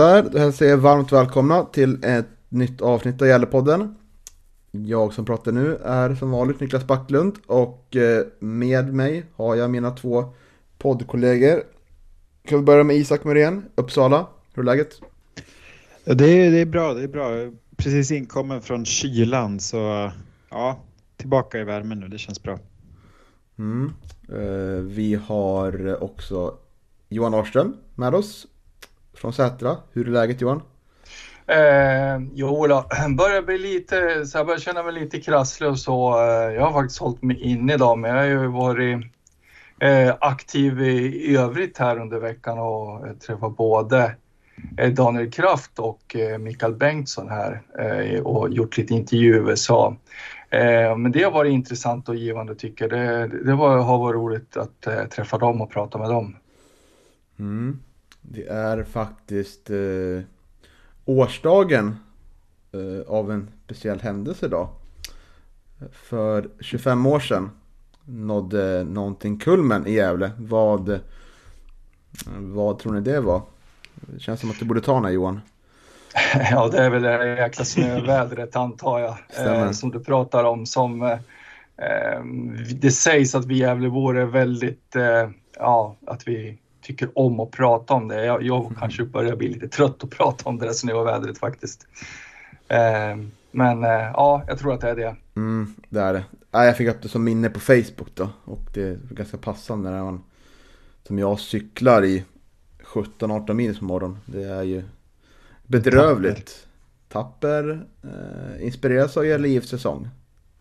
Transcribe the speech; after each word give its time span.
Sådär, 0.00 0.30
då 0.32 0.38
hälsar 0.38 0.66
jag 0.66 0.72
er 0.72 0.76
varmt 0.76 1.12
välkomna 1.12 1.64
till 1.64 2.04
ett 2.04 2.26
nytt 2.48 2.80
avsnitt 2.80 3.22
av 3.22 3.28
Gällepodden. 3.28 3.94
Jag 4.70 5.12
som 5.12 5.24
pratar 5.24 5.52
nu 5.52 5.76
är 5.76 6.14
som 6.14 6.30
vanligt 6.30 6.60
Niklas 6.60 6.86
Backlund 6.86 7.38
och 7.46 7.96
eh, 7.96 8.26
med 8.38 8.94
mig 8.94 9.24
har 9.36 9.56
jag 9.56 9.70
mina 9.70 9.90
två 9.90 10.24
poddkollegor. 10.78 11.62
Kan 12.44 12.58
vi 12.58 12.64
börja 12.64 12.84
med 12.84 12.96
Isak 12.96 13.24
Muren, 13.24 13.64
Uppsala. 13.74 14.26
Hur 14.54 14.62
är 14.62 14.66
läget? 14.66 15.00
Det 16.04 16.24
är, 16.24 16.50
det 16.50 16.58
är 16.60 16.66
bra, 16.66 16.94
det 16.94 17.02
är 17.02 17.08
bra. 17.08 17.30
Precis 17.76 18.10
inkommen 18.10 18.62
från 18.62 18.84
kylan 18.84 19.60
så 19.60 20.10
ja, 20.50 20.80
tillbaka 21.16 21.58
i 21.58 21.64
värmen 21.64 22.00
nu, 22.00 22.08
det 22.08 22.18
känns 22.18 22.42
bra. 22.42 22.58
Mm. 23.58 23.92
Eh, 24.28 24.82
vi 24.82 25.14
har 25.14 26.02
också 26.04 26.54
Johan 27.08 27.34
Arström 27.34 27.76
med 27.94 28.14
oss 28.14 28.46
från 29.14 29.32
Sätra. 29.32 29.76
Hur 29.92 30.06
är 30.06 30.10
läget 30.10 30.40
Johan? 30.40 30.62
Eh, 31.46 32.18
jo 32.34 32.66
då, 32.66 32.84
börjar 33.16 33.42
bli 33.42 33.58
lite, 33.58 34.26
så 34.26 34.38
jag 34.38 34.46
börjar 34.46 34.60
känna 34.60 34.82
mig 34.82 34.92
lite 34.92 35.20
krasslig 35.20 35.70
och 35.70 35.78
så. 35.78 36.18
Eh, 36.18 36.54
jag 36.54 36.62
har 36.62 36.72
faktiskt 36.72 37.00
hållit 37.00 37.22
mig 37.22 37.40
inne 37.40 37.74
idag, 37.74 37.98
men 37.98 38.10
jag 38.10 38.36
har 38.36 38.44
ju 38.44 38.46
varit 38.46 39.04
eh, 39.80 40.14
aktiv 40.20 40.80
i, 40.80 41.30
i 41.30 41.36
övrigt 41.36 41.78
här 41.78 41.98
under 41.98 42.20
veckan 42.20 42.58
och 42.58 43.06
eh, 43.06 43.12
träffat 43.14 43.56
både 43.56 44.16
eh, 44.78 44.92
Daniel 44.92 45.30
Kraft 45.30 45.78
och 45.78 46.16
Mikael 46.38 46.74
Bengtsson 46.74 47.28
här 47.28 47.62
och 48.22 48.50
gjort 48.50 48.76
lite 48.76 48.94
intervju 48.94 49.34
i 49.34 49.38
USA. 49.38 49.96
Men 50.96 51.12
det 51.12 51.22
har 51.22 51.30
varit 51.30 51.52
intressant 51.52 52.08
och 52.08 52.16
givande 52.16 52.54
tycker 52.54 52.84
jag. 52.84 53.30
Det, 53.30 53.44
det 53.44 53.54
var, 53.54 53.78
har 53.78 53.98
varit 53.98 54.14
roligt 54.14 54.56
att 54.56 55.10
träffa 55.10 55.38
dem 55.38 55.60
och 55.60 55.70
prata 55.70 55.98
med 55.98 56.10
dem. 56.10 56.36
Mm. 57.38 57.78
Det 58.22 58.46
är 58.46 58.84
faktiskt 58.84 59.70
eh, 59.70 60.22
årsdagen 61.04 61.96
eh, 62.72 63.12
av 63.12 63.32
en 63.32 63.50
speciell 63.64 64.00
händelse 64.00 64.46
idag. 64.46 64.68
För 65.92 66.48
25 66.60 67.06
år 67.06 67.20
sedan 67.20 67.50
nådde 68.04 68.84
någonting 68.84 69.38
kulmen 69.38 69.86
i 69.86 69.92
Gävle. 69.92 70.30
Vad, 70.38 71.00
vad 72.36 72.78
tror 72.78 72.92
ni 72.92 73.00
det 73.00 73.20
var? 73.20 73.42
Det 73.94 74.20
känns 74.20 74.40
som 74.40 74.50
att 74.50 74.58
du 74.58 74.64
borde 74.64 74.80
ta 74.80 74.94
den 74.94 75.04
här 75.04 75.12
Johan. 75.12 75.40
Ja, 76.50 76.68
det 76.68 76.78
är 76.78 76.90
väl 76.90 77.02
det 77.02 77.36
jäkla 77.36 77.64
snövädret 77.64 78.56
antar 78.56 78.98
jag, 78.98 79.16
eh, 79.46 79.70
som 79.70 79.90
du 79.90 80.00
pratar 80.00 80.44
om. 80.44 80.66
Som, 80.66 81.02
eh, 81.02 81.18
det 82.74 82.90
sägs 82.90 83.34
att 83.34 83.46
vi 83.46 83.58
Gävlebor 83.58 84.18
är 84.18 84.24
väldigt, 84.24 84.96
eh, 84.96 85.30
ja, 85.58 85.96
att 86.06 86.28
vi 86.28 86.58
tycker 86.82 87.18
om 87.18 87.40
att 87.40 87.50
prata 87.50 87.94
om 87.94 88.08
det. 88.08 88.24
Jag, 88.24 88.42
jag 88.42 88.72
kanske 88.78 89.04
börjar 89.04 89.36
bli 89.36 89.48
lite 89.48 89.68
trött 89.68 90.04
att 90.04 90.10
prata 90.10 90.48
om 90.48 90.58
det 90.58 90.66
där 90.66 90.72
snövädret 90.72 91.38
faktiskt. 91.38 91.86
Eh, 92.68 93.16
men 93.50 93.84
eh, 93.84 93.90
ja, 93.90 94.44
jag 94.48 94.58
tror 94.58 94.74
att 94.74 94.80
det 94.80 94.90
är 94.90 94.96
det. 94.96 95.16
Mm, 95.36 95.74
det 95.88 96.00
är 96.00 96.12
det. 96.12 96.24
Jag 96.50 96.76
fick 96.76 96.88
upp 96.88 97.02
det 97.02 97.08
som 97.08 97.24
minne 97.24 97.50
på 97.50 97.60
Facebook 97.60 98.14
då. 98.14 98.28
Och 98.44 98.60
det 98.74 98.82
är 98.82 98.98
ganska 99.10 99.36
passande 99.36 99.90
när 99.90 100.02
man 100.02 100.22
som 101.06 101.18
jag 101.18 101.40
cyklar 101.40 102.04
i 102.04 102.24
17-18 102.84 103.54
mil 103.54 103.78
på 103.78 103.84
morgon. 103.84 104.18
Det 104.26 104.44
är 104.44 104.62
ju 104.62 104.82
bedrövligt. 105.66 106.66
Tapper. 107.08 107.86
Eh, 108.02 108.66
inspireras 108.66 109.16
av 109.16 109.26
er 109.26 109.38
livssäsong. 109.38 110.08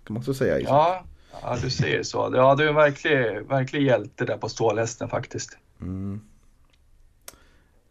Kan 0.04 0.14
man 0.14 0.18
också 0.18 0.34
säga. 0.34 0.60
Ja, 0.60 1.04
ja, 1.42 1.58
du 1.62 1.70
säger 1.70 2.04
så. 2.04 2.32
Ja, 2.34 2.56
du 2.56 2.64
är 2.64 2.70
en 2.70 2.76
verklig, 2.76 3.48
verklig 3.50 3.84
hjälte 3.84 4.26
där 4.26 4.38
på 4.38 4.50
stålhästen 4.50 5.10
faktiskt. 5.10 5.58
Mm. 5.82 6.22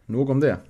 Nog 0.07 0.31
om 0.31 0.41
det. 0.41 0.57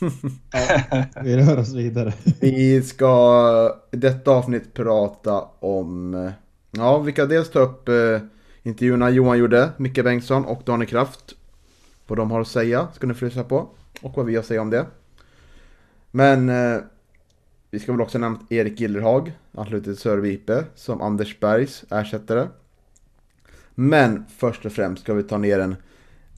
vi 1.22 1.36
rör 1.36 1.58
oss 1.58 1.74
vidare. 1.74 2.12
vi 2.40 2.82
ska 2.82 3.78
i 3.90 3.96
detta 3.96 4.30
avsnitt 4.30 4.74
prata 4.74 5.40
om, 5.58 6.30
ja 6.70 6.98
vi 6.98 7.12
kan 7.12 7.28
dels 7.28 7.50
ta 7.50 7.58
upp 7.58 7.88
eh, 7.88 8.20
intervjuerna 8.62 9.10
Johan 9.10 9.38
gjorde, 9.38 9.70
Micke 9.76 10.04
Bengtsson 10.04 10.44
och 10.44 10.62
Daniel 10.64 10.88
Kraft. 10.88 11.34
Vad 12.06 12.18
de 12.18 12.30
har 12.30 12.40
att 12.40 12.48
säga 12.48 12.88
ska 12.94 13.06
ni 13.06 13.14
få 13.14 13.24
lyssna 13.24 13.44
på. 13.44 13.68
Och 14.02 14.16
vad 14.16 14.26
vi 14.26 14.34
har 14.34 14.40
att 14.40 14.46
säga 14.46 14.60
om 14.60 14.70
det. 14.70 14.86
Men 16.10 16.48
eh, 16.48 16.80
vi 17.70 17.80
ska 17.80 17.92
väl 17.92 18.00
också 18.00 18.18
nämna 18.18 18.38
Erik 18.50 18.80
Gillerhag, 18.80 19.32
anslutit 19.52 19.84
till 19.84 19.96
Sörvipe, 19.96 20.64
som 20.74 21.00
Anders 21.00 21.40
Bergs 21.40 21.84
ersättare. 21.90 22.48
Men 23.74 24.24
först 24.38 24.66
och 24.66 24.72
främst 24.72 25.02
ska 25.02 25.14
vi 25.14 25.22
ta 25.22 25.38
ner 25.38 25.58
en 25.58 25.76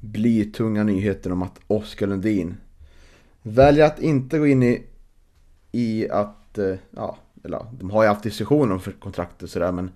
blir 0.00 0.44
tunga 0.44 0.84
nyheten 0.84 1.32
om 1.32 1.42
att 1.42 1.60
Oskar 1.66 2.06
Lundin 2.06 2.56
väljer 3.42 3.86
att 3.86 3.98
inte 3.98 4.38
gå 4.38 4.46
in 4.46 4.62
i, 4.62 4.82
i 5.72 6.10
att, 6.10 6.58
eh, 6.58 6.74
ja, 6.90 7.18
eller 7.44 7.66
de 7.80 7.90
har 7.90 8.02
ju 8.02 8.08
haft 8.08 8.22
diskussioner 8.22 8.74
om 8.74 8.80
kontrakt 9.00 9.42
och 9.42 9.50
sådär 9.50 9.72
men 9.72 9.90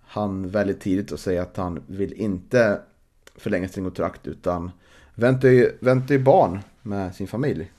han 0.00 0.50
väljer 0.50 0.74
tidigt 0.74 1.12
att 1.12 1.20
säga 1.20 1.42
att 1.42 1.56
han 1.56 1.82
vill 1.86 2.12
inte 2.12 2.80
förlänga 3.36 3.68
sin 3.68 3.84
kontrakt 3.84 4.26
utan 4.26 4.70
väntar 5.14 5.48
ju, 5.48 5.72
väntar 5.80 6.14
ju 6.14 6.22
barn 6.22 6.58
med 6.82 7.14
sin 7.14 7.28
familj 7.28 7.70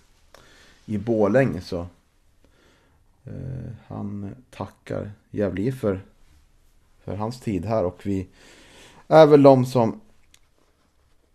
i 0.86 0.98
Bålänge 0.98 1.62
så 1.62 1.88
eh, 3.26 3.72
han 3.88 4.36
tackar 4.50 5.12
Gävle 5.32 5.72
för, 5.72 6.02
för 7.04 7.16
hans 7.16 7.40
tid 7.40 7.66
här 7.66 7.86
och 7.86 8.00
vi 8.04 8.28
är 9.08 9.26
väl 9.26 9.44
de 9.44 9.66
som 9.66 10.02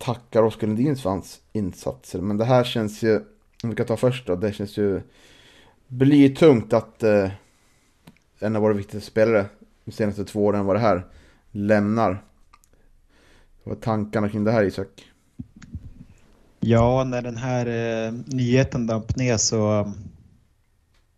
tackar 0.06 0.42
Oskar 0.42 0.66
Lundins 0.66 1.02
för 1.02 1.10
hans 1.10 1.40
insatser. 1.52 2.20
Men 2.20 2.36
det 2.36 2.44
här 2.44 2.64
känns 2.64 3.02
ju, 3.02 3.16
om 3.62 3.70
vi 3.70 3.76
kan 3.76 3.86
ta 3.86 3.96
först 3.96 4.26
då, 4.26 4.36
det 4.36 4.52
känns 4.52 4.76
ju 4.76 5.00
blytungt 5.88 6.72
att 6.72 7.02
eh, 7.02 7.30
en 8.38 8.56
av 8.56 8.62
våra 8.62 8.72
viktigaste 8.72 9.10
spelare 9.10 9.46
de 9.84 9.92
senaste 9.92 10.24
två 10.24 10.44
åren 10.44 10.66
var 10.66 10.74
det 10.74 10.80
här 10.80 11.06
lämnar. 11.50 12.22
Vad 13.64 13.76
är 13.76 13.80
tankarna 13.80 14.28
kring 14.28 14.44
det 14.44 14.50
här 14.52 14.64
Isak? 14.64 14.88
Ja, 16.60 17.04
när 17.04 17.22
den 17.22 17.36
här 17.36 17.66
eh, 17.66 18.12
nyheten 18.26 18.86
damp 18.86 19.16
ner 19.16 19.36
så 19.36 19.92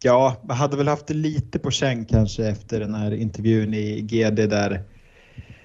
Ja, 0.03 0.37
man 0.43 0.57
hade 0.57 0.77
väl 0.77 0.89
haft 0.89 1.07
det 1.07 1.15
lite 1.15 1.59
på 1.59 1.71
känn 1.71 2.05
kanske 2.05 2.47
efter 2.47 2.81
den 2.81 2.95
här 2.95 3.15
intervjun 3.15 3.75
i 3.75 4.01
GD 4.01 4.37
där 4.37 4.83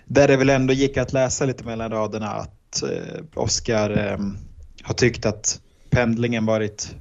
där 0.06 0.28
det 0.28 0.38
väl 0.38 0.50
ändå 0.50 0.73
gick 0.73 0.97
att 0.97 1.13
läsa 1.13 1.45
lite 1.45 1.63
mellan 1.63 1.91
raderna 1.91 2.28
att 2.28 2.62
att 2.73 2.84
eh, 2.84 3.23
Oskar 3.35 3.89
eh, 3.89 4.17
har 4.84 4.94
tyckt 4.94 5.25
att 5.25 5.61
pendlingen 5.89 6.45
varit 6.45 6.95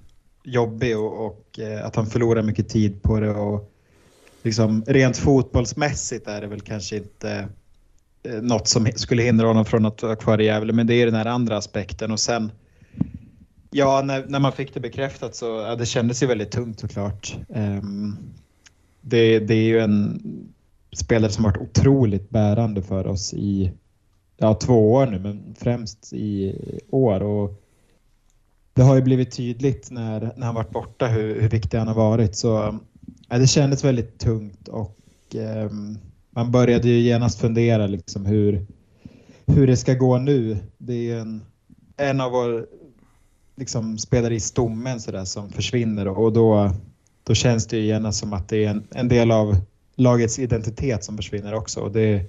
jobbig 0.44 0.98
och, 0.98 1.26
och 1.26 1.58
eh, 1.58 1.86
att 1.86 1.96
han 1.96 2.06
förlorar 2.06 2.42
mycket 2.42 2.68
tid 2.68 3.02
på 3.02 3.20
det. 3.20 3.30
Och 3.30 3.72
liksom, 4.42 4.84
rent 4.86 5.16
fotbollsmässigt 5.16 6.26
är 6.26 6.40
det 6.40 6.46
väl 6.46 6.60
kanske 6.60 6.96
inte 6.96 7.48
eh, 8.22 8.42
något 8.42 8.68
som 8.68 8.86
skulle 8.94 9.22
hindra 9.22 9.46
honom 9.46 9.64
från 9.64 9.86
att 9.86 10.02
vara 10.02 10.16
kvar 10.16 10.40
i 10.40 10.44
Gävle, 10.44 10.72
men 10.72 10.86
det 10.86 10.94
är 10.94 11.06
den 11.06 11.14
här 11.14 11.26
andra 11.26 11.56
aspekten. 11.56 12.10
Och 12.10 12.20
sen, 12.20 12.52
ja, 13.70 14.02
när, 14.04 14.26
när 14.26 14.40
man 14.40 14.52
fick 14.52 14.74
det 14.74 14.80
bekräftat 14.80 15.34
så 15.34 15.46
ja, 15.46 15.76
det 15.76 15.86
kändes 15.86 16.22
ju 16.22 16.26
väldigt 16.26 16.50
tungt 16.50 16.80
såklart. 16.80 17.36
Um, 17.48 18.18
det, 19.00 19.38
det 19.38 19.54
är 19.54 19.64
ju 19.64 19.78
en 19.78 20.22
spelare 20.92 21.32
som 21.32 21.44
varit 21.44 21.56
otroligt 21.56 22.30
bärande 22.30 22.82
för 22.82 23.06
oss 23.06 23.34
i 23.34 23.72
ja, 24.42 24.54
två 24.54 24.92
år 24.92 25.06
nu, 25.06 25.18
men 25.18 25.54
främst 25.58 26.12
i 26.12 26.56
år. 26.90 27.22
Och 27.22 27.62
det 28.72 28.82
har 28.82 28.94
ju 28.94 29.02
blivit 29.02 29.30
tydligt 29.30 29.90
när, 29.90 30.32
när 30.36 30.46
han 30.46 30.54
varit 30.54 30.70
borta 30.70 31.06
hur, 31.06 31.40
hur 31.40 31.48
viktig 31.48 31.78
han 31.78 31.88
har 31.88 31.94
varit. 31.94 32.36
Så 32.36 32.78
ja, 33.28 33.38
det 33.38 33.46
kändes 33.46 33.84
väldigt 33.84 34.18
tungt 34.18 34.68
och 34.68 34.96
eh, 35.36 35.70
man 36.30 36.50
började 36.50 36.88
ju 36.88 37.00
genast 37.00 37.40
fundera 37.40 37.86
liksom 37.86 38.26
hur, 38.26 38.66
hur 39.46 39.66
det 39.66 39.76
ska 39.76 39.94
gå 39.94 40.18
nu. 40.18 40.56
Det 40.78 41.10
är 41.10 41.18
en, 41.18 41.42
en 41.96 42.20
av 42.20 42.32
våra 42.32 42.64
liksom, 43.56 43.98
spelare 43.98 44.34
i 44.34 44.40
stommen 44.40 45.00
så 45.00 45.10
där, 45.10 45.24
som 45.24 45.50
försvinner 45.50 46.08
och 46.08 46.32
då 46.32 46.72
då 47.24 47.34
känns 47.34 47.66
det 47.66 47.76
ju 47.76 47.86
genast 47.86 48.18
som 48.18 48.32
att 48.32 48.48
det 48.48 48.64
är 48.64 48.70
en, 48.70 48.84
en 48.90 49.08
del 49.08 49.30
av 49.30 49.56
lagets 49.96 50.38
identitet 50.38 51.04
som 51.04 51.16
försvinner 51.16 51.54
också. 51.54 51.80
Och 51.80 51.92
det, 51.92 52.24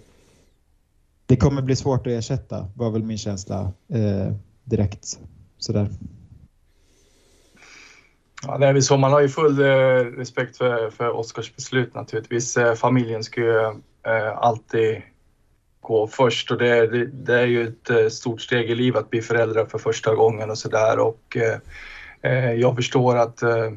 det 1.26 1.36
kommer 1.36 1.62
bli 1.62 1.76
svårt 1.76 2.08
att 2.08 2.14
ersätta, 2.14 2.68
var 2.76 2.92
väl 2.92 3.04
min 3.04 3.18
känsla 3.18 3.72
eh, 3.94 4.34
direkt. 4.64 5.20
Sådär. 5.58 5.90
Ja, 8.48 8.58
det 8.58 8.68
är 8.68 8.74
väl 8.74 8.84
så. 8.84 8.98
Man 8.98 9.12
har 9.12 9.22
ju 9.22 9.30
full 9.30 9.60
eh, 9.60 9.66
respekt 10.18 10.58
för, 10.58 10.90
för 10.90 11.10
Oskars 11.10 11.56
beslut 11.56 11.96
naturligtvis. 11.96 12.58
Eh, 12.58 12.74
familjen 12.74 13.24
ska 13.24 13.42
ju 13.42 13.60
eh, 14.06 14.38
alltid 14.38 15.02
gå 15.82 16.08
först 16.08 16.52
och 16.52 16.58
det, 16.58 16.88
det, 16.88 17.06
det, 17.06 17.40
är 17.40 17.46
ju 17.46 17.68
ett 17.68 17.90
eh, 17.90 18.08
stort 18.08 18.42
steg 18.42 18.70
i 18.70 18.76
livet 18.76 19.02
att 19.02 19.10
bli 19.10 19.22
föräldrar 19.22 19.66
för 19.66 19.78
första 19.78 20.16
gången 20.16 20.50
och 20.50 20.58
sådär. 20.58 21.00
Och 21.00 21.38
eh, 21.38 21.58
eh 22.22 22.52
jag 22.54 22.76
förstår 22.76 23.18
att, 23.18 23.42
eh, 23.42 23.72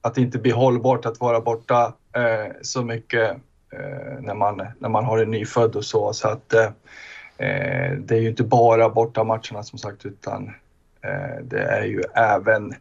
att 0.00 0.14
det 0.14 0.20
inte 0.20 0.38
blir 0.38 0.52
hållbart 0.52 1.06
att 1.06 1.20
vara 1.20 1.40
borta 1.40 1.94
eh, 2.16 2.52
så 2.62 2.84
mycket 2.84 3.36
Eh, 3.72 4.20
när, 4.20 4.34
man, 4.34 4.66
när 4.78 4.88
man 4.88 5.04
har 5.04 5.18
en 5.18 5.30
nyfödd 5.30 5.76
och 5.76 5.84
så. 5.84 6.12
Så 6.12 6.28
att 6.28 6.54
eh, 6.54 6.70
eh, 7.38 7.92
det 7.92 8.14
är 8.14 8.20
ju 8.20 8.28
inte 8.28 8.44
bara 8.44 8.88
bortamatcherna 8.88 9.62
som 9.62 9.78
sagt 9.78 10.06
utan 10.06 10.52
det 11.42 11.62
är 11.62 11.84
ju 11.84 12.02
även 12.14 12.74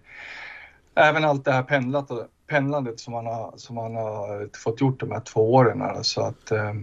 även 0.96 1.26
allt 1.26 1.46
det 1.46 1.52
här 1.52 1.64
pendlat, 1.64 2.10
pendlandet 2.48 3.00
som 3.00 3.14
man 3.14 3.26
har, 3.26 3.54
som 3.58 3.76
man 3.76 3.96
har 3.96 4.50
fått 4.58 4.82
gjort 4.82 5.00
de 5.00 5.12
här 5.12 5.20
två 5.20 5.54
åren. 5.54 6.04
Så 6.04 6.22
att, 6.22 6.52
eh, 6.52 6.74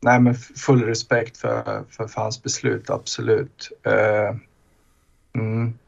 nej, 0.00 0.20
men 0.20 0.34
full 0.34 0.84
respekt 0.84 1.36
för, 1.36 1.84
för, 1.90 2.06
för 2.06 2.20
hans 2.20 2.42
beslut, 2.42 2.90
absolut. 2.90 3.72
Eh, 3.86 4.36
mm. 5.34 5.78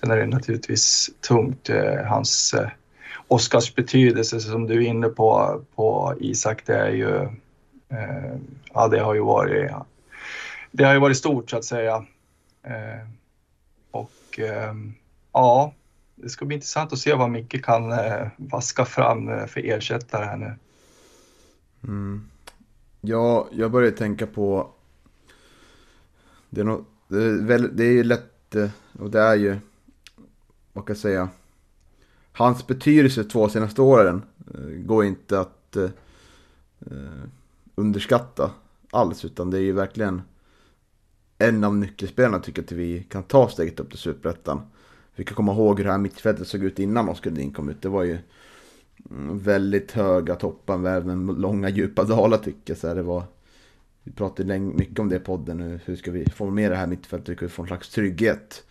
Sen 0.00 0.10
är 0.10 0.16
det 0.16 0.26
naturligtvis 0.26 1.10
tungt, 1.28 1.70
eh, 1.70 2.04
hans 2.04 2.54
Oskars 3.32 3.70
Oscars 3.70 3.74
betydelse 3.74 4.40
som 4.40 4.66
du 4.66 4.74
är 4.74 4.88
inne 4.88 5.08
på, 5.08 5.62
på 5.74 6.14
Isak, 6.20 6.66
det 6.66 6.74
är 6.74 6.90
ju, 6.90 7.16
eh, 7.88 8.36
ja 8.72 8.88
det 8.88 9.00
har 9.00 9.14
ju 9.14 9.20
varit, 9.20 9.70
det 10.70 10.84
har 10.84 10.94
ju 10.94 11.00
varit 11.00 11.16
stort 11.16 11.50
så 11.50 11.56
att 11.56 11.64
säga. 11.64 12.06
Eh, 12.62 13.08
och 13.90 14.38
eh, 14.38 14.74
ja, 15.32 15.74
det 16.14 16.28
ska 16.28 16.44
bli 16.44 16.54
intressant 16.54 16.92
att 16.92 16.98
se 16.98 17.14
vad 17.14 17.30
Micke 17.30 17.64
kan 17.64 17.92
eh, 17.92 18.28
vaska 18.36 18.84
fram 18.84 19.28
eh, 19.28 19.46
för 19.46 19.60
ersättare 19.60 20.24
här 20.24 20.36
nu. 20.36 20.54
Mm. 21.84 22.28
Ja, 23.00 23.48
jag 23.52 23.70
börjar 23.70 23.90
tänka 23.90 24.26
på... 24.26 24.70
Det 26.50 26.60
är, 26.60 26.64
nog, 26.64 26.84
det 27.08 27.24
är, 27.24 27.46
väl, 27.46 27.76
det 27.76 27.84
är 27.84 27.92
ju 27.92 28.04
lätt, 28.04 28.54
eh, 28.54 28.70
och 28.98 29.10
det 29.10 29.20
är 29.20 29.34
ju, 29.34 29.58
vad 30.72 30.86
kan 30.86 30.94
jag 30.94 31.00
säga, 31.00 31.28
hans 32.32 32.66
betydelse 32.66 33.24
två 33.24 33.48
senaste 33.48 33.82
åren 33.82 34.22
eh, 34.54 34.60
går 34.60 35.04
inte 35.04 35.40
att 35.40 35.76
eh, 35.76 35.90
eh, 36.80 37.24
underskatta 37.74 38.50
alls, 38.90 39.24
utan 39.24 39.50
det 39.50 39.58
är 39.58 39.62
ju 39.62 39.72
verkligen 39.72 40.22
en 41.38 41.64
av 41.64 41.76
nyckelspelarna 41.76 42.38
tycker 42.38 42.62
att 42.62 42.72
vi 42.72 43.02
kan 43.02 43.22
ta 43.22 43.48
steget 43.48 43.80
upp 43.80 43.90
till 43.90 43.98
superettan. 43.98 44.60
Vi 45.16 45.24
kan 45.24 45.34
komma 45.34 45.52
ihåg 45.52 45.78
hur 45.78 45.84
det 45.84 45.90
här 45.90 45.98
mittfältet 45.98 46.48
såg 46.48 46.64
ut 46.64 46.78
innan 46.78 47.08
Oskar 47.08 47.30
Lundin 47.30 47.52
kom 47.52 47.68
ut. 47.68 47.82
Det 47.82 47.88
var 47.88 48.02
ju 48.02 48.18
mm, 49.10 49.38
väldigt 49.38 49.92
höga 49.92 50.34
toppar 50.34 50.78
med 50.78 51.40
långa 51.40 51.68
djupa 51.68 52.04
dalar 52.04 52.38
tycker 52.38 52.60
jag. 52.64 52.78
Så 52.78 52.94
det 52.94 53.02
var, 53.02 53.24
vi 54.02 54.12
pratade 54.12 54.58
mycket 54.58 54.98
om 54.98 55.08
det 55.08 55.16
i 55.16 55.18
podden. 55.18 55.80
Hur 55.84 55.96
ska 55.96 56.10
vi 56.10 56.24
formera 56.24 56.70
det 56.70 56.76
här 56.76 56.86
mittfältet? 56.86 57.28
Hur 57.28 57.34
ska 57.36 57.46
vi 57.46 57.52
få 57.52 57.62
en 57.62 57.68
slags 57.68 57.88
trygghet? 57.90 58.64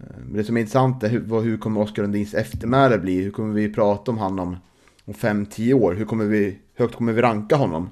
Eh, 0.00 0.16
men 0.18 0.32
det 0.32 0.44
som 0.44 0.56
är 0.56 0.60
intressant 0.60 1.02
är 1.02 1.08
hur, 1.08 1.40
hur 1.40 1.58
kommer 1.58 1.80
Oskar 1.80 2.02
Lundins 2.02 2.34
eftermäle 2.34 2.98
bli? 2.98 3.22
Hur 3.22 3.30
kommer 3.30 3.54
vi 3.54 3.74
prata 3.74 4.10
om 4.10 4.18
honom 4.18 4.56
om 5.04 5.14
5-10 5.14 5.72
år? 5.72 5.94
Hur 5.94 6.04
kommer 6.04 6.24
vi, 6.24 6.58
högt 6.74 6.94
kommer 6.94 7.12
vi 7.12 7.22
ranka 7.22 7.56
honom? 7.56 7.90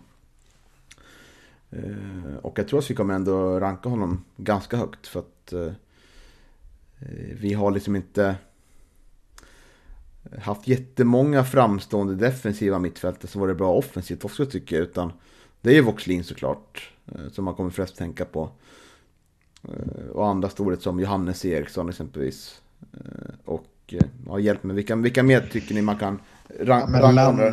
Eh, 1.71 2.37
och 2.43 2.59
jag 2.59 2.69
tror 2.69 2.79
att 2.79 2.91
vi 2.91 2.95
kommer 2.95 3.15
ändå 3.15 3.61
ranka 3.61 3.89
honom 3.89 4.25
ganska 4.37 4.77
högt. 4.77 5.07
För 5.07 5.21
att 5.21 5.53
eh, 5.53 5.73
vi 7.41 7.53
har 7.53 7.71
liksom 7.71 7.97
inte 7.97 8.37
haft 10.39 10.69
jättemånga 10.69 11.45
framstående 11.45 12.15
defensiva 12.15 12.79
mittfältare 12.79 13.31
som 13.31 13.41
varit 13.41 13.57
bra 13.57 13.73
offensivt 13.73 14.25
också 14.25 14.47
tycker 14.47 14.77
jag. 14.77 14.83
Utan 14.83 15.13
det 15.61 15.71
är 15.71 15.75
ju 15.75 15.81
Voxlin 15.81 16.25
såklart. 16.25 16.91
Som 17.33 17.45
man 17.45 17.55
kommer 17.55 17.71
flest 17.71 17.97
tänka 17.97 18.25
på. 18.25 18.51
Eh, 19.69 20.11
och 20.13 20.27
andra 20.27 20.49
storhet 20.49 20.83
som 20.83 21.01
Johannes 21.01 21.45
Eriksson 21.45 21.89
exempelvis. 21.89 22.61
Och 23.45 23.95
ja, 24.27 24.39
hjälp 24.39 24.65
mig, 24.65 24.77
vilka, 24.77 24.97
vilka 24.97 25.23
mer 25.23 25.49
tycker 25.53 25.75
ni 25.75 25.83
man 25.83 25.97
kan 25.97 26.19
ranka? 26.61 26.99
Ja, 27.01 27.53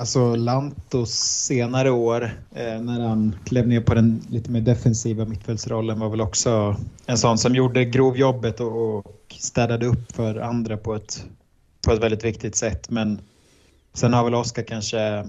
Alltså 0.00 0.34
Lantos 0.34 1.10
senare 1.46 1.90
år 1.90 2.24
eh, 2.54 2.80
när 2.80 3.00
han 3.00 3.36
klev 3.44 3.68
ner 3.68 3.80
på 3.80 3.94
den 3.94 4.22
lite 4.28 4.50
mer 4.50 4.60
defensiva 4.60 5.24
mittfältsrollen 5.24 6.00
var 6.00 6.08
väl 6.08 6.20
också 6.20 6.76
en 7.06 7.18
sån 7.18 7.38
som 7.38 7.54
gjorde 7.54 7.84
grovjobbet 7.84 8.60
och, 8.60 8.98
och 8.98 9.34
städade 9.38 9.86
upp 9.86 10.12
för 10.12 10.36
andra 10.36 10.76
på 10.76 10.94
ett, 10.94 11.24
på 11.86 11.92
ett 11.92 12.02
väldigt 12.02 12.24
viktigt 12.24 12.56
sätt. 12.56 12.90
Men 12.90 13.20
sen 13.92 14.12
har 14.12 14.24
väl 14.24 14.34
Oskar 14.34 14.62
kanske, 14.62 15.26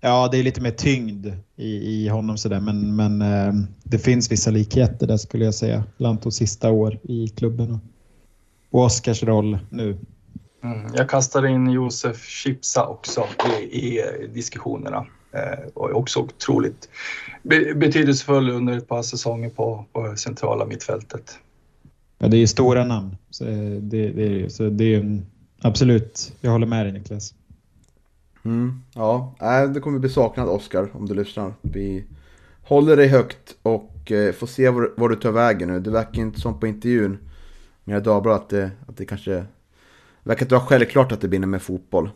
ja 0.00 0.28
det 0.32 0.38
är 0.38 0.42
lite 0.42 0.60
mer 0.60 0.70
tyngd 0.70 1.26
i, 1.56 1.68
i 1.68 2.08
honom 2.08 2.38
sådär 2.38 2.60
men, 2.60 2.96
men 2.96 3.22
eh, 3.22 3.52
det 3.84 3.98
finns 3.98 4.32
vissa 4.32 4.50
likheter 4.50 5.06
där 5.06 5.16
skulle 5.16 5.44
jag 5.44 5.54
säga. 5.54 5.84
Lantos 5.96 6.36
sista 6.36 6.70
år 6.70 6.98
i 7.02 7.28
klubben 7.28 7.72
och, 7.72 7.80
Oskars 8.84 9.22
roll 9.22 9.58
nu. 9.70 9.98
Mm, 10.62 10.94
jag 10.94 11.08
kastade 11.08 11.48
in 11.48 11.70
Josef 11.70 12.28
Chipsa 12.28 12.86
också 12.86 13.26
i, 13.70 13.76
i 13.76 14.02
diskussionerna. 14.34 15.06
Eh, 15.32 15.68
och 15.74 15.90
också 15.90 16.20
otroligt 16.20 16.88
be 17.42 17.74
betydelsefull 17.74 18.50
under 18.50 18.76
ett 18.76 18.88
par 18.88 19.02
säsonger 19.02 19.50
på, 19.50 19.84
på 19.92 20.16
centrala 20.16 20.66
mittfältet. 20.66 21.38
Ja, 22.18 22.28
det 22.28 22.36
är 22.36 22.46
stora 22.46 22.84
namn. 22.84 23.16
Så 23.30 23.44
det, 23.44 24.10
det, 24.10 24.42
är, 24.42 24.48
så 24.48 24.68
det 24.68 24.94
är 24.94 25.00
en, 25.00 25.26
absolut, 25.60 26.32
jag 26.40 26.50
håller 26.50 26.66
med 26.66 26.86
dig 26.86 26.92
Niklas. 26.92 27.34
Mm, 28.42 28.82
ja, 28.94 29.34
äh, 29.40 29.70
det 29.70 29.80
kommer 29.80 29.98
bli 29.98 30.08
saknad 30.08 30.48
Oskar 30.48 30.90
om 30.92 31.06
du 31.06 31.14
lyssnar. 31.14 31.54
Vi 31.62 32.04
håller 32.62 32.96
dig 32.96 33.08
högt 33.08 33.56
och 33.62 34.12
eh, 34.12 34.32
får 34.32 34.46
se 34.46 34.70
var, 34.70 34.92
var 34.96 35.08
du 35.08 35.16
tar 35.16 35.32
vägen 35.32 35.68
nu. 35.68 35.80
Det 35.80 35.90
verkar 35.90 36.22
inte 36.22 36.40
som 36.40 36.60
på 36.60 36.66
intervjun 36.66 37.18
med 37.84 38.02
dagblad, 38.02 38.36
att 38.36 38.48
det, 38.48 38.70
att 38.86 38.96
det 38.96 39.04
kanske 39.04 39.30
det 40.22 40.30
verkar 40.30 40.44
inte 40.44 40.54
vara 40.54 40.66
självklart 40.66 41.12
att 41.12 41.20
det 41.20 41.28
blir 41.28 41.40
med 41.40 41.62
fotboll. 41.62 42.10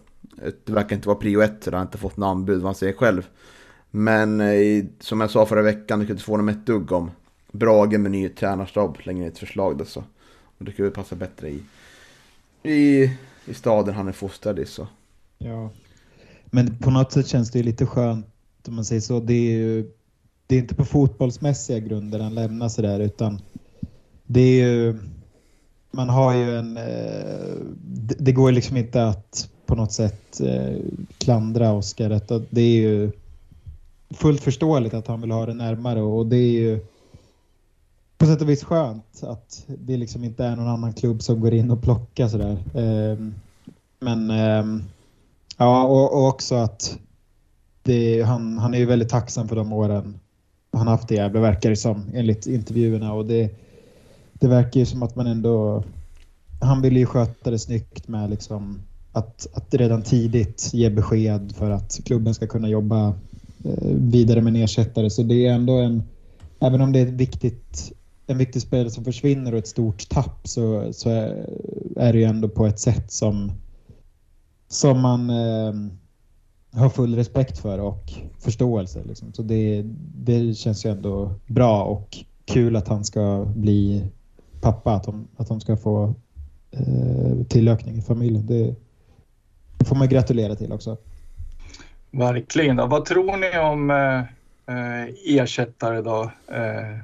Det 0.65 0.73
verkar 0.73 0.97
inte 0.97 1.09
vara 1.09 1.19
prio 1.19 1.43
ett, 1.43 1.65
han 1.65 1.75
har 1.75 1.83
inte 1.83 1.99
fått 1.99 2.17
något 2.17 2.27
anbud 2.27 2.57
vad 2.57 2.65
han 2.65 2.75
säger 2.75 2.93
själv. 2.93 3.29
Men 3.91 4.41
eh, 4.41 4.85
som 5.01 5.21
jag 5.21 5.31
sa 5.31 5.47
förra 5.47 5.63
veckan, 5.63 5.99
du 5.99 6.07
kunde 6.07 6.13
inte 6.13 6.25
få 6.25 6.33
honom 6.33 6.49
ett 6.49 6.67
dugg 6.67 6.93
om 6.93 7.11
Brage 7.53 7.99
med 7.99 8.11
ny 8.11 8.29
tränarstab 8.29 8.99
längre 9.03 9.25
i 9.25 9.29
ett 9.29 9.39
förslag. 9.39 9.77
Då, 9.77 9.85
så. 9.85 10.05
Och 10.59 10.65
det 10.65 10.73
skulle 10.73 10.91
passa 10.91 11.17
bättre 11.17 11.51
i, 11.51 11.63
i, 12.63 13.11
i 13.45 13.55
staden 13.55 13.95
han 13.95 14.09
är 14.09 14.13
fostrad 14.13 14.59
i. 14.59 14.67
Så. 14.67 14.89
Ja, 15.39 15.71
men 16.55 16.77
på 16.79 16.91
något 16.91 17.13
sätt 17.13 17.27
känns 17.27 17.51
det 17.51 17.59
ju 17.59 17.65
lite 17.65 17.87
skönt 17.87 18.27
om 18.69 18.75
man 18.75 18.85
säger 18.85 19.01
så. 19.01 19.21
Det 19.21 19.35
är 19.35 19.57
ju 19.57 19.91
det 20.47 20.57
är 20.57 20.61
inte 20.61 20.75
på 20.75 20.85
fotbollsmässiga 20.85 21.79
grunder 21.79 22.21
han 22.21 22.35
lämnar 22.35 22.69
sig 22.69 22.83
där 22.83 23.01
utan 23.01 23.41
det 24.27 24.41
är 24.41 24.67
ju 24.67 24.99
man 25.91 26.09
har 26.09 26.35
ju 26.35 26.59
en... 26.59 26.77
Eh, 26.77 27.55
det, 28.19 28.33
går 28.33 28.53
liksom 28.53 28.77
inte 28.77 29.05
att 29.07 29.51
på 29.67 29.75
något 29.75 29.93
sätt 29.93 30.41
eh, 30.41 30.77
klandra 31.19 31.73
Oskar. 31.73 32.21
Det 32.51 32.61
är 32.61 32.77
ju 32.77 33.13
fullt 34.11 34.41
förståeligt 34.41 34.95
att 34.95 35.07
han 35.07 35.21
vill 35.21 35.31
ha 35.31 35.47
det 35.47 35.55
närmare 35.55 36.01
och 36.01 36.27
det 36.27 36.37
är 36.37 36.61
ju 36.61 36.81
på 38.19 38.27
sätt 38.27 38.43
och 38.43 38.49
vis 38.49 38.65
skönt 38.65 39.23
att 39.23 39.65
det 39.67 39.97
liksom 39.97 40.25
inte 40.25 40.45
är 40.45 40.57
någon 40.57 40.69
annan 40.69 40.93
klubb 40.93 41.23
som 41.23 41.41
går 41.41 41.55
in 41.55 41.71
och 41.71 41.83
plockar 41.83 42.29
sådär. 42.29 42.57
Eh, 42.75 43.19
men 44.01 44.31
ehm, 44.31 44.83
ja, 45.57 45.85
och, 45.85 46.27
också 46.27 46.55
att 46.55 46.99
det, 47.83 48.23
han, 48.23 48.59
han 48.59 48.75
är 48.75 48.79
ju 48.79 48.87
väldigt 48.87 49.09
tacksam 49.09 49.49
för 49.49 49.57
de 49.57 49.73
åren 49.73 50.19
han 50.73 50.89
haft 50.89 51.13
i 51.13 51.15
Gävle 51.15 51.41
verkar 51.41 51.71
det 51.71 51.77
som 51.77 52.11
enligt 52.15 52.47
intervjuerna 52.47 53.13
och 53.13 53.27
det 53.27 53.59
det 54.43 54.49
verkar 54.49 54.81
ju 54.81 54.87
som 54.87 55.03
att 55.03 55.17
man 55.17 55.27
ändå... 55.27 55.85
Han 56.61 56.83
ville 56.83 56.99
ju 56.99 57.07
sköta 57.07 57.51
det 57.51 57.59
snyggt 57.59 58.09
med 58.09 58.31
liksom 58.31 58.83
att, 59.13 59.47
att 59.53 59.75
redan 59.75 60.03
tidigt 60.03 60.71
ge 60.73 60.91
besked 60.91 61.53
för 61.57 61.71
att 61.71 62.01
klubben 62.05 62.35
ska 62.35 62.47
kunna 62.47 62.69
jobba 62.69 63.09
eh, 63.65 63.89
vidare 63.89 64.41
med 64.41 64.57
en 64.57 64.63
ersättare. 64.63 65.11
Så 65.11 65.23
det 65.23 65.47
är 65.47 65.53
ändå 65.53 65.73
en... 65.73 66.03
Även 66.61 66.81
om 66.81 66.93
det 66.93 66.99
är 66.99 67.07
ett 67.07 67.13
viktigt, 67.13 67.93
en 68.27 68.39
viktig 68.39 68.63
spelare 68.63 68.91
som 68.91 69.05
försvinner 69.05 69.53
och 69.53 69.59
ett 69.59 69.69
stort 69.69 70.09
tapp 70.09 70.49
så, 70.49 70.93
så 70.93 71.11
är 71.97 72.13
det 72.13 72.19
ju 72.19 72.25
ändå 72.25 72.49
på 72.49 72.67
ett 72.67 72.81
sätt 72.81 73.13
som, 73.13 73.53
som 74.73 75.01
man 75.01 75.31
eh, 75.31 75.73
har 76.81 76.89
full 76.89 77.17
respekt 77.17 77.59
för 77.59 77.79
och 77.79 78.13
förståelse. 78.39 79.03
Liksom. 79.05 79.33
Så 79.33 79.43
det, 79.43 79.83
det 80.15 80.55
känns 80.55 80.87
ju 80.87 80.91
ändå 80.91 81.35
bra 81.47 81.85
och 81.85 82.19
kul 82.45 82.77
att 82.77 82.89
han 82.89 83.05
ska 83.05 83.45
bli 83.57 84.05
pappa, 84.61 84.93
att 84.93 85.05
de, 85.05 85.29
att 85.37 85.49
de 85.49 85.61
ska 85.61 85.77
få 85.77 86.15
eh, 86.71 87.47
tillökning 87.49 87.99
i 87.99 88.03
familjen. 88.03 88.47
Det, 88.47 88.75
får 89.85 89.97
man 89.97 90.09
gratulera 90.09 90.55
till 90.55 90.73
också. 90.73 90.97
Verkligen. 92.11 92.77
Vad 92.77 93.05
tror 93.05 93.37
ni 93.37 93.59
om 93.59 93.91
eh, 93.91 94.21
eh, 94.77 95.09
ersättare 95.27 96.01
då? 96.03 96.31
Eh, 96.49 96.99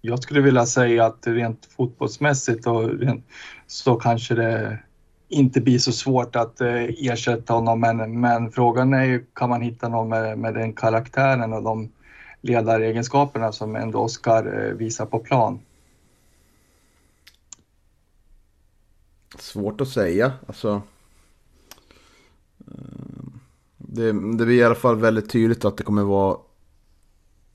jag 0.00 0.22
skulle 0.22 0.40
vilja 0.40 0.66
säga 0.66 1.06
att 1.06 1.26
rent 1.26 1.66
fotbollsmässigt 1.76 2.66
och 2.66 2.98
rent, 2.98 3.24
så 3.66 3.94
kanske 3.94 4.34
det 4.34 4.78
inte 5.28 5.60
blir 5.60 5.78
så 5.78 5.92
svårt 5.92 6.36
att 6.36 6.60
eh, 6.60 6.84
ersätta 6.84 7.52
honom. 7.52 7.80
Men, 7.80 8.20
men 8.20 8.50
frågan 8.50 8.94
är 8.94 9.04
ju, 9.04 9.24
kan 9.34 9.50
man 9.50 9.62
hitta 9.62 9.88
någon 9.88 10.08
med, 10.08 10.38
med 10.38 10.54
den 10.54 10.72
karaktären 10.72 11.52
och 11.52 11.62
de 11.62 11.92
ledaregenskaperna 12.40 13.52
som 13.52 13.76
ändå 13.76 13.98
Oskar 13.98 14.66
eh, 14.66 14.74
visar 14.74 15.06
på 15.06 15.18
plan? 15.18 15.58
Svårt 19.38 19.80
att 19.80 19.88
säga. 19.88 20.32
Alltså, 20.46 20.82
eh, 22.58 22.74
det, 23.76 24.06
det 24.12 24.46
blir 24.46 24.50
i 24.50 24.64
alla 24.64 24.74
fall 24.74 24.96
väldigt 24.96 25.30
tydligt 25.30 25.64
att 25.64 25.76
det 25.76 25.84
kommer 25.84 26.02
vara 26.02 26.36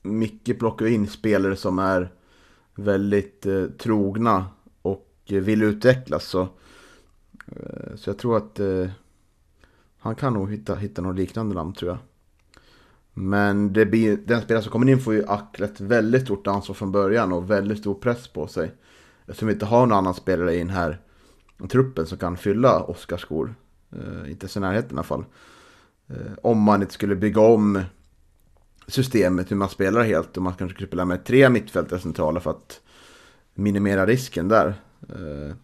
mycket 0.02 0.58
plockar 0.58 0.86
in 0.86 1.06
spelare 1.08 1.56
som 1.56 1.78
är 1.78 2.10
väldigt 2.74 3.46
eh, 3.46 3.64
trogna 3.64 4.46
och 4.82 5.08
eh, 5.26 5.36
vill 5.36 5.62
utvecklas. 5.62 6.24
Så, 6.24 6.40
eh, 6.40 6.48
Eh, 7.56 7.96
så 7.96 8.10
jag 8.10 8.18
tror 8.18 8.36
att 8.36 8.60
eh, 8.60 8.86
han 9.98 10.14
kan 10.14 10.32
nog 10.32 10.50
hitta, 10.50 10.74
hitta 10.74 11.02
något 11.02 11.16
liknande 11.16 11.54
namn 11.54 11.72
tror 11.72 11.90
jag. 11.90 11.98
Men 13.14 13.72
det 13.72 13.86
blir, 13.86 14.16
den 14.16 14.42
spelare 14.42 14.62
som 14.62 14.72
kommer 14.72 14.88
in 14.88 15.00
får 15.00 15.14
ju 15.14 15.24
ackla 15.26 15.66
ett 15.66 15.80
väldigt 15.80 16.22
stort 16.22 16.46
ansvar 16.46 16.74
från 16.74 16.92
början 16.92 17.32
och 17.32 17.50
väldigt 17.50 17.78
stor 17.78 17.94
press 17.94 18.28
på 18.28 18.46
sig. 18.46 18.74
Eftersom 19.26 19.48
vi 19.48 19.54
inte 19.54 19.66
har 19.66 19.86
någon 19.86 19.98
annan 19.98 20.14
spelare 20.14 20.54
i 20.54 20.58
den 20.58 20.70
här 20.70 21.00
truppen 21.70 22.06
som 22.06 22.18
kan 22.18 22.36
fylla 22.36 22.82
Oskars 22.82 23.20
skor. 23.20 23.54
Eh, 23.92 24.30
inte 24.30 24.48
så 24.48 24.58
i 24.58 24.62
närheten 24.62 24.90
i 24.90 24.94
alla 24.94 25.02
fall. 25.02 25.24
Eh, 26.08 26.32
om 26.42 26.60
man 26.60 26.82
inte 26.82 26.94
skulle 26.94 27.16
bygga 27.16 27.40
om 27.40 27.82
systemet 28.86 29.50
hur 29.50 29.56
man 29.56 29.68
spelar 29.68 30.02
helt 30.02 30.36
och 30.36 30.42
man 30.42 30.54
kanske 30.54 30.74
skulle 30.74 30.88
spela 30.88 31.04
med 31.04 31.24
tre 31.24 31.48
mittfältare 31.48 32.00
centrala 32.00 32.40
för 32.40 32.50
att 32.50 32.80
minimera 33.54 34.06
risken 34.06 34.48
där. 34.48 34.74
Eh, 35.08 35.56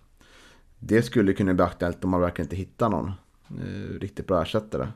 det 0.78 1.02
skulle 1.02 1.32
kunna 1.32 1.54
bli 1.54 1.64
aktuellt 1.64 2.04
om 2.04 2.10
man 2.10 2.20
verkligen 2.20 2.46
inte 2.46 2.56
hittar 2.56 2.88
någon 2.88 3.12
eh, 3.50 4.00
riktigt 4.00 4.26
bra 4.26 4.42
ersättare. 4.42 4.88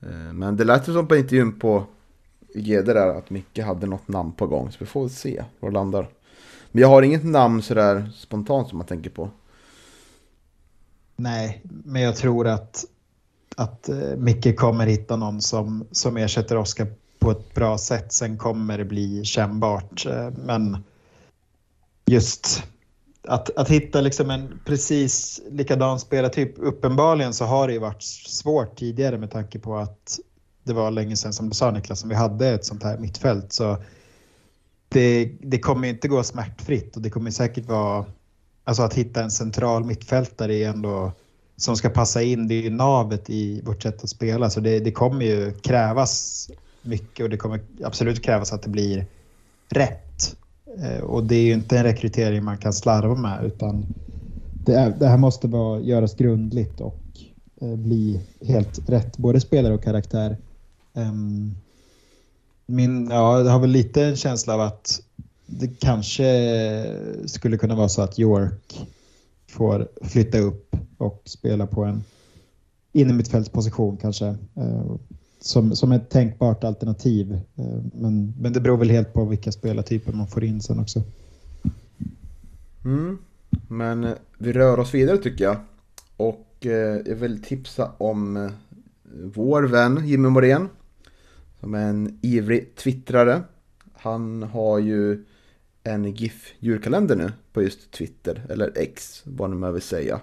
Eh, 0.00 0.32
men 0.32 0.56
det 0.56 0.64
lät 0.64 0.88
ju 0.88 0.92
som 0.92 1.06
på 1.06 1.16
intervjun 1.16 1.58
på 1.58 1.84
GD 2.54 2.86
där 2.86 3.18
att 3.18 3.30
Micke 3.30 3.58
hade 3.58 3.86
något 3.86 4.08
namn 4.08 4.32
på 4.32 4.46
gång 4.46 4.72
så 4.72 4.76
vi 4.80 4.86
får 4.86 5.08
se 5.08 5.44
var 5.60 5.70
det 5.70 5.74
landar. 5.74 6.08
Men 6.72 6.82
jag 6.82 6.88
har 6.88 7.02
inget 7.02 7.24
namn 7.24 7.62
sådär 7.62 8.10
spontant 8.14 8.68
som 8.68 8.78
man 8.78 8.86
tänker 8.86 9.10
på. 9.10 9.30
Nej, 11.16 11.62
men 11.62 12.02
jag 12.02 12.16
tror 12.16 12.48
att, 12.48 12.84
att 13.56 13.88
eh, 13.88 14.16
Micke 14.16 14.56
kommer 14.56 14.86
hitta 14.86 15.16
någon 15.16 15.42
som, 15.42 15.84
som 15.90 16.16
ersätter 16.16 16.56
Oskar 16.56 16.86
på 17.18 17.30
ett 17.30 17.54
bra 17.54 17.78
sätt. 17.78 18.12
Sen 18.12 18.38
kommer 18.38 18.78
det 18.78 18.84
bli 18.84 19.24
kännbart. 19.24 20.06
Eh, 20.06 20.30
men 20.44 20.76
just 22.06 22.64
att, 23.28 23.56
att 23.56 23.68
hitta 23.68 24.00
liksom 24.00 24.30
en 24.30 24.60
precis 24.64 25.40
likadan 25.50 26.00
spelartyp. 26.00 26.54
Uppenbarligen 26.56 27.34
så 27.34 27.44
har 27.44 27.66
det 27.66 27.72
ju 27.72 27.78
varit 27.78 28.02
svårt 28.02 28.78
tidigare 28.78 29.18
med 29.18 29.30
tanke 29.30 29.58
på 29.58 29.76
att 29.76 30.18
det 30.64 30.72
var 30.72 30.90
länge 30.90 31.16
sedan 31.16 31.32
som 31.32 31.48
du 31.48 31.54
sa 31.54 31.70
Niklas, 31.70 32.00
som 32.00 32.08
vi 32.08 32.14
hade 32.14 32.48
ett 32.48 32.64
sånt 32.64 32.82
här 32.82 32.98
mittfält. 32.98 33.52
Så 33.52 33.76
det, 34.88 35.32
det 35.40 35.58
kommer 35.58 35.88
inte 35.88 36.08
gå 36.08 36.22
smärtfritt 36.22 36.96
och 36.96 37.02
det 37.02 37.10
kommer 37.10 37.30
säkert 37.30 37.66
vara, 37.66 38.04
alltså 38.64 38.82
att 38.82 38.94
hitta 38.94 39.22
en 39.22 39.30
central 39.30 39.84
mittfältare 39.84 40.54
är 40.54 40.68
ändå 40.68 41.12
som 41.56 41.76
ska 41.76 41.88
passa 41.88 42.22
in, 42.22 42.48
det 42.48 42.54
är 42.54 42.62
ju 42.62 42.70
navet 42.70 43.30
i 43.30 43.62
vårt 43.64 43.82
sätt 43.82 44.04
att 44.04 44.10
spela. 44.10 44.50
Så 44.50 44.60
det, 44.60 44.80
det 44.80 44.92
kommer 44.92 45.24
ju 45.24 45.52
krävas 45.52 46.46
mycket 46.82 47.24
och 47.24 47.30
det 47.30 47.36
kommer 47.36 47.60
absolut 47.84 48.24
krävas 48.24 48.52
att 48.52 48.62
det 48.62 48.68
blir 48.68 49.06
rätt. 49.68 50.09
Eh, 50.78 51.00
och 51.00 51.24
det 51.24 51.36
är 51.36 51.42
ju 51.42 51.52
inte 51.52 51.78
en 51.78 51.84
rekrytering 51.84 52.44
man 52.44 52.58
kan 52.58 52.72
slarva 52.72 53.14
med 53.14 53.44
utan 53.44 53.86
det, 54.64 54.74
är, 54.74 54.90
det 54.90 55.08
här 55.08 55.16
måste 55.18 55.48
vara, 55.48 55.80
göras 55.80 56.14
grundligt 56.14 56.80
och 56.80 57.02
eh, 57.60 57.76
bli 57.76 58.20
helt 58.42 58.88
rätt, 58.88 59.16
både 59.16 59.40
spelare 59.40 59.74
och 59.74 59.82
karaktär. 59.82 60.36
Ehm, 60.94 61.54
min, 62.66 63.10
ja, 63.10 63.38
jag 63.40 63.52
har 63.52 63.58
väl 63.58 63.70
lite 63.70 64.04
en 64.04 64.16
känsla 64.16 64.54
av 64.54 64.60
att 64.60 65.02
det 65.46 65.80
kanske 65.80 66.24
skulle 67.26 67.56
kunna 67.56 67.74
vara 67.74 67.88
så 67.88 68.02
att 68.02 68.18
York 68.18 68.88
får 69.48 69.88
flytta 70.02 70.38
upp 70.38 70.76
och 70.98 71.22
spela 71.24 71.66
på 71.66 71.84
en 71.84 72.04
innermittfältsposition 72.92 73.96
kanske. 73.96 74.26
Eh, 74.54 74.94
som, 75.42 75.76
som 75.76 75.92
ett 75.92 76.10
tänkbart 76.10 76.64
alternativ. 76.64 77.32
Eh, 77.56 77.82
men, 77.92 78.34
men 78.40 78.52
det 78.52 78.60
beror 78.60 78.76
väl 78.76 78.90
helt 78.90 79.12
på 79.12 79.24
vilka 79.24 79.52
spelartyper 79.52 80.12
man 80.12 80.26
får 80.26 80.44
in 80.44 80.60
sen 80.60 80.78
också. 80.80 81.02
Mm. 82.84 83.18
Men 83.68 84.04
eh, 84.04 84.14
vi 84.38 84.52
rör 84.52 84.78
oss 84.78 84.94
vidare 84.94 85.18
tycker 85.18 85.44
jag. 85.44 85.56
Och 86.16 86.66
eh, 86.66 87.00
jag 87.06 87.16
vill 87.16 87.42
tipsa 87.42 87.92
om 87.98 88.50
vår 89.34 89.62
vän 89.62 90.06
Jimmy 90.06 90.28
Morén. 90.28 90.68
Som 91.60 91.74
är 91.74 91.88
en 91.88 92.18
ivrig 92.22 92.74
twittrare. 92.74 93.42
Han 93.92 94.42
har 94.42 94.78
ju 94.78 95.24
en 95.82 96.14
GIF-djurkalender 96.14 97.16
nu 97.16 97.32
på 97.52 97.62
just 97.62 97.90
Twitter, 97.90 98.46
eller 98.48 98.72
X, 98.76 99.22
vad 99.24 99.50
man 99.50 99.72
vill 99.72 99.82
säga. 99.82 100.20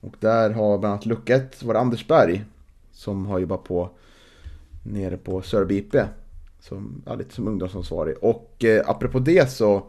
Och 0.00 0.16
där 0.20 0.50
har 0.50 0.78
bland 0.78 0.92
annat 0.92 1.06
Lucket, 1.06 1.62
var 1.62 1.74
Anders 1.74 2.06
Berg 2.06 2.44
som 2.92 3.26
har 3.26 3.38
jobbat 3.38 3.64
på 3.64 3.90
nere 4.92 5.16
på 5.16 5.42
Sörby 5.42 5.76
IP. 5.76 5.94
Som, 6.60 7.02
ja, 7.06 7.14
lite 7.14 7.34
som 7.34 7.48
ungdomsansvarig. 7.48 8.16
Och 8.20 8.64
eh, 8.64 8.82
apropå 8.86 9.18
det 9.18 9.50
så 9.50 9.86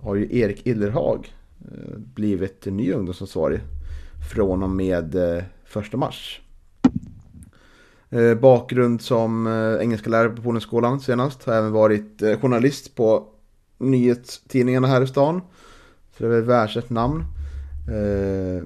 har 0.00 0.14
ju 0.14 0.38
Erik 0.38 0.66
Illerhag 0.66 1.34
eh, 1.60 1.98
blivit 1.98 2.66
ny 2.66 2.92
ungdomsansvarig 2.92 3.60
från 4.32 4.62
och 4.62 4.70
med 4.70 5.14
eh, 5.14 5.44
första 5.64 5.96
mars. 5.96 6.40
Eh, 8.10 8.34
bakgrund 8.34 9.02
som 9.02 9.46
eh, 9.46 9.82
engelska 9.82 10.10
lärare 10.10 10.28
på 10.28 10.42
Polensskolan 10.42 11.00
senast. 11.00 11.44
Har 11.44 11.54
även 11.54 11.72
varit 11.72 12.22
eh, 12.22 12.40
journalist 12.40 12.94
på 12.94 13.28
nyhetstidningarna 13.78 14.86
här 14.86 15.02
i 15.02 15.06
stan. 15.06 15.40
Så 16.16 16.22
det 16.22 16.26
är 16.26 16.30
väl 16.30 16.42
världsett 16.42 16.90
namn. 16.90 17.24
Eh, 17.88 18.64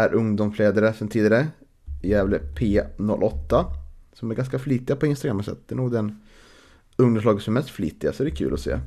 är 0.00 0.14
ungdomsledare 0.14 0.92
sedan 0.92 1.08
tidigare. 1.08 1.46
Gävle 2.02 2.38
P08. 2.38 3.64
Som 4.14 4.30
är 4.30 4.34
ganska 4.34 4.58
flitiga 4.58 4.96
på 4.96 5.06
Instagram. 5.06 5.42
Så 5.42 5.50
det 5.50 5.74
är 5.74 5.76
nog 5.76 5.92
den 5.92 6.20
ungdomslaget 6.96 7.42
som 7.42 7.56
är 7.56 7.60
mest 7.60 7.70
flitiga. 7.70 8.12
Så 8.12 8.22
det 8.22 8.30
är 8.30 8.36
kul 8.36 8.54
att 8.54 8.60
se. 8.60 8.78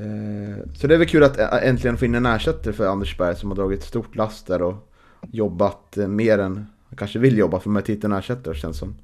Eh, 0.00 0.64
så 0.74 0.86
det 0.86 0.94
är 0.94 0.98
väl 0.98 1.08
kul 1.08 1.22
att 1.22 1.38
eh, 1.38 1.68
äntligen 1.68 1.96
få 1.96 2.04
in 2.04 2.14
en 2.14 2.26
ersättare 2.26 2.72
för 2.72 2.86
Anders 2.86 3.18
Berg 3.18 3.36
som 3.36 3.50
har 3.50 3.56
dragit 3.56 3.82
stort 3.82 4.16
last 4.16 4.46
där 4.46 4.62
och 4.62 4.92
jobbat 5.30 5.96
eh, 5.96 6.08
mer 6.08 6.38
än 6.38 6.66
han 6.88 6.96
kanske 6.96 7.18
vill 7.18 7.38
jobba 7.38 7.60
för 7.60 7.70
med 7.70 7.84
titeln 7.84 8.12
ersättare 8.12 8.54
känns 8.54 8.78
som. 8.78 8.94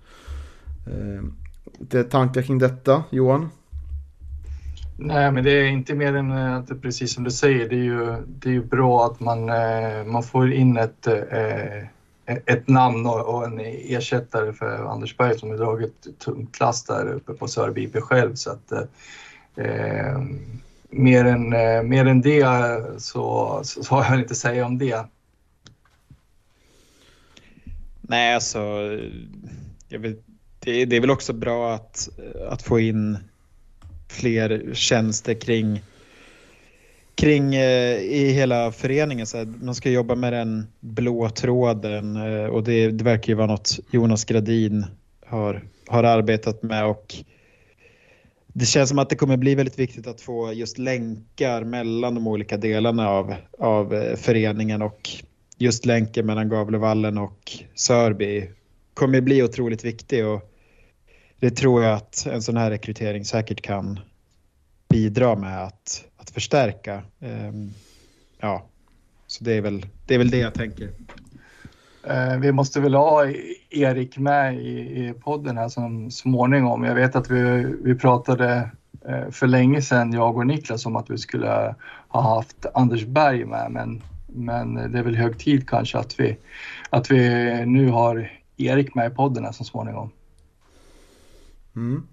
Lite 1.79 2.05
tankar 2.05 2.43
kring 2.43 2.59
detta 2.59 3.05
Johan? 3.11 3.49
Nej, 4.99 5.33
men 5.33 5.45
det 5.45 5.51
är 5.51 5.65
inte 5.65 5.95
mer 5.95 6.15
än 6.15 6.33
att 6.33 6.67
det 6.67 6.75
precis 6.75 7.15
som 7.15 7.25
du 7.25 7.31
säger, 7.31 7.69
det 7.69 7.75
är 7.75 7.85
ju, 7.85 8.17
det 8.27 8.49
är 8.49 8.53
ju 8.53 8.65
bra 8.65 9.07
att 9.07 9.21
man, 9.21 9.47
man 10.11 10.23
får 10.23 10.53
in 10.53 10.77
ett 10.77 11.09
ett 12.27 12.69
namn 12.69 13.07
och 13.07 13.45
en 13.45 13.61
ersättare 13.65 14.53
för 14.53 14.85
Anders 14.85 15.17
Berg 15.17 15.39
som 15.39 15.51
har 15.51 15.57
dragit 15.57 16.19
tungt 16.19 16.57
klass 16.57 16.85
där 16.85 17.13
uppe 17.13 17.33
på 17.33 17.49
Sörby 17.49 17.85
IP 17.85 17.97
själv. 17.97 18.35
Så 18.35 18.51
att, 18.51 18.73
eh, 19.57 20.21
mer, 20.91 21.25
än, 21.25 21.53
eh, 21.53 21.83
mer 21.83 22.07
än 22.07 22.21
det 22.21 22.41
eh, 22.41 22.97
så, 22.99 23.61
så 23.65 23.95
har 23.95 24.05
jag 24.05 24.21
inte 24.21 24.33
att 24.33 24.39
säga 24.39 24.67
om 24.67 24.79
det. 24.79 25.07
Nej, 28.01 28.35
alltså 28.35 28.89
vill, 29.89 30.17
det, 30.59 30.85
det, 30.85 30.97
är 30.97 31.01
väl 31.01 31.11
också 31.11 31.33
bra 31.33 31.75
att, 31.75 32.09
att 32.49 32.63
få 32.63 32.81
in 32.81 33.19
fler 34.09 34.75
tjänster 34.75 35.35
kring 35.35 35.83
kring 37.17 37.55
eh, 37.55 37.99
i 37.99 38.33
hela 38.33 38.73
föreningen. 38.73 39.27
Så 39.27 39.37
här, 39.37 39.47
man 39.61 39.75
ska 39.75 39.91
jobba 39.91 40.15
med 40.15 40.33
den 40.33 40.67
blå 40.81 41.29
tråden 41.31 42.17
eh, 42.17 42.45
och 42.45 42.65
det, 42.65 42.91
det, 42.91 43.05
verkar 43.05 43.29
ju 43.29 43.35
vara 43.35 43.47
något 43.47 43.79
Jonas 43.91 44.25
Gradin 44.25 44.87
har, 45.27 45.63
har 45.87 46.05
arbetat 46.05 46.63
med 46.63 46.87
och 46.87 47.15
det 48.47 48.67
känns 48.67 48.89
som 48.89 48.99
att 48.99 49.11
det 49.11 49.17
kommer 49.17 49.37
bli 49.37 49.55
väldigt 49.55 49.79
viktigt 49.79 50.07
att 50.07 50.21
få 50.21 50.53
just 50.53 50.79
länkar 50.79 51.65
mellan 51.65 52.15
de 52.15 52.27
olika 52.27 52.57
delarna 52.57 53.09
av, 53.09 53.35
av 53.59 53.95
eh, 53.95 54.17
föreningen 54.17 54.83
och 54.83 55.11
just 55.59 55.87
länken 55.87 56.27
mellan 56.27 56.49
Gavlevallen 56.49 57.19
och 57.19 57.53
Sörby 57.75 58.51
kommer 58.95 59.21
bli 59.21 59.43
otroligt 59.43 59.85
viktig 59.85 60.27
och 60.27 60.53
det 61.41 61.51
tror 61.51 61.83
jag 61.83 61.95
att 61.95 62.27
en 62.27 62.43
sån 62.43 62.57
här 62.57 62.71
rekrytering 62.71 63.25
säkert 63.25 63.63
kan 63.63 64.01
bidra 64.89 65.37
med 65.37 65.65
att 65.65 66.06
att 66.27 66.35
förstärka. 66.35 67.03
Um, 67.21 67.71
ja, 68.41 68.67
så 69.27 69.45
det 69.45 69.53
är, 69.53 69.61
väl, 69.61 69.87
det 70.07 70.15
är 70.15 70.19
väl 70.19 70.31
det 70.31 70.39
jag 70.39 70.55
tänker. 70.55 70.91
Eh, 72.03 72.39
vi 72.39 72.53
måste 72.53 72.81
väl 72.81 72.95
ha 72.95 73.27
Erik 73.71 74.19
med 74.19 74.55
i, 74.55 74.79
i 74.79 75.15
podden 75.21 75.57
här 75.57 75.69
som 75.69 76.11
småningom. 76.11 76.85
Jag 76.85 76.95
vet 76.95 77.17
att 77.17 77.31
vi, 77.31 77.75
vi 77.85 77.95
pratade 77.95 78.71
eh, 79.09 79.31
för 79.31 79.47
länge 79.47 79.83
sedan, 79.83 80.13
jag 80.13 80.37
och 80.37 80.47
Niklas, 80.47 80.87
om 80.87 80.97
att 80.97 81.11
vi 81.11 81.19
skulle 81.19 81.75
ha 82.09 82.37
haft 82.37 82.67
Anders 82.75 83.05
Berg 83.05 83.45
med. 83.45 83.71
Men, 83.71 84.03
men 84.27 84.75
det 84.75 84.99
är 84.99 85.03
väl 85.03 85.17
hög 85.17 85.39
tid 85.39 85.69
kanske 85.69 85.99
att 85.99 86.21
vi, 86.21 86.37
att 86.91 87.11
vi 87.11 87.21
nu 87.67 87.91
har 87.91 88.33
Erik 88.57 88.95
med 88.95 89.13
i 89.13 89.15
podden 89.15 89.45
här 89.45 89.53
så 89.53 89.65
småningom. 89.65 90.11
Mm. 91.77 92.07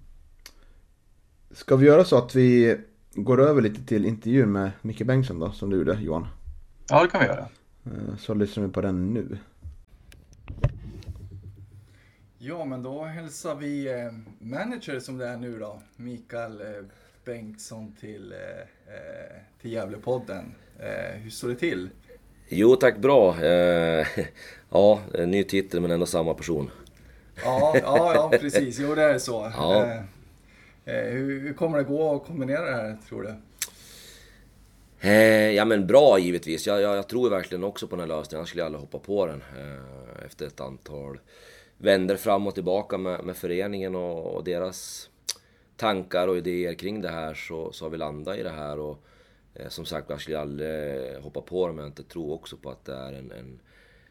Ska 1.51 1.75
vi 1.75 1.85
göra 1.85 2.03
så 2.03 2.17
att 2.17 2.35
vi 2.35 2.77
går 3.15 3.41
över 3.41 3.61
lite 3.61 3.85
till 3.85 4.05
intervjun 4.05 4.51
med 4.51 4.71
Micke 4.81 5.01
Bengtsson 5.01 5.39
då, 5.39 5.51
som 5.51 5.69
du 5.69 5.77
gjorde 5.77 5.99
Johan? 6.01 6.27
Ja, 6.89 7.03
det 7.03 7.09
kan 7.09 7.21
vi 7.21 7.27
göra. 7.27 7.47
Eh, 7.85 8.15
så 8.17 8.33
lyssnar 8.33 8.65
vi 8.65 8.73
på 8.73 8.81
den 8.81 9.13
nu. 9.13 9.37
Ja, 12.37 12.65
men 12.65 12.83
då 12.83 13.03
hälsar 13.03 13.55
vi 13.55 13.87
eh, 13.87 14.11
manager 14.39 14.99
som 14.99 15.17
det 15.17 15.27
är 15.27 15.37
nu 15.37 15.59
då, 15.59 15.81
Mikael 15.95 16.61
eh, 16.61 16.67
Bengtsson 17.25 17.95
till, 17.99 18.31
eh, 18.31 19.37
till 19.61 19.71
Gävlepodden. 19.71 20.55
Eh, 20.79 21.19
hur 21.21 21.29
står 21.29 21.49
det 21.49 21.55
till? 21.55 21.89
Jo 22.49 22.75
tack, 22.75 22.97
bra. 22.97 23.35
Ja, 24.69 25.01
ny 25.25 25.43
titel 25.43 25.81
men 25.81 25.91
ändå 25.91 26.05
samma 26.05 26.33
person. 26.33 26.69
Ja, 27.43 27.75
ja, 27.81 28.13
ja 28.15 28.37
precis. 28.39 28.79
Jo, 28.79 28.95
det 28.95 29.03
är 29.03 29.19
så. 29.19 29.51
Ja. 29.55 30.03
Eh, 30.85 30.95
hur, 30.95 31.39
hur, 31.39 31.53
kommer 31.53 31.77
det 31.77 31.83
gå 31.83 32.15
att 32.15 32.25
kombinera 32.25 32.65
det 32.65 32.75
här, 32.75 32.97
tror 33.09 33.23
du? 33.23 33.35
Eh, 35.09 35.51
ja 35.51 35.65
men 35.65 35.87
bra 35.87 36.19
givetvis. 36.19 36.67
Jag, 36.67 36.81
jag, 36.81 36.97
jag, 36.97 37.07
tror 37.07 37.29
verkligen 37.29 37.63
också 37.63 37.87
på 37.87 37.95
den 37.95 38.09
här 38.09 38.17
lösningen. 38.17 38.39
Annars 38.39 38.49
skulle 38.49 38.61
jag 38.61 38.65
aldrig 38.65 38.81
hoppa 38.81 38.99
på 38.99 39.25
den. 39.25 39.43
Eh, 39.57 40.25
efter 40.25 40.47
ett 40.47 40.59
antal 40.59 41.19
vänder 41.77 42.15
fram 42.15 42.47
och 42.47 42.53
tillbaka 42.53 42.97
med, 42.97 43.23
med 43.23 43.37
föreningen 43.37 43.95
och, 43.95 44.35
och, 44.35 44.43
deras 44.43 45.09
tankar 45.77 46.27
och 46.27 46.37
idéer 46.37 46.73
kring 46.73 47.01
det 47.01 47.09
här 47.09 47.33
så, 47.33 47.71
så 47.71 47.85
har 47.85 47.89
vi 47.89 47.97
landat 47.97 48.37
i 48.37 48.43
det 48.43 48.49
här. 48.49 48.79
Och, 48.79 49.03
eh, 49.53 49.67
som 49.67 49.85
sagt, 49.85 50.09
jag 50.09 50.21
skulle 50.21 50.39
aldrig 50.39 51.17
hoppa 51.17 51.41
på 51.41 51.67
det 51.67 51.73
men 51.73 51.83
jag 51.83 51.89
inte 51.89 52.03
tror 52.03 52.33
också 52.33 52.57
på 52.57 52.69
att 52.69 52.85
det 52.85 52.95
är 52.95 53.13
en, 53.13 53.31
en, 53.31 53.59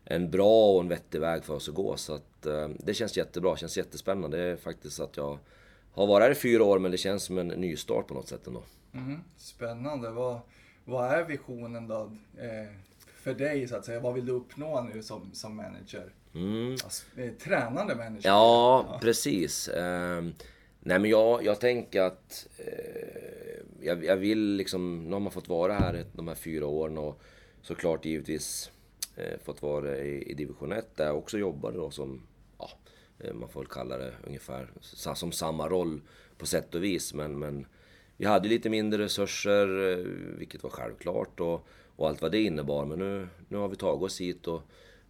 en 0.05 0.31
bra 0.31 0.73
och 0.75 0.81
en 0.81 0.89
vettig 0.89 1.21
väg 1.21 1.45
för 1.45 1.55
oss 1.55 1.69
att 1.69 1.75
gå. 1.75 1.97
Så 1.97 2.15
att, 2.15 2.47
eh, 2.47 2.69
det 2.79 2.95
känns 2.95 3.17
jättebra, 3.17 3.53
det 3.53 3.59
känns 3.59 3.77
jättespännande. 3.77 4.37
Det 4.37 4.43
är 4.43 4.57
faktiskt 4.57 5.01
att 5.01 5.17
jag 5.17 5.39
har 5.93 6.07
varit 6.07 6.25
här 6.25 6.31
i 6.31 6.35
fyra 6.35 6.65
år 6.65 6.79
men 6.79 6.91
det 6.91 6.99
känns 6.99 7.23
som 7.23 7.39
en 7.39 7.49
nystart 7.49 8.07
på 8.07 8.15
något 8.15 8.29
sätt 8.29 8.47
ändå. 8.47 8.63
Mm, 8.95 9.21
spännande. 9.37 10.11
Vad, 10.11 10.41
vad 10.85 11.11
är 11.11 11.25
visionen 11.25 11.89
då? 11.89 12.13
Eh, 12.39 12.77
för 13.23 13.35
dig 13.35 13.69
så 13.69 13.77
att 13.77 13.85
säga? 13.85 14.01
Vad 14.01 14.15
vill 14.15 14.27
du 14.27 14.33
uppnå 14.33 14.89
nu 14.95 15.03
som, 15.03 15.31
som 15.33 15.57
manager? 15.57 16.13
Mm. 16.35 16.73
Alltså, 16.73 17.05
tränande 17.43 17.95
manager? 17.95 18.29
Ja, 18.29 18.87
ja. 18.89 18.99
precis. 19.03 19.69
Eh, 19.69 20.23
nej 20.81 20.99
men 20.99 21.11
jag, 21.11 21.45
jag 21.45 21.61
tänker 21.61 22.03
att 22.03 22.49
eh, 22.59 23.63
jag, 23.81 24.05
jag, 24.05 24.17
vill 24.17 24.57
liksom, 24.57 25.05
nu 25.05 25.13
har 25.13 25.21
man 25.21 25.33
fått 25.33 25.49
vara 25.49 25.75
här 25.75 26.05
de 26.13 26.29
här 26.29 26.35
fyra 26.35 26.67
åren 26.67 26.99
och 26.99 27.23
såklart 27.63 28.05
givetvis 28.05 28.71
eh, 29.17 29.39
fått 29.45 29.63
vara 29.63 29.99
i, 29.99 30.31
i 30.31 30.35
division 30.35 30.73
1 30.73 30.97
där 30.97 31.07
jag 31.07 31.19
också 31.19 31.39
jobbade 31.39 31.77
då 31.77 31.91
som, 31.91 32.23
Eh, 33.23 33.35
man 33.35 33.49
får 33.49 33.61
väl 33.61 33.69
kalla 33.69 33.99
det 33.99 34.13
ungefär 34.27 34.71
som 35.15 35.33
samma 35.33 35.69
roll 35.69 36.01
på 36.39 36.47
sätt 36.47 36.75
och 36.75 36.85
vis. 36.85 37.15
Men, 37.15 37.39
men 37.39 37.67
vi 38.17 38.27
hade 38.27 38.49
lite 38.49 38.71
mindre 38.71 39.05
resurser, 39.05 39.93
eh, 39.93 40.05
vilket 40.39 40.63
var 40.63 40.71
självklart. 40.71 41.41
Och, 41.41 41.67
och 41.97 42.09
allt 42.09 42.23
vad 42.23 42.33
det 42.33 42.43
innebar. 42.43 42.85
Men 42.87 42.99
nu, 42.99 43.29
nu 43.49 43.57
har 43.57 43.69
vi 43.69 43.77
tagit 43.77 44.03
oss 44.03 44.21
hit 44.21 44.47
och 44.47 44.63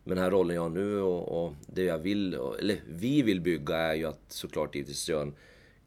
med 0.04 0.16
den 0.16 0.24
här 0.24 0.30
rollen 0.30 0.56
jag 0.56 0.62
har 0.62 0.68
nu 0.68 1.00
och, 1.00 1.44
och 1.44 1.54
det 1.66 1.84
jag 1.84 1.98
vill, 1.98 2.34
eller 2.34 2.80
vi 2.88 3.22
vill 3.22 3.40
bygga 3.40 3.76
är 3.76 3.94
ju 3.94 4.06
att 4.06 4.20
såklart 4.28 4.74
givetvis 4.74 5.08
göra 5.08 5.22
en 5.22 5.34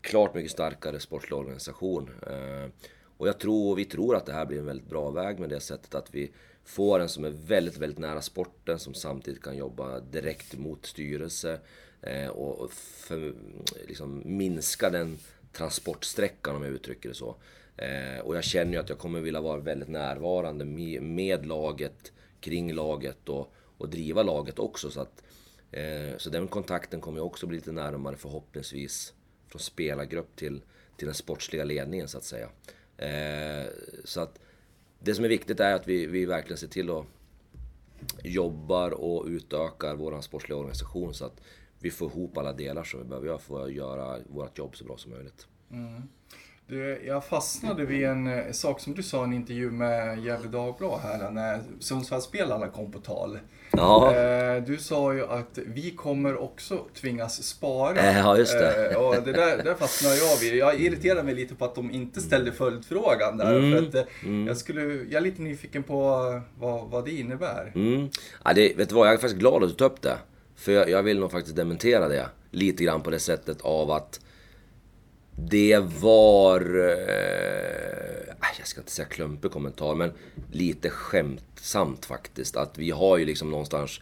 klart 0.02 0.34
mycket 0.34 0.52
starkare 0.52 1.00
sportslig 1.00 1.40
organisation. 1.40 2.10
Eh, 2.28 2.72
och 3.18 3.28
jag 3.28 3.40
tror, 3.40 3.76
vi 3.76 3.86
tror 3.86 4.16
att 4.16 4.26
det 4.26 4.34
här 4.34 4.46
blir 4.46 4.60
en 4.60 4.66
väldigt 4.66 4.90
bra 4.90 5.12
väg 5.12 5.40
med 5.40 5.50
det 5.50 5.60
sättet 5.60 5.96
att 5.96 6.16
vi 6.16 6.32
får 6.66 7.00
en 7.00 7.10
som 7.10 7.26
är 7.26 7.30
väldigt, 7.30 7.78
väldigt 7.78 8.00
nära 8.00 8.22
sporten 8.22 8.80
som 8.80 8.94
samtidigt 8.94 9.44
kan 9.44 9.58
jobba 9.58 10.00
direkt 10.00 10.58
mot 10.58 10.86
styrelse 10.86 11.60
Eh, 12.06 12.28
och 12.28 12.72
för, 12.72 13.34
liksom 13.88 14.22
minska 14.26 14.90
den 14.90 15.18
transportsträckan 15.52 16.56
om 16.56 16.64
jag 16.64 16.72
uttrycker 16.72 17.10
det 17.10 17.16
så. 17.16 17.36
Eh, 17.78 18.20
och 18.24 18.36
jag 18.36 18.44
känner 18.44 18.74
ju 18.74 18.80
att 18.80 18.90
jag 18.90 18.98
kommer 18.98 19.20
vilja 19.20 19.42
vara 19.42 19.60
väldigt 19.60 19.90
närvarande 19.90 20.66
med, 20.66 21.02
med 21.02 21.46
laget, 21.46 22.12
kring 22.40 22.74
laget 22.74 23.30
och, 23.30 23.54
och 23.78 23.90
driva 23.90 24.24
laget 24.24 24.60
också. 24.60 24.90
Så, 24.90 25.02
att, 25.02 25.24
eh, 25.72 26.18
så 26.18 26.30
den 26.30 26.48
kontakten 26.48 27.02
kommer 27.02 27.18
jag 27.18 27.26
också 27.26 27.48
bli 27.48 27.58
lite 27.58 27.72
närmare 27.72 28.16
förhoppningsvis 28.18 29.14
från 29.48 29.60
spelargrupp 29.60 30.36
till, 30.36 30.62
till 30.98 31.06
den 31.06 31.16
sportsliga 31.16 31.64
ledningen 31.64 32.08
så 32.08 32.18
att 32.18 32.24
säga. 32.24 32.50
Eh, 32.98 33.68
så 34.04 34.22
att 34.22 34.40
det 35.00 35.16
som 35.16 35.26
är 35.26 35.30
viktigt 35.30 35.60
är 35.60 35.74
att 35.74 35.88
vi, 35.88 36.06
vi 36.06 36.26
verkligen 36.26 36.58
ser 36.58 36.68
till 36.68 36.90
att 36.90 37.06
jobbar 38.24 38.92
och 38.92 39.26
utökar 39.26 39.96
vår 39.96 40.22
sportsliga 40.22 40.58
organisation 40.58 41.14
så 41.14 41.26
att 41.26 41.42
vi 41.80 41.92
får 41.92 42.12
ihop 42.12 42.38
alla 42.38 42.54
delar 42.54 42.84
som 42.84 43.00
vi 43.00 43.06
behöver 43.06 43.28
göra 43.28 43.40
för 43.40 43.64
att 43.64 43.74
göra 43.74 44.20
vårt 44.30 44.58
jobb 44.58 44.76
så 44.76 44.84
bra 44.84 44.98
som 44.98 45.12
möjligt. 45.12 45.48
Mm. 45.72 46.02
Du, 46.68 47.02
jag 47.06 47.26
fastnade 47.26 47.86
vid 47.86 48.06
en 48.06 48.28
eh, 48.28 48.52
sak 48.52 48.80
som 48.80 48.94
du 48.94 49.04
sa 49.04 49.22
i 49.22 49.24
en 49.24 49.34
intervju 49.34 49.72
med 49.72 50.20
Gefle 50.20 50.50
Dagblad 50.50 51.00
här 51.00 51.32
när 51.32 51.62
Sundsvallsspelarna 51.80 52.68
kom 52.68 52.92
på 52.92 53.00
tal. 53.00 53.40
Ja. 53.72 54.16
Eh, 54.16 54.64
du 54.64 54.78
sa 54.78 55.14
ju 55.14 55.26
att 55.26 55.60
vi 55.66 55.92
kommer 55.92 56.38
också 56.38 56.86
tvingas 57.02 57.44
spara. 57.44 58.00
Eh, 58.00 58.18
ja, 58.18 58.38
just 58.38 58.60
det. 58.60 58.96
Och 58.96 59.16
det 59.16 59.32
där, 59.32 59.64
där 59.64 59.76
fastnade 59.76 60.16
jag 60.16 60.38
vid. 60.40 60.56
Jag 60.56 60.80
irriterade 60.80 61.24
mig 61.24 61.36
lite 61.36 61.56
på 61.56 61.66
att 61.66 61.76
de 61.76 61.92
inte 61.92 62.22
ställde 62.22 62.52
följdfrågan 62.52 63.38
där. 63.38 63.58
Mm. 63.58 63.92
För 63.92 64.00
att, 64.00 64.08
mm. 64.24 64.48
jag, 64.48 64.58
skulle, 64.58 64.82
jag 64.82 65.14
är 65.14 65.22
lite 65.22 65.42
nyfiken 65.42 65.84
på 65.84 66.02
vad, 66.60 66.90
vad 66.90 67.06
det 67.06 67.12
innebär. 67.12 67.72
Mm. 67.76 68.10
Ja, 68.44 68.54
det, 68.54 68.78
vet 68.78 68.90
du 68.90 68.96
vad, 68.96 69.08
jag 69.08 69.14
är 69.14 69.18
faktiskt 69.18 69.40
glad 69.40 69.64
att 69.64 69.70
du 69.70 69.76
tog 69.76 69.92
upp 69.92 70.02
det. 70.02 70.18
För 70.56 70.72
jag, 70.72 70.90
jag 70.90 71.04
vill 71.04 71.20
nog 71.20 71.32
faktiskt 71.32 71.56
dementera 71.56 72.08
det. 72.08 72.30
Lite 72.52 72.84
grann 72.84 73.02
på 73.02 73.10
det 73.10 73.20
sättet 73.20 73.62
av 73.62 73.92
att 73.92 74.20
det 75.36 75.80
var... 75.80 76.62
Eh, 76.62 78.30
äh, 78.30 78.58
jag 78.58 78.68
ska 78.68 78.82
inte 78.82 78.92
säga 78.92 79.08
klumpig 79.08 79.52
kommentar, 79.52 79.96
men 79.96 80.12
lite 80.52 80.90
skämtsamt 80.90 82.06
faktiskt. 82.06 82.56
Att 82.56 82.78
vi 82.78 82.92
har 82.92 83.18
ju 83.18 83.26
liksom 83.26 83.52
någonstans 83.52 84.02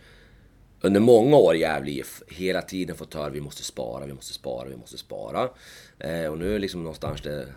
under 0.82 1.00
många 1.00 1.38
år 1.38 1.56
i 1.56 1.60
Gävle 1.60 1.92
IF 1.92 2.24
hela 2.28 2.62
tiden 2.62 2.96
fått 2.96 3.14
höra 3.14 3.30
vi 3.30 3.42
måste 3.42 3.64
spara, 3.64 4.06
vi 4.06 4.14
måste 4.14 4.34
spara, 4.34 4.70
vi 4.70 4.76
måste 4.76 4.98
spara. 4.98 5.50
Eh, 6.00 6.26
och 6.26 6.38
nu 6.38 6.50
är 6.50 6.54
det 6.54 6.60
liksom 6.60 6.84
någonstans 6.84 7.22
det 7.22 7.48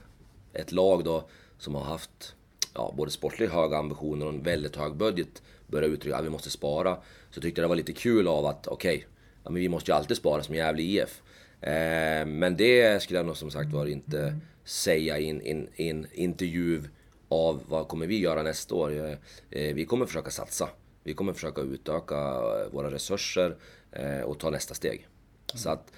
ett 0.53 0.73
lag 0.73 1.05
då 1.05 1.29
som 1.59 1.75
har 1.75 1.85
haft 1.85 2.35
ja, 2.75 2.95
både 2.97 3.11
sportligt 3.11 3.53
höga 3.53 3.77
ambitioner 3.77 4.27
och 4.27 4.33
en 4.33 4.43
väldigt 4.43 4.77
hög 4.77 4.97
budget 4.97 5.43
börjar 5.67 5.89
uttrycka 5.89 6.17
att 6.17 6.25
vi 6.25 6.31
måste 6.31 6.51
spara. 6.51 6.99
Så 7.37 7.43
tyckte 7.43 7.61
jag 7.61 7.65
det 7.65 7.69
var 7.69 7.77
lite 7.77 7.93
kul 7.93 8.29
av 8.29 8.47
att 8.47 8.67
okej, 8.67 8.97
okay, 8.97 9.09
ja, 9.45 9.51
vi 9.51 9.69
måste 9.69 9.91
ju 9.91 9.97
alltid 9.97 10.17
spara 10.17 10.43
som 10.43 10.55
Gävle 10.55 10.83
IF. 10.83 11.23
Eh, 11.61 12.27
men 12.27 12.57
det 12.57 13.03
skulle 13.03 13.19
jag 13.19 13.27
nog 13.27 13.37
som 13.37 13.51
sagt 13.51 13.73
var 13.73 13.87
inte 13.87 14.37
säga 14.65 15.19
i 15.19 15.29
en 15.77 16.07
intervju 16.13 16.83
av 17.29 17.63
vad 17.69 17.89
kommer 17.89 18.07
vi 18.07 18.19
göra 18.19 18.43
nästa 18.43 18.75
år. 18.75 19.19
Eh, 19.51 19.75
vi 19.75 19.85
kommer 19.85 20.07
försöka 20.07 20.31
satsa. 20.31 20.69
Vi 21.03 21.15
kommer 21.15 21.33
försöka 21.33 21.61
utöka 21.61 22.15
eh, 22.15 22.73
våra 22.73 22.91
resurser 22.91 23.57
eh, 23.93 24.21
och 24.21 24.39
ta 24.39 24.51
nästa 24.51 24.75
steg. 24.75 24.99
Mm. 24.99 25.59
Så 25.59 25.71
att 25.71 25.93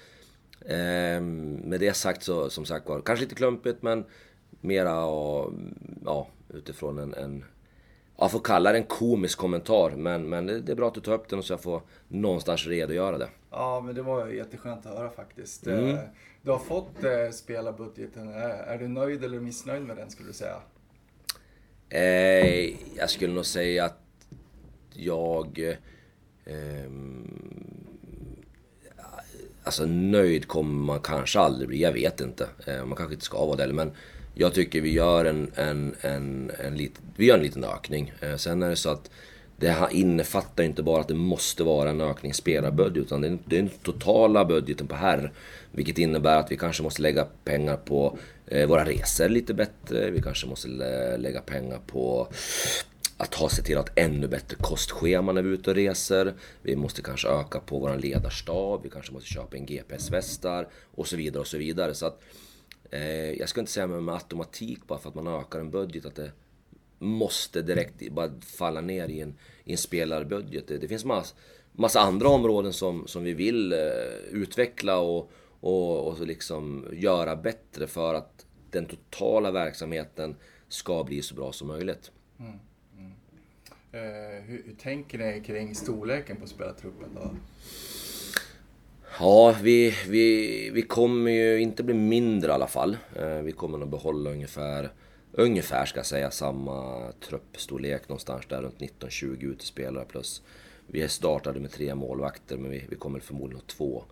eh, 0.61 1.21
med 1.21 1.79
det 1.79 1.93
sagt 1.93 2.23
så 2.23 2.49
som 2.49 2.65
sagt 2.65 2.89
var, 2.89 3.01
kanske 3.01 3.25
lite 3.25 3.35
klumpigt 3.35 3.81
men 3.81 4.05
mera 4.61 5.05
och, 5.05 5.53
ja, 6.05 6.27
utifrån 6.49 6.99
en, 6.99 7.13
en 7.13 7.45
jag 8.19 8.31
får 8.31 8.39
kalla 8.39 8.71
det 8.71 8.77
en 8.77 8.83
komisk 8.83 9.39
kommentar, 9.39 9.89
men, 9.89 10.29
men 10.29 10.45
det, 10.45 10.71
är 10.71 10.75
bra 10.75 10.87
att 10.87 10.93
du 10.93 11.01
tar 11.01 11.13
upp 11.13 11.29
den 11.29 11.43
så 11.43 11.53
jag 11.53 11.61
får 11.61 11.81
någonstans 12.07 12.67
redogöra 12.67 13.17
det. 13.17 13.29
Ja, 13.51 13.81
men 13.85 13.95
det 13.95 14.01
var 14.01 14.27
jätteskönt 14.27 14.85
att 14.85 14.97
höra 14.97 15.09
faktiskt. 15.09 15.67
Mm. 15.67 15.89
Eh, 15.89 15.99
du 16.41 16.51
har 16.51 16.59
fått 16.59 17.03
eh, 17.03 17.31
spelarbudgeten. 17.31 18.29
Är, 18.29 18.49
är 18.49 18.77
du 18.77 18.87
nöjd 18.87 19.23
eller 19.23 19.39
missnöjd 19.39 19.83
med 19.83 19.97
den 19.97 20.09
skulle 20.09 20.29
du 20.29 20.33
säga? 20.33 20.55
Eh, 21.89 22.75
jag 22.97 23.09
skulle 23.09 23.33
nog 23.33 23.45
säga 23.45 23.85
att 23.85 23.99
jag... 24.93 25.75
Eh, 26.45 26.91
alltså 29.63 29.85
nöjd 29.85 30.47
kommer 30.47 30.85
man 30.85 30.99
kanske 30.99 31.39
aldrig 31.39 31.67
bli, 31.67 31.81
jag 31.81 31.91
vet 31.91 32.21
inte. 32.21 32.47
Eh, 32.67 32.85
man 32.85 32.97
kanske 32.97 33.13
inte 33.13 33.25
ska 33.25 33.45
vara 33.45 33.55
det 33.67 33.73
men 33.73 33.91
jag 34.39 34.53
tycker 34.53 34.81
vi 34.81 34.93
gör 34.93 35.25
en, 35.25 35.51
en, 35.55 35.95
en, 36.01 36.51
en, 36.59 36.77
lit, 36.77 36.99
vi 37.15 37.25
gör 37.25 37.37
en 37.37 37.43
liten 37.43 37.63
ökning. 37.63 38.13
Eh, 38.21 38.35
sen 38.35 38.63
är 38.63 38.69
det 38.69 38.75
så 38.75 38.89
att 38.89 39.09
det 39.57 39.75
innefattar 39.91 40.63
inte 40.63 40.83
bara 40.83 41.01
att 41.01 41.07
det 41.07 41.13
måste 41.13 41.63
vara 41.63 41.89
en 41.89 42.01
ökning 42.01 42.31
i 42.31 42.33
spelarbudget 42.33 43.05
utan 43.05 43.21
det 43.21 43.27
är, 43.27 43.37
den 43.45 43.69
totala 43.69 44.45
budgeten 44.45 44.87
på 44.87 44.95
herr. 44.95 45.31
Vilket 45.71 45.97
innebär 45.97 46.37
att 46.37 46.51
vi 46.51 46.57
kanske 46.57 46.83
måste 46.83 47.01
lägga 47.01 47.27
pengar 47.43 47.77
på 47.77 48.17
eh, 48.47 48.67
våra 48.67 48.85
resor 48.85 49.29
lite 49.29 49.53
bättre. 49.53 50.11
Vi 50.11 50.21
kanske 50.21 50.47
måste 50.47 50.67
lägga 51.17 51.41
pengar 51.41 51.79
på 51.87 52.27
att 53.17 53.35
ha 53.35 53.49
sig 53.49 53.63
till 53.63 53.77
att 53.77 53.99
ännu 53.99 54.27
bättre 54.27 54.55
kostschema 54.55 55.31
när 55.31 55.41
vi 55.41 55.49
är 55.49 55.53
ute 55.53 55.69
och 55.69 55.75
reser. 55.75 56.33
Vi 56.61 56.75
måste 56.75 57.01
kanske 57.01 57.27
öka 57.27 57.59
på 57.59 57.79
vår 57.79 57.95
ledarstab, 57.95 58.83
vi 58.83 58.89
kanske 58.89 59.13
måste 59.13 59.29
köpa 59.29 59.57
en 59.57 59.65
GPS-västar 59.65 60.67
och 60.95 61.07
så 61.07 61.15
vidare 61.15 61.41
och 61.41 61.47
så 61.47 61.57
vidare. 61.57 61.93
Så 61.93 62.05
att, 62.05 62.21
Eh, 62.91 63.31
jag 63.31 63.49
ska 63.49 63.59
inte 63.59 63.71
säga 63.71 63.87
med 63.87 64.15
automatik 64.15 64.87
bara 64.87 64.99
för 64.99 65.09
att 65.09 65.15
man 65.15 65.27
ökar 65.27 65.59
en 65.59 65.71
budget 65.71 66.05
att 66.05 66.15
det 66.15 66.31
måste 66.99 67.61
direkt 67.61 68.11
bara 68.11 68.31
falla 68.41 68.81
ner 68.81 69.07
i 69.07 69.21
en, 69.21 69.35
i 69.63 69.71
en 69.71 69.77
spelarbudget. 69.77 70.67
Det, 70.67 70.77
det 70.77 70.87
finns 70.87 71.05
massa, 71.05 71.35
massa 71.71 71.99
andra 71.99 72.29
områden 72.29 72.73
som, 72.73 73.07
som 73.07 73.23
vi 73.23 73.33
vill 73.33 73.73
eh, 73.73 73.79
utveckla 74.31 74.99
och, 74.99 75.31
och, 75.59 76.07
och 76.07 76.27
liksom 76.27 76.87
göra 76.93 77.35
bättre 77.35 77.87
för 77.87 78.13
att 78.13 78.45
den 78.71 78.85
totala 78.85 79.51
verksamheten 79.51 80.35
ska 80.67 81.03
bli 81.03 81.21
så 81.21 81.35
bra 81.35 81.51
som 81.51 81.67
möjligt. 81.67 82.11
Mm. 82.39 82.51
Mm. 82.97 83.11
Eh, 83.91 84.43
hur, 84.43 84.63
hur, 84.65 84.75
tänker 84.75 85.17
ni 85.17 85.41
kring 85.45 85.75
storleken 85.75 86.37
på 86.37 86.47
spelartruppen 86.47 87.09
då? 87.15 87.31
Ja, 89.19 89.55
vi, 89.61 89.95
vi, 90.07 90.69
vi 90.73 90.81
kommer 90.81 91.31
ju 91.31 91.61
inte 91.61 91.83
bli 91.83 91.93
mindre 91.93 92.51
i 92.51 92.53
alla 92.53 92.67
fall. 92.67 92.97
Eh, 93.15 93.39
vi 93.41 93.51
kommer 93.51 93.77
nog 93.77 93.89
behålla 93.89 94.29
ungefär, 94.29 94.89
ungefär 95.31 95.85
ska 95.85 95.99
jag 95.99 96.05
säga, 96.05 96.31
samma 96.31 97.11
truppstorlek 97.11 98.09
någonstans 98.09 98.45
där 98.45 98.61
runt 98.61 98.79
19-20 98.79 99.43
utespelare 99.43 100.05
plus 100.05 100.41
vi 100.91 101.07
startade 101.07 101.59
med 101.59 101.71
tre 101.71 101.95
målvakter 101.95 102.57
men 102.57 102.71
vi, 102.71 102.85
vi 102.89 102.95
kommer 102.95 103.19
förmodligen 103.19 103.61
ha 103.61 103.67
två. 103.67 104.03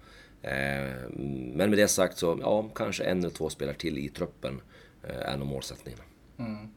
Eh, 0.41 1.09
men 1.53 1.69
med 1.69 1.77
det 1.77 1.87
sagt 1.87 2.17
så, 2.17 2.37
ja, 2.41 2.69
kanske 2.75 3.03
en 3.03 3.19
eller 3.19 3.29
två 3.29 3.49
spelare 3.49 3.75
till 3.75 3.97
i 3.97 4.09
truppen 4.09 4.61
eh, 5.03 5.33
är 5.33 5.37
nog 5.37 5.47
målsättningen. 5.47 5.99
Mm. 6.37 6.69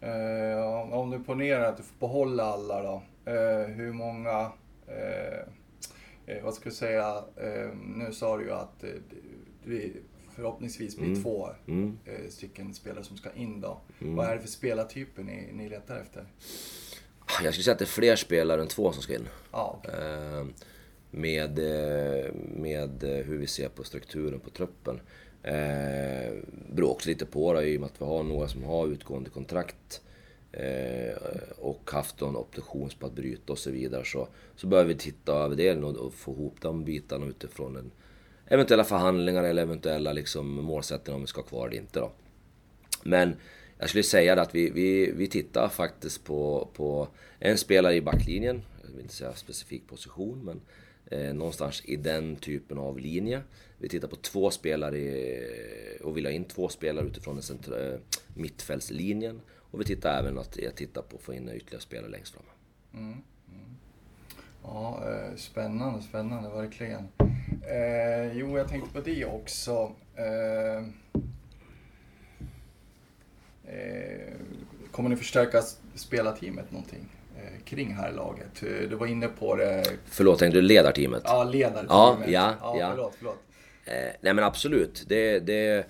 Eh, 0.00 0.92
om 0.92 1.10
du 1.10 1.18
ponerar 1.18 1.64
att 1.64 1.76
du 1.76 1.82
får 1.82 1.98
behålla 2.00 2.44
alla 2.44 2.82
då. 2.82 3.02
Eh, 3.32 3.66
hur 3.66 3.92
många, 3.92 4.40
eh, 4.86 5.48
eh, 6.26 6.44
vad 6.44 6.54
ska 6.54 6.66
jag 6.66 6.74
säga, 6.74 7.24
nu 7.96 8.12
sa 8.12 8.36
du 8.36 8.44
ju 8.44 8.52
att 8.52 8.84
det 9.64 9.92
förhoppningsvis 10.34 10.96
blir 10.96 11.06
mm. 11.06 11.22
två 11.22 11.48
mm. 11.66 11.98
stycken 12.28 12.74
spelare 12.74 13.04
som 13.04 13.16
ska 13.16 13.32
in 13.32 13.60
då. 13.60 13.80
Mm. 14.00 14.16
Vad 14.16 14.26
är 14.26 14.34
det 14.34 14.40
för 14.40 14.48
spelartyper 14.48 15.22
ni, 15.22 15.50
ni 15.52 15.68
letar 15.68 15.96
efter? 15.96 16.26
Jag 17.42 17.54
skulle 17.54 17.64
säga 17.64 17.72
att 17.72 17.78
det 17.78 17.84
är 17.84 17.86
fler 17.86 18.16
spelare 18.16 18.62
än 18.62 18.68
två 18.68 18.92
som 18.92 19.02
ska 19.02 19.14
in. 19.14 19.28
Ah, 19.50 19.76
okay. 19.76 19.94
med, 21.10 21.58
med 22.56 23.02
hur 23.26 23.38
vi 23.38 23.46
ser 23.46 23.68
på 23.68 23.84
strukturen 23.84 24.40
på 24.40 24.50
truppen. 24.50 25.00
Eh, 25.46 26.32
beror 26.74 26.90
också 26.90 27.08
lite 27.08 27.26
på 27.26 27.52
det 27.52 27.68
i 27.68 27.76
och 27.76 27.80
med 27.80 27.86
att 27.86 28.00
vi 28.00 28.04
har 28.04 28.22
några 28.22 28.48
som 28.48 28.64
har 28.64 28.86
utgående 28.86 29.30
kontrakt 29.30 30.00
eh, 30.00 30.05
Eh, 30.56 31.16
och 31.58 31.90
haft 31.92 32.20
någon 32.20 32.36
option 32.36 32.90
på 32.98 33.06
att 33.06 33.12
bryta 33.12 33.52
och 33.52 33.58
så 33.58 33.70
vidare. 33.70 34.04
Så, 34.04 34.28
så 34.56 34.66
behöver 34.66 34.88
vi 34.88 34.98
titta 34.98 35.32
över 35.32 35.56
det 35.56 35.76
och, 35.76 35.96
och 35.96 36.14
få 36.14 36.32
ihop 36.32 36.56
de 36.60 36.84
bitarna 36.84 37.26
utifrån 37.26 37.76
en, 37.76 37.90
eventuella 38.46 38.84
förhandlingar 38.84 39.44
eller 39.44 39.62
eventuella 39.62 40.12
liksom, 40.12 40.48
målsättningar 40.48 41.16
om 41.16 41.20
vi 41.20 41.26
ska 41.26 41.40
ha 41.40 41.48
kvar 41.48 41.68
det 41.68 41.76
inte. 41.76 42.00
Då. 42.00 42.12
Men 43.02 43.36
jag 43.78 43.88
skulle 43.88 44.04
säga 44.04 44.42
att 44.42 44.54
vi, 44.54 44.70
vi, 44.70 45.12
vi 45.12 45.26
tittar 45.26 45.68
faktiskt 45.68 46.24
på, 46.24 46.68
på 46.74 47.08
en 47.38 47.58
spelare 47.58 47.94
i 47.94 48.00
backlinjen. 48.00 48.62
Jag 48.82 48.90
vill 48.90 49.00
inte 49.00 49.14
säga 49.14 49.34
specifik 49.34 49.86
position, 49.86 50.44
men 50.44 50.60
eh, 51.06 51.34
någonstans 51.34 51.82
i 51.84 51.96
den 51.96 52.36
typen 52.36 52.78
av 52.78 52.98
linje. 52.98 53.42
Vi 53.78 53.88
tittar 53.88 54.08
på 54.08 54.16
två 54.16 54.50
spelare 54.50 54.98
i, 54.98 55.42
och 56.02 56.16
vill 56.16 56.26
ha 56.26 56.32
in 56.32 56.44
två 56.44 56.68
spelare 56.68 57.06
utifrån 57.06 57.34
den 57.34 57.42
centra, 57.42 57.88
eh, 57.88 57.98
mittfältslinjen. 58.34 59.40
Och 59.70 59.80
vi 59.80 59.84
tittar 59.84 60.18
även 60.18 60.38
att 60.38 60.58
jag 60.58 60.74
tittar 60.74 61.02
på 61.02 61.16
att 61.16 61.22
få 61.22 61.34
in 61.34 61.48
ytterligare 61.48 61.82
spelare 61.82 62.10
längst 62.10 62.32
fram. 62.34 62.44
Mm, 62.94 63.12
mm. 63.12 63.76
Ja, 64.62 65.02
eh, 65.10 65.36
spännande, 65.36 66.02
spännande 66.02 66.48
verkligen. 66.50 67.08
Eh, 67.68 68.38
jo, 68.38 68.58
jag 68.58 68.68
tänkte 68.68 68.90
på 68.92 69.00
det 69.00 69.24
också. 69.24 69.92
Eh, 70.14 70.76
eh, 73.74 74.34
kommer 74.90 75.08
ni 75.08 75.16
förstärka 75.16 75.62
spelarteamet 75.94 76.72
någonting? 76.72 77.08
Eh, 77.36 77.64
kring 77.64 77.94
här 77.94 78.12
laget. 78.12 78.60
Du 78.60 78.96
var 78.96 79.06
inne 79.06 79.28
på 79.28 79.56
det. 79.56 79.84
Förlåt, 80.04 80.38
tänkte 80.38 80.58
du 80.58 80.62
ledarteamet? 80.62 81.22
Ja, 81.24 81.44
ledarteamet. 81.44 82.28
Ja, 82.28 82.32
ja, 82.32 82.54
ja. 82.60 82.78
ja. 82.80 82.90
Förlåt, 82.90 83.14
förlåt. 83.18 83.38
Eh, 83.84 84.12
nej 84.20 84.34
men 84.34 84.44
absolut. 84.44 85.04
Det, 85.08 85.38
det, 85.38 85.78
eh, 85.78 85.84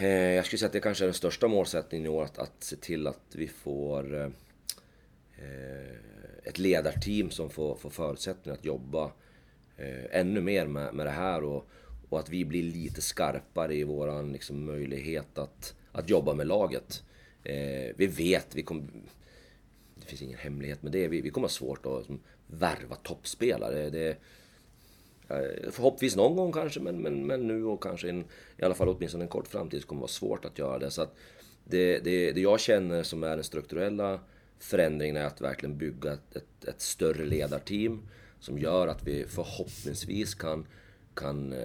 Eh, 0.00 0.08
jag 0.08 0.46
skulle 0.46 0.58
säga 0.58 0.66
att 0.66 0.72
det 0.72 0.80
kanske 0.80 1.04
är 1.04 1.06
den 1.06 1.14
största 1.14 1.48
målsättningen 1.48 2.06
i 2.06 2.08
år. 2.08 2.24
Att, 2.24 2.38
att 2.38 2.64
se 2.64 2.76
till 2.76 3.06
att 3.06 3.34
vi 3.34 3.48
får 3.48 4.14
eh, 4.14 4.30
ett 6.44 6.58
ledarteam 6.58 7.30
som 7.30 7.50
får, 7.50 7.76
får 7.76 7.90
förutsättningar 7.90 8.58
att 8.58 8.64
jobba 8.64 9.12
eh, 9.76 10.20
ännu 10.20 10.40
mer 10.40 10.66
med, 10.66 10.94
med 10.94 11.06
det 11.06 11.10
här. 11.10 11.44
Och, 11.44 11.68
och 12.08 12.18
att 12.18 12.28
vi 12.28 12.44
blir 12.44 12.62
lite 12.62 13.00
skarpare 13.00 13.74
i 13.74 13.84
våran 13.84 14.32
liksom, 14.32 14.64
möjlighet 14.64 15.38
att, 15.38 15.74
att 15.92 16.10
jobba 16.10 16.34
med 16.34 16.46
laget. 16.46 17.02
Eh, 17.44 17.94
vi 17.96 18.06
vet, 18.06 18.54
vi 18.54 18.62
kommer 18.62 18.84
det 19.94 20.06
finns 20.06 20.22
ingen 20.22 20.38
hemlighet 20.38 20.82
med 20.82 20.92
det. 20.92 21.08
Vi, 21.08 21.20
vi 21.20 21.30
kommer 21.30 21.44
ha 21.44 21.52
svårt 21.52 21.86
att 21.86 22.06
som, 22.06 22.20
värva 22.46 22.96
toppspelare. 22.96 23.90
Det, 23.90 24.16
Eh, 25.28 25.70
förhoppningsvis 25.70 26.16
någon 26.16 26.36
gång 26.36 26.52
kanske, 26.52 26.80
men, 26.80 27.02
men, 27.02 27.26
men 27.26 27.46
nu 27.46 27.64
och 27.64 27.82
kanske 27.82 28.08
en, 28.08 28.24
i 28.56 28.64
alla 28.64 28.74
fall 28.74 28.88
åtminstone 28.88 29.24
en 29.24 29.28
kort 29.28 29.48
framtid 29.48 29.86
kommer 29.86 30.00
det 30.00 30.02
vara 30.02 30.08
svårt 30.08 30.44
att 30.44 30.58
göra 30.58 30.78
det. 30.78 30.90
Så 30.90 31.02
att 31.02 31.14
det, 31.64 31.98
det, 31.98 32.32
det 32.32 32.40
jag 32.40 32.60
känner 32.60 33.02
som 33.02 33.22
är 33.22 33.36
den 33.36 33.44
strukturella 33.44 34.20
förändringen 34.58 35.16
är 35.16 35.24
att 35.24 35.40
verkligen 35.40 35.78
bygga 35.78 36.12
ett, 36.12 36.36
ett, 36.36 36.64
ett 36.68 36.80
större 36.80 37.24
ledarteam 37.24 38.08
som 38.40 38.58
gör 38.58 38.88
att 38.88 39.06
vi 39.06 39.24
förhoppningsvis 39.24 40.34
kan, 40.34 40.66
kan 41.14 41.52
eh, 41.52 41.58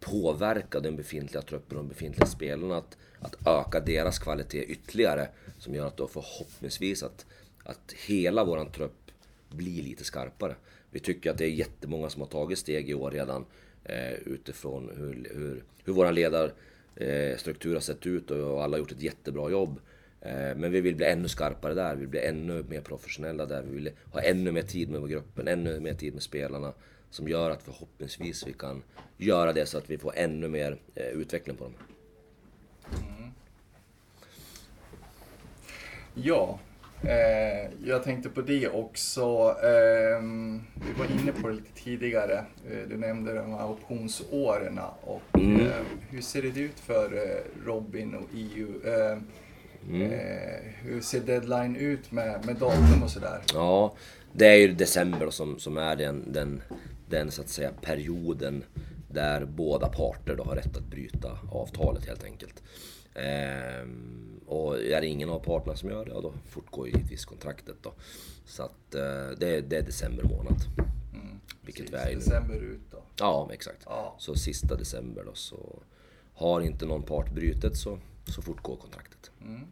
påverka 0.00 0.80
den 0.80 0.96
befintliga 0.96 1.42
truppen 1.42 1.78
och 1.78 1.84
de 1.84 1.88
befintliga 1.88 2.26
spelarna 2.26 2.76
att, 2.76 2.96
att 3.20 3.46
öka 3.46 3.80
deras 3.80 4.18
kvalitet 4.18 4.64
ytterligare. 4.64 5.28
Som 5.58 5.74
gör 5.74 5.86
att 5.86 5.96
då 5.96 6.08
förhoppningsvis 6.08 7.02
att 7.02 7.26
att 7.64 7.92
hela 8.06 8.44
våran 8.44 8.70
trupp 8.72 9.10
blir 9.48 9.82
lite 9.82 10.04
skarpare. 10.04 10.54
Vi 10.90 11.00
tycker 11.00 11.30
att 11.30 11.38
det 11.38 11.44
är 11.44 11.50
jättemånga 11.50 12.10
som 12.10 12.22
har 12.22 12.28
tagit 12.28 12.58
steg 12.58 12.90
i 12.90 12.94
år 12.94 13.10
redan 13.10 13.44
eh, 13.84 14.12
utifrån 14.12 14.90
hur, 14.96 15.28
hur, 15.34 15.62
hur 15.84 15.92
våran 15.92 16.14
ledarstruktur 16.14 17.74
har 17.74 17.80
sett 17.80 18.06
ut 18.06 18.30
och 18.30 18.64
alla 18.64 18.74
har 18.74 18.78
gjort 18.78 18.92
ett 18.92 19.02
jättebra 19.02 19.50
jobb. 19.50 19.80
Eh, 20.20 20.56
men 20.56 20.72
vi 20.72 20.80
vill 20.80 20.96
bli 20.96 21.06
ännu 21.06 21.28
skarpare 21.28 21.74
där, 21.74 21.94
vi 21.94 22.00
vill 22.00 22.08
bli 22.08 22.20
ännu 22.20 22.64
mer 22.68 22.80
professionella 22.80 23.46
där. 23.46 23.62
Vi 23.62 23.74
vill 23.74 23.90
ha 24.12 24.20
ännu 24.20 24.52
mer 24.52 24.62
tid 24.62 24.90
med 24.90 25.08
gruppen, 25.08 25.48
ännu 25.48 25.80
mer 25.80 25.94
tid 25.94 26.14
med 26.14 26.22
spelarna. 26.22 26.72
Som 27.10 27.28
gör 27.28 27.50
att 27.50 27.62
förhoppningsvis 27.62 28.46
vi 28.46 28.52
kan 28.52 28.82
göra 29.16 29.52
det 29.52 29.66
så 29.66 29.78
att 29.78 29.90
vi 29.90 29.98
får 29.98 30.12
ännu 30.16 30.48
mer 30.48 30.78
eh, 30.94 31.06
utveckling 31.06 31.56
på 31.56 31.64
dem. 31.64 31.74
Mm. 32.92 33.30
Ja, 36.14 36.58
Eh, 37.02 37.70
jag 37.84 38.04
tänkte 38.04 38.28
på 38.28 38.40
det 38.40 38.68
också. 38.68 39.56
Eh, 39.62 40.22
vi 40.74 40.92
var 40.98 41.20
inne 41.20 41.32
på 41.32 41.48
det 41.48 41.54
lite 41.54 41.74
tidigare. 41.74 42.38
Eh, 42.70 42.88
du 42.88 42.96
nämnde 42.96 43.34
de 43.34 43.52
här 43.52 43.70
optionsåren. 43.70 44.80
Och, 45.02 45.22
mm. 45.32 45.60
Eh, 45.60 45.72
hur 46.10 46.20
ser 46.20 46.42
det 46.42 46.60
ut 46.60 46.80
för 46.80 47.14
eh, 47.14 47.66
Robin 47.66 48.14
och 48.14 48.28
EU? 48.34 48.68
Eh, 48.84 49.18
mm. 49.88 50.10
hur 50.82 51.00
ser 51.00 51.20
deadline 51.20 51.76
ut 51.76 52.12
med, 52.12 52.46
med 52.46 52.56
datum 52.56 53.02
och 53.02 53.10
sådär? 53.10 53.40
Ja, 53.54 53.94
det 54.32 54.46
är 54.46 54.56
ju 54.56 54.72
december 54.72 55.30
som, 55.30 55.58
som 55.58 55.78
är 55.78 55.96
den, 55.96 56.32
den, 56.32 56.62
den 57.08 57.30
så 57.30 57.42
att 57.42 57.48
säga 57.48 57.70
perioden 57.82 58.64
där 59.12 59.44
båda 59.44 59.88
parter 59.88 60.36
då 60.36 60.44
har 60.44 60.56
rätt 60.56 60.76
att 60.76 60.86
bryta 60.90 61.38
avtalet 61.50 62.06
helt 62.06 62.24
enkelt. 62.24 62.62
Ehm, 63.14 64.40
och 64.46 64.82
är 64.82 65.00
det 65.00 65.06
ingen 65.06 65.30
av 65.30 65.38
parterna 65.38 65.76
som 65.76 65.90
gör 65.90 66.04
det, 66.04 66.10
ja, 66.10 66.20
då 66.20 66.32
fortgår 66.48 66.86
ju 66.86 66.92
givetvis 66.92 67.24
kontraktet 67.24 67.76
då. 67.82 67.92
Så 68.44 68.62
att 68.62 68.94
eh, 68.94 69.38
det, 69.38 69.60
det 69.60 69.76
är 69.76 69.82
december 69.82 70.22
månad. 70.22 70.60
Mm. 71.14 71.40
Vilket 71.62 71.92
vi 71.92 71.96
är 71.96 72.14
December 72.14 72.54
ut 72.54 72.90
då? 72.90 73.02
Ja, 73.18 73.50
exakt. 73.52 73.82
Ja. 73.84 74.16
Så 74.18 74.34
sista 74.34 74.76
december 74.76 75.24
då 75.24 75.34
så 75.34 75.82
har 76.34 76.60
inte 76.60 76.86
någon 76.86 77.02
part 77.02 77.34
brutit 77.34 77.76
så, 77.76 77.98
så 78.26 78.42
fortgår 78.42 78.76
kontraktet. 78.76 79.30
Mm. 79.40 79.66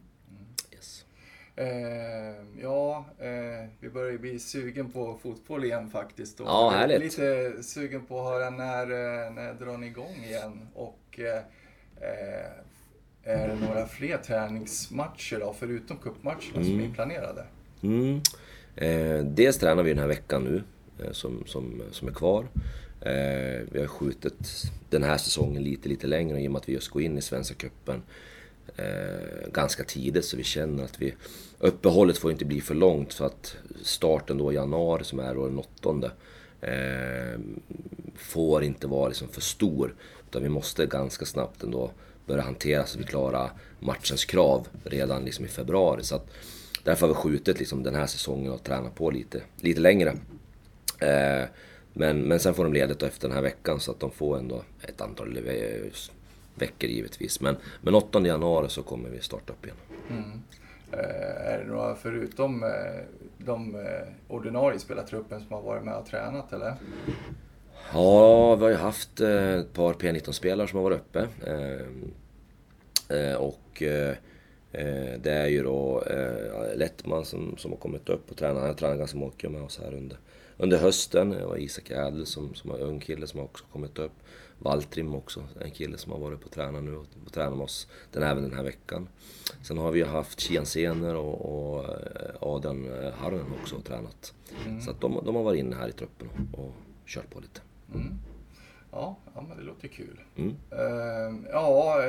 Eh, 1.59 2.35
ja, 2.61 3.05
eh, 3.19 3.69
vi 3.79 3.89
börjar 3.89 4.17
bli 4.17 4.39
sugen 4.39 4.91
på 4.91 5.17
fotboll 5.23 5.63
igen 5.63 5.89
faktiskt. 5.89 6.39
Och 6.39 6.47
ja, 6.47 6.69
härligt. 6.69 6.99
Lite 6.99 7.53
sugen 7.63 8.05
på 8.05 8.19
att 8.19 8.25
höra 8.25 8.49
när, 8.49 8.83
eh, 8.83 9.33
när 9.33 9.53
drar 9.53 9.77
ni 9.77 9.87
igång 9.87 10.23
igen? 10.23 10.67
Och 10.73 11.19
eh, 11.19 11.37
eh 12.01 12.51
är 13.23 13.47
det 13.47 13.55
några 13.55 13.87
fler 13.87 14.17
träningsmatcher 14.17 15.39
då, 15.39 15.55
förutom 15.59 15.97
cupmatcherna 15.97 16.55
mm. 16.55 16.65
som 16.65 16.79
är 16.79 16.93
planerade? 16.93 17.45
Mm. 17.83 18.21
Eh, 18.75 19.25
dels 19.25 19.57
tränar 19.57 19.83
vi 19.83 19.89
den 19.89 19.99
här 19.99 20.07
veckan 20.07 20.43
nu, 20.43 20.63
som, 21.11 21.43
som, 21.45 21.81
som 21.91 22.07
är 22.07 22.11
kvar. 22.11 22.47
Vi 23.71 23.79
har 23.79 23.87
skjutit 23.87 24.71
den 24.89 25.03
här 25.03 25.17
säsongen 25.17 25.63
lite, 25.63 25.89
lite 25.89 26.07
längre 26.07 26.41
i 26.41 26.47
och 26.47 26.51
med 26.51 26.59
att 26.59 26.69
vi 26.69 26.73
just 26.73 26.89
går 26.89 27.01
in 27.01 27.17
i 27.17 27.21
Svenska 27.21 27.55
cupen 27.55 28.01
eh, 28.79 29.51
ganska 29.51 29.83
tidigt 29.83 30.25
så 30.25 30.37
vi 30.37 30.43
känner 30.43 30.83
att 30.83 31.01
vi... 31.01 31.13
Uppehållet 31.59 32.17
får 32.17 32.31
inte 32.31 32.45
bli 32.45 32.61
för 32.61 32.75
långt 32.75 33.11
så 33.11 33.23
att 33.25 33.55
starten 33.83 34.37
då 34.37 34.51
i 34.51 34.55
januari 34.55 35.03
som 35.03 35.19
är 35.19 35.35
då 35.35 35.45
den 35.45 35.59
åttonde 35.59 36.11
eh, 36.61 37.39
får 38.15 38.63
inte 38.63 38.87
vara 38.87 39.07
liksom 39.07 39.27
för 39.27 39.41
stor. 39.41 39.95
Utan 40.29 40.43
vi 40.43 40.49
måste 40.49 40.85
ganska 40.85 41.25
snabbt 41.25 41.63
ändå 41.63 41.91
börja 42.25 42.41
hantera 42.41 42.85
så 42.85 42.99
vi 42.99 43.03
klarar 43.03 43.51
matchens 43.79 44.25
krav 44.25 44.67
redan 44.83 45.25
liksom 45.25 45.45
i 45.45 45.47
februari. 45.47 46.03
Så 46.03 46.15
att, 46.15 46.27
därför 46.83 47.07
har 47.07 47.13
vi 47.13 47.19
skjutit 47.19 47.59
liksom 47.59 47.83
den 47.83 47.95
här 47.95 48.07
säsongen 48.07 48.51
och 48.51 48.63
tränat 48.63 48.95
på 48.95 49.11
lite, 49.11 49.41
lite 49.55 49.81
längre. 49.81 50.09
Eh, 50.99 51.47
men, 51.93 52.21
men 52.21 52.39
sen 52.39 52.53
får 52.53 52.63
de 52.63 52.73
ledigt 52.73 53.03
efter 53.03 53.27
den 53.27 53.35
här 53.35 53.43
veckan 53.43 53.79
så 53.79 53.91
att 53.91 53.99
de 53.99 54.11
får 54.11 54.37
ändå 54.37 54.63
ett 54.81 55.01
antal 55.01 55.33
veckor 56.59 56.89
givetvis. 56.89 57.41
Men, 57.41 57.55
men 57.81 57.95
8 57.95 58.19
januari 58.19 58.69
så 58.69 58.83
kommer 58.83 59.09
vi 59.09 59.21
starta 59.21 59.53
upp 59.53 59.65
igen. 59.65 59.77
Mm. 60.09 60.41
Eh, 60.91 61.53
är 61.53 61.57
det 61.57 61.65
några 61.71 61.95
förutom 61.95 62.63
eh, 62.63 62.69
de 63.37 63.75
eh, 63.75 64.07
ordinarie 64.27 64.79
spelartruppen 64.79 65.39
som 65.39 65.53
har 65.53 65.61
varit 65.61 65.83
med 65.83 65.95
och 65.95 66.05
tränat 66.05 66.53
eller? 66.53 66.73
Ja, 67.93 68.55
vi 68.55 68.63
har 68.63 68.69
ju 68.69 68.75
haft 68.75 69.19
ett 69.19 69.73
par 69.73 69.93
P19-spelare 69.93 70.67
som 70.67 70.77
har 70.77 70.83
varit 70.83 70.99
uppe. 70.99 71.27
Och 73.37 73.83
det 75.21 75.31
är 75.31 75.47
ju 75.47 75.63
då 75.63 76.03
Lettman 76.75 77.25
som, 77.25 77.57
som 77.57 77.71
har 77.71 77.77
kommit 77.77 78.09
upp 78.09 78.31
och 78.31 78.37
tränat. 78.37 78.57
Han 78.57 78.67
har 78.67 78.73
tränat 78.73 78.97
ganska 78.97 79.17
mycket 79.17 79.51
med 79.51 79.61
oss 79.61 79.79
här 79.83 79.93
under, 79.93 80.17
under 80.57 80.77
hösten. 80.77 81.29
Det 81.29 81.45
var 81.45 81.57
Isak 81.57 81.91
Ädel 81.91 82.25
som, 82.25 82.53
som 82.55 82.69
var 82.69 82.79
ung 82.79 82.99
kille 82.99 83.27
som 83.27 83.39
har 83.39 83.45
också 83.45 83.65
kommit 83.71 83.99
upp. 83.99 84.13
Valtrim 84.59 85.15
också, 85.15 85.43
en 85.61 85.71
kille 85.71 85.97
som 85.97 86.11
har 86.11 86.19
varit 86.19 86.41
på 86.41 86.49
träna 86.49 86.79
nu 86.79 86.95
och, 86.95 87.05
tränat 87.31 87.57
med 87.57 87.63
oss 87.63 87.87
den, 88.11 88.23
även 88.23 88.43
den 88.43 88.53
här 88.53 88.63
veckan. 88.63 89.09
Sen 89.61 89.77
har 89.77 89.91
vi 89.91 90.03
haft 90.03 90.39
Kian 90.39 90.65
Sener 90.65 91.15
och, 91.15 91.41
och 91.41 91.83
eh, 91.83 91.91
Adrian 92.39 93.03
eh, 93.03 93.13
Harren 93.13 93.45
också 93.61 93.75
och 93.75 93.85
tränat. 93.85 94.33
Mm. 94.65 94.81
Så 94.81 94.91
att 94.91 95.01
de, 95.01 95.21
de 95.25 95.35
har 95.35 95.43
varit 95.43 95.59
inne 95.59 95.75
här 95.75 95.87
i 95.87 95.91
truppen 95.91 96.29
och, 96.53 96.73
kört 97.05 97.29
på 97.29 97.39
lite. 97.39 97.61
Mm. 97.93 98.13
Ja, 98.91 99.17
ja, 99.35 99.41
men 99.47 99.57
det 99.57 99.63
låter 99.63 99.87
kul. 99.87 100.19
Mm. 100.35 100.49
Uh, 100.49 101.49
ja, 101.51 102.01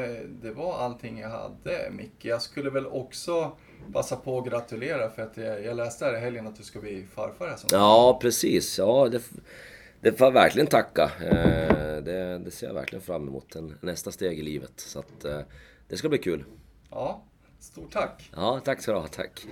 det 0.42 0.50
var 0.50 0.78
allting 0.78 1.18
jag 1.18 1.28
hade 1.28 1.90
Micke. 1.90 2.24
Jag 2.24 2.42
skulle 2.42 2.70
väl 2.70 2.86
också 2.86 3.52
passa 3.92 4.16
på 4.16 4.38
att 4.38 4.46
gratulera 4.46 5.10
för 5.10 5.22
att 5.22 5.36
jag, 5.36 5.64
jag 5.64 5.76
läste 5.76 6.04
här 6.04 6.16
i 6.16 6.20
helgen 6.20 6.46
att 6.46 6.56
du 6.56 6.62
ska 6.62 6.80
bli 6.80 7.06
farfar. 7.14 7.46
Här 7.46 7.58
ja, 7.72 8.18
precis. 8.22 8.78
Ja, 8.78 9.08
det, 9.08 9.22
det 10.00 10.12
får 10.12 10.26
jag 10.26 10.32
verkligen 10.32 10.66
tacka. 10.66 11.04
Uh, 11.04 11.69
det, 12.00 12.38
det, 12.38 12.50
ser 12.50 12.66
jag 12.66 12.74
verkligen 12.74 13.02
fram 13.02 13.28
emot. 13.28 13.56
En, 13.56 13.74
nästa 13.80 14.12
steg 14.12 14.38
i 14.38 14.42
livet. 14.42 14.72
Så 14.76 14.98
att, 14.98 15.24
uh, 15.24 15.40
det 15.88 15.96
ska 15.96 16.08
bli 16.08 16.18
kul. 16.18 16.44
Ja, 16.90 17.22
stort 17.60 17.92
tack. 17.92 18.30
Ja, 18.34 18.60
tack 18.64 18.82
ska 18.82 18.92
du 18.92 18.98
ha. 18.98 19.06
Tack. 19.06 19.46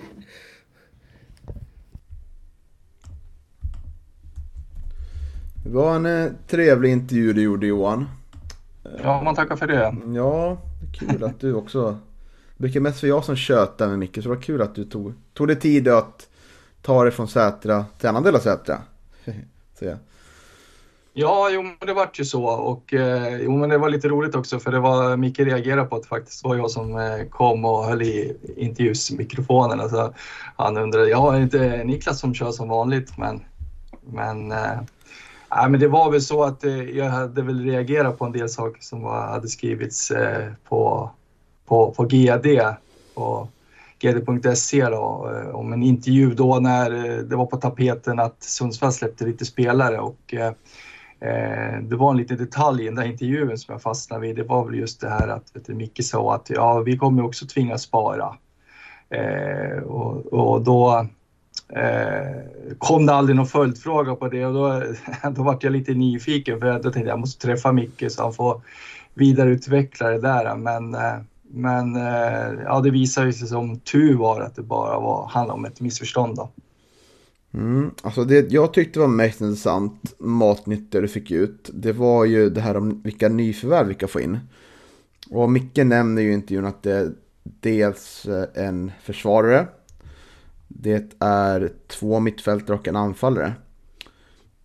Det 5.65 5.71
var 5.71 5.97
en 5.97 6.07
eh, 6.07 6.33
trevlig 6.47 6.93
intervju 6.93 7.33
du 7.33 7.43
gjorde 7.43 7.67
Johan. 7.67 8.09
Ja, 9.03 9.23
man 9.23 9.35
tackar 9.35 9.57
för 9.57 9.67
det. 9.67 9.97
Ja, 10.15 10.59
kul 10.99 11.25
att 11.25 11.41
du 11.41 11.55
också... 11.55 11.99
Det 12.57 12.63
brukar 12.63 12.81
mest 12.81 13.03
vara 13.03 13.09
jag 13.09 13.25
som 13.25 13.37
tjötar 13.37 13.89
med 13.89 13.99
Micke, 13.99 14.15
så 14.15 14.21
det 14.21 14.29
var 14.29 14.43
kul 14.43 14.63
att 14.63 14.75
du 14.75 14.85
tog, 14.85 15.13
tog 15.35 15.49
dig 15.49 15.61
tid 15.61 15.89
att 15.89 16.29
ta 16.83 17.03
dig 17.03 17.13
från 17.13 17.29
Sätra 17.29 17.85
till 17.99 18.09
annan 18.09 18.23
del 18.23 18.35
av 18.35 18.41
Sätra. 18.41 18.83
Så 19.79 19.85
Ja, 19.85 19.97
jo, 21.51 21.87
det 21.87 21.93
vart 21.93 22.21
ju 22.21 22.25
så 22.25 22.45
och 22.45 22.95
eh, 22.95 23.37
jo, 23.41 23.57
men 23.57 23.69
det 23.69 23.79
var 23.79 23.89
lite 23.89 24.09
roligt 24.09 24.35
också 24.35 24.59
för 24.59 24.73
det 24.73 24.81
var 24.81 25.17
Micke 25.17 25.41
reagerade 25.41 25.89
på 25.89 25.97
att 25.97 26.03
det 26.03 26.09
faktiskt 26.09 26.45
var 26.45 26.57
jag 26.57 26.71
som 26.71 26.99
eh, 26.99 27.25
kom 27.31 27.65
och 27.65 27.85
höll 27.85 28.03
i 28.03 28.37
intervjusmikrofonen. 28.57 29.81
Alltså, 29.81 30.15
han 30.57 30.77
undrade, 30.77 31.09
ja, 31.09 31.35
är 31.35 31.37
det 31.37 31.43
inte 31.43 31.85
Niklas 31.85 32.21
som 32.21 32.35
kör 32.35 32.51
som 32.51 32.69
vanligt? 32.69 33.19
Men, 33.19 33.45
men 34.13 34.53
eh, 34.53 34.81
Nej, 35.51 35.71
men 35.71 35.81
det 35.81 35.89
var 35.89 36.11
väl 36.11 36.23
så 36.23 36.45
att 36.45 36.65
eh, 36.65 36.83
jag 36.83 37.11
hade 37.11 37.43
väl 37.43 37.65
reagerat 37.65 38.19
på 38.19 38.25
en 38.25 38.33
del 38.33 38.49
saker 38.49 38.83
som 38.83 39.03
var, 39.03 39.27
hade 39.27 39.49
skrivits 39.49 40.11
eh, 40.11 40.53
på, 40.69 41.11
på, 41.67 41.91
på 41.91 42.05
GD, 42.05 42.47
på 43.15 43.49
gd.se 43.99 44.89
då, 44.89 45.31
eh, 45.35 45.55
om 45.55 45.73
en 45.73 45.83
intervju 45.83 46.35
då 46.35 46.59
när 46.61 46.91
eh, 46.93 47.19
det 47.19 47.37
var 47.37 47.47
på 47.47 47.57
tapeten 47.57 48.19
att 48.19 48.43
Sundsvall 48.43 48.93
släppte 48.93 49.25
lite 49.25 49.45
spelare 49.45 49.99
och 49.99 50.35
eh, 50.35 50.53
Eh, 51.21 51.83
det 51.83 51.97
var 51.97 52.11
en 52.11 52.17
liten 52.17 52.37
detalj 52.37 52.83
i 52.83 52.87
den 52.87 52.95
där 52.95 53.07
intervjun 53.07 53.59
som 53.59 53.73
jag 53.73 53.83
fastnade 53.83 54.27
vid. 54.27 54.37
Det 54.37 54.43
var 54.43 54.65
väl 54.65 54.79
just 54.79 55.01
det 55.01 55.09
här 55.09 55.29
att 55.29 55.57
vet 55.57 55.67
du, 55.67 55.75
Micke 55.75 56.05
sa 56.05 56.35
att 56.35 56.51
ja, 56.51 56.81
vi 56.81 56.99
kommer 56.99 57.25
också 57.25 57.47
tvingas 57.47 57.83
spara. 57.83 58.37
Eh, 59.11 59.83
och, 59.83 60.27
och 60.27 60.63
då 60.63 61.07
eh, 61.69 62.77
kom 62.79 63.07
det 63.07 63.15
aldrig 63.15 63.37
någon 63.37 63.47
följdfråga 63.47 64.15
på 64.15 64.29
det 64.29 64.47
och 64.47 64.55
då, 64.55 64.83
då 65.31 65.43
var 65.43 65.59
jag 65.61 65.73
lite 65.73 65.95
nyfiken 65.95 66.61
för 66.61 66.67
jag 66.67 66.83
tänkte 66.83 67.01
jag 67.01 67.21
måste 67.21 67.47
träffa 67.47 67.73
Micke 67.73 68.05
så 68.09 68.23
han 68.23 68.33
får 68.33 68.61
vidareutveckla 69.15 70.09
det 70.09 70.21
där. 70.21 70.57
Men, 70.57 70.95
eh, 70.95 71.19
men 71.51 71.97
eh, 71.97 72.63
ja, 72.65 72.81
det 72.81 72.91
visade 72.91 73.33
sig 73.33 73.49
som 73.49 73.81
tur 73.81 74.17
var 74.17 74.41
att 74.41 74.57
det 74.57 74.63
bara 74.63 75.01
var, 75.01 75.27
handlade 75.27 75.59
om 75.59 75.65
ett 75.65 75.81
missförstånd. 75.81 76.37
Då. 76.37 76.51
Mm, 77.55 77.91
alltså 78.03 78.25
det 78.25 78.53
jag 78.53 78.73
tyckte 78.73 79.01
var 79.01 79.09
mest 79.09 79.41
intressant, 79.41 80.15
matnytt 80.19 80.93
du 80.93 81.09
fick 81.09 81.31
ut, 81.31 81.71
det 81.73 81.93
var 81.93 82.25
ju 82.25 82.51
det 82.51 82.61
här 82.61 82.77
om 82.77 83.03
vilka 83.03 83.29
nyförvärv 83.29 83.87
vi 83.87 83.95
kan 83.95 84.09
få 84.09 84.21
in. 84.21 84.39
Och 85.31 85.51
Micke 85.51 85.77
nämner 85.77 86.23
ju 86.23 86.31
i 86.31 86.35
intervjun 86.35 86.65
att 86.65 86.83
det 86.83 86.93
är 86.93 87.13
dels 87.61 88.27
en 88.55 88.93
försvarare 89.03 89.67
det 90.69 91.17
är 91.19 91.73
två 91.87 92.21
mittfältare 92.21 92.77
och 92.77 92.89
en 92.89 92.97
anfallare. 92.97 93.53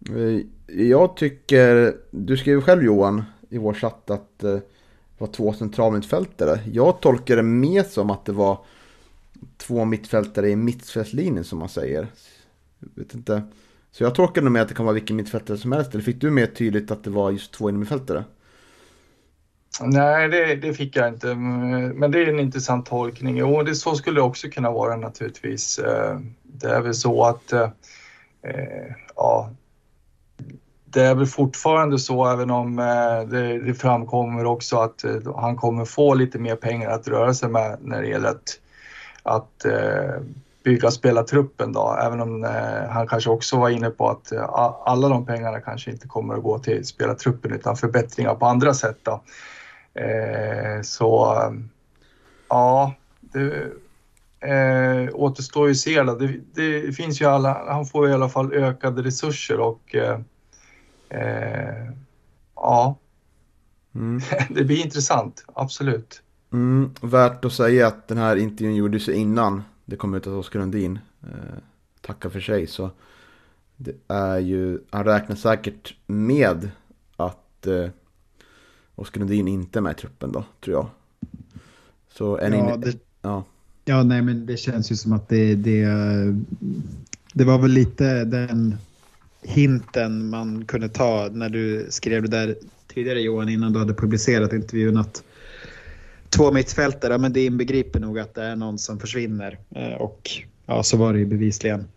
Eh, 0.09 0.39
jag 0.85 1.17
tycker, 1.17 1.97
du 2.11 2.37
skrev 2.37 2.61
själv 2.61 2.83
Johan 2.83 3.23
i 3.49 3.57
vår 3.57 3.73
chatt 3.73 4.09
att 4.09 4.39
det 4.39 4.61
var 5.17 5.27
två 5.27 5.53
centralmittfältare. 5.53 6.59
Jag 6.71 7.01
tolkar 7.01 7.35
det 7.35 7.43
mer 7.43 7.83
som 7.83 8.09
att 8.09 8.25
det 8.25 8.31
var 8.31 8.65
två 9.57 9.85
mittfältare 9.85 10.49
i 10.49 10.55
mittfältslinjen 10.55 11.43
som 11.43 11.59
man 11.59 11.69
säger. 11.69 12.07
Jag 12.95 13.03
vet 13.03 13.13
inte. 13.13 13.43
Så 13.91 14.03
jag 14.03 14.15
tolkar 14.15 14.41
nog 14.41 14.51
med 14.51 14.61
att 14.61 14.67
det 14.67 14.75
kan 14.75 14.85
vara 14.85 14.93
vilken 14.93 15.15
mittfältare 15.15 15.57
som 15.57 15.71
helst. 15.71 15.93
Eller 15.93 16.03
fick 16.03 16.21
du 16.21 16.31
mer 16.31 16.45
tydligt 16.45 16.91
att 16.91 17.03
det 17.03 17.09
var 17.09 17.31
just 17.31 17.53
två 17.53 17.69
innermittfältare? 17.69 18.23
Nej, 19.81 20.29
det, 20.29 20.55
det, 20.55 20.73
fick 20.73 20.95
jag 20.95 21.07
inte. 21.07 21.35
Men 21.35 22.11
det 22.11 22.19
är 22.19 22.27
en 22.27 22.39
intressant 22.39 22.85
tolkning. 22.85 23.43
Och 23.43 23.65
det, 23.65 23.75
så 23.75 23.95
skulle 23.95 24.19
det 24.19 24.23
också 24.23 24.49
kunna 24.49 24.71
vara 24.71 24.95
naturligtvis. 24.95 25.79
Eh, 25.79 26.19
det 26.43 26.67
är 26.67 26.81
väl 26.81 26.93
så 26.93 27.25
att 27.25 27.53
eh, 27.53 27.69
eh, 28.41 28.95
ja, 29.15 29.49
det 30.85 31.01
är 31.01 31.15
väl 31.15 31.25
fortfarande 31.25 31.99
så 31.99 32.31
även 32.31 32.51
om 32.51 32.79
eh, 32.79 33.29
det, 33.29 33.59
det 33.59 33.73
framkommer 33.73 34.45
också 34.45 34.77
att 34.77 35.05
han 35.35 35.55
kommer 35.55 35.85
få 35.85 36.13
lite 36.13 36.39
mer 36.39 36.55
pengar 36.55 36.89
att 36.89 37.07
röra 37.07 37.33
sig 37.33 37.49
med 37.49 37.77
när 37.81 38.01
det 38.01 38.07
gäller 38.07 38.29
att, 38.29 38.59
att 39.23 39.65
bygga 40.63 40.91
spelartruppen 40.91 41.73
då. 41.73 41.97
Även 42.01 42.21
om 42.21 42.43
han 42.89 43.07
kanske 43.07 43.29
också 43.29 43.57
var 43.57 43.69
inne 43.69 43.89
på 43.89 44.09
att 44.09 44.31
alla 44.85 45.09
de 45.09 45.25
pengarna 45.25 45.59
kanske 45.59 45.91
inte 45.91 46.07
kommer 46.07 46.33
att 46.35 46.43
gå 46.43 46.59
till 46.59 46.85
spelartruppen 46.85 47.51
utan 47.53 47.75
förbättringar 47.75 48.35
på 48.35 48.45
andra 48.45 48.73
sätt. 48.73 48.97
Då. 49.03 49.21
Eh, 49.93 50.81
så 50.81 51.37
ja, 52.49 52.93
det 53.19 53.71
eh, 54.39 55.09
återstår 55.13 55.67
ju 55.67 55.71
att 55.71 55.77
se. 55.77 56.03
Det, 56.03 56.39
det, 56.53 56.95
finns 56.95 57.21
ju 57.21 57.25
alla, 57.25 57.65
han 57.67 57.85
får 57.85 58.09
i 58.09 58.13
alla 58.13 58.29
fall 58.29 58.53
ökade 58.53 59.01
resurser 59.01 59.59
och 59.59 59.95
eh, 59.95 60.19
eh 61.09 61.89
ja, 62.55 62.95
mm. 63.95 64.21
det 64.49 64.63
blir 64.63 64.85
intressant, 64.85 65.45
absolut. 65.53 66.21
Mm, 66.53 66.93
värt 67.01 67.45
att 67.45 67.53
säga 67.53 67.87
att 67.87 68.07
den 68.07 68.17
här 68.17 68.35
intervjun 68.35 68.75
gjordes 68.75 69.09
innan 69.09 69.63
det 69.93 69.97
kom 69.97 70.13
ut 70.13 70.27
att 70.27 70.33
Oskar 70.33 70.59
Lundin 70.59 70.99
eh, 71.23 71.57
tackar 72.01 72.29
för 72.29 72.39
sig. 72.39 72.67
Så 72.67 72.91
det 73.77 73.95
är 74.07 74.39
ju, 74.39 74.79
han 74.89 75.03
räknar 75.03 75.35
säkert 75.35 75.95
med 76.07 76.69
att 77.15 77.67
eh, 77.67 77.89
Oskar 78.95 79.19
Lundin 79.19 79.47
inte 79.47 79.79
är 79.79 79.81
med 79.81 79.91
i 79.91 79.95
truppen 79.95 80.31
då, 80.31 80.45
tror 80.63 80.75
jag. 80.75 80.87
Så 82.13 82.37
en 82.37 82.53
ja, 82.53 82.77
det, 82.77 82.97
ja. 83.21 83.43
ja, 83.85 84.03
nej 84.03 84.21
men 84.21 84.45
det 84.45 84.57
känns 84.57 84.91
ju 84.91 84.95
som 84.95 85.13
att 85.13 85.29
det, 85.29 85.55
det, 85.55 85.85
det 87.33 87.43
var 87.43 87.57
väl 87.57 87.71
lite 87.71 88.23
den 88.23 88.75
hinten 89.41 90.29
man 90.29 90.65
kunde 90.65 90.89
ta 90.89 91.29
när 91.31 91.49
du 91.49 91.87
skrev 91.89 92.21
det 92.21 92.29
där 92.29 92.55
tidigare 92.87 93.21
Johan 93.21 93.49
innan 93.49 93.73
du 93.73 93.79
hade 93.79 93.93
publicerat 93.93 94.53
intervjun 94.53 94.97
att 94.97 95.23
två 96.35 96.51
mittfältare, 96.51 97.17
men 97.17 97.33
det 97.33 97.45
inbegriper 97.45 97.99
nog 97.99 98.19
att 98.19 98.35
det 98.35 98.43
är 98.43 98.55
någon 98.55 98.77
som 98.77 98.99
försvinner 98.99 99.59
eh, 99.75 99.93
och 99.93 100.29
ja, 100.65 100.83
så 100.83 100.97
var 100.97 101.13
det 101.13 101.19
ju 101.19 101.25
bevisligen. 101.25 101.87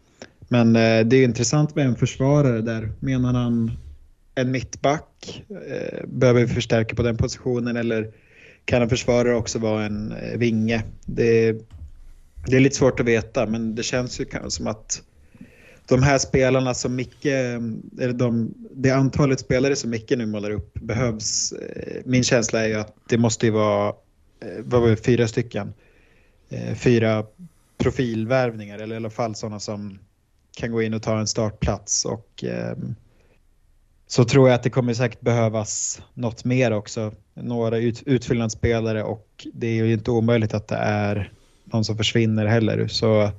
Men 0.49 0.77
eh, 0.77 1.07
det 1.07 1.16
är 1.16 1.25
intressant 1.25 1.75
med 1.75 1.87
en 1.87 1.96
försvarare 1.96 2.61
där. 2.61 2.92
Menar 3.01 3.33
han 3.33 3.70
en 4.35 4.51
mittback? 4.51 5.42
Eh, 5.49 6.07
behöver 6.07 6.40
vi 6.40 6.55
förstärka 6.55 6.96
på 6.96 7.03
den 7.03 7.16
positionen 7.16 7.77
eller 7.77 8.12
kan 8.64 8.83
en 8.83 8.88
försvarare 8.88 9.35
också 9.35 9.59
vara 9.59 9.85
en 9.85 10.14
vinge? 10.37 10.83
Det, 11.07 11.53
det 12.46 12.57
är 12.57 12.61
lite 12.61 12.77
svårt 12.77 13.01
att 13.01 13.07
veta, 13.07 13.46
men 13.46 13.75
det 13.75 13.83
känns 13.83 14.20
ju 14.20 14.27
som 14.49 14.66
att 14.66 15.03
de 15.88 16.03
här 16.03 16.18
spelarna 16.18 16.75
som 16.75 16.96
Micke, 16.96 17.27
eller 17.27 18.12
de, 18.12 18.55
det 18.75 18.90
antalet 18.90 19.40
spelare 19.40 19.77
som 19.77 19.90
Micke 19.90 20.12
nu 20.16 20.27
målar 20.27 20.51
upp 20.51 20.75
behövs. 20.75 21.55
Min 22.05 22.25
känsla 22.25 22.64
är 22.64 22.68
ju 22.68 22.75
att 22.75 22.94
det 23.09 23.18
måste 23.18 23.46
ju 23.46 23.53
vara, 23.53 23.94
Eh, 24.40 24.49
vad 24.64 24.81
var 24.81 24.88
det, 24.88 24.96
fyra 24.96 25.29
stycken. 25.29 25.75
Eh, 26.49 26.75
fyra 26.75 27.25
profilvärvningar 27.79 28.79
eller 28.79 28.94
i 28.94 28.96
alla 28.96 29.11
fall 29.11 29.35
sådana 29.35 29.61
som 29.61 29.99
kan 30.57 30.72
gå 30.72 30.83
in 30.83 30.94
och 30.94 31.03
ta 31.03 31.18
en 31.18 31.27
startplats 31.27 32.05
och 32.05 32.44
ehm, 32.44 32.94
så 34.07 34.25
tror 34.25 34.49
jag 34.49 34.55
att 34.55 34.62
det 34.62 34.70
kommer 34.70 34.94
säkert 34.94 35.20
behövas 35.20 36.03
något 36.14 36.44
mer 36.44 36.72
också. 36.72 37.12
Några 37.35 37.79
ut, 37.79 38.03
utfyllnadsspelare 38.07 39.03
och 39.03 39.46
det 39.53 39.66
är 39.66 39.85
ju 39.85 39.92
inte 39.92 40.11
omöjligt 40.11 40.55
att 40.55 40.68
det 40.68 40.77
är 40.77 41.33
någon 41.64 41.85
som 41.85 41.96
försvinner 41.96 42.46
heller. 42.46 42.88
Så 42.88 43.31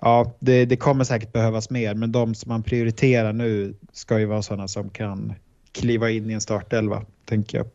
ja, 0.00 0.32
det, 0.38 0.64
det 0.64 0.76
kommer 0.76 1.04
säkert 1.04 1.32
behövas 1.32 1.70
mer, 1.70 1.94
men 1.94 2.12
de 2.12 2.34
som 2.34 2.48
man 2.48 2.62
prioriterar 2.62 3.32
nu 3.32 3.74
ska 3.92 4.18
ju 4.18 4.26
vara 4.26 4.42
sådana 4.42 4.68
som 4.68 4.90
kan 4.90 5.34
kliva 5.72 6.10
in 6.10 6.30
i 6.30 6.32
en 6.32 6.40
startelva, 6.40 7.04
tänker 7.24 7.58
jag. 7.58 7.66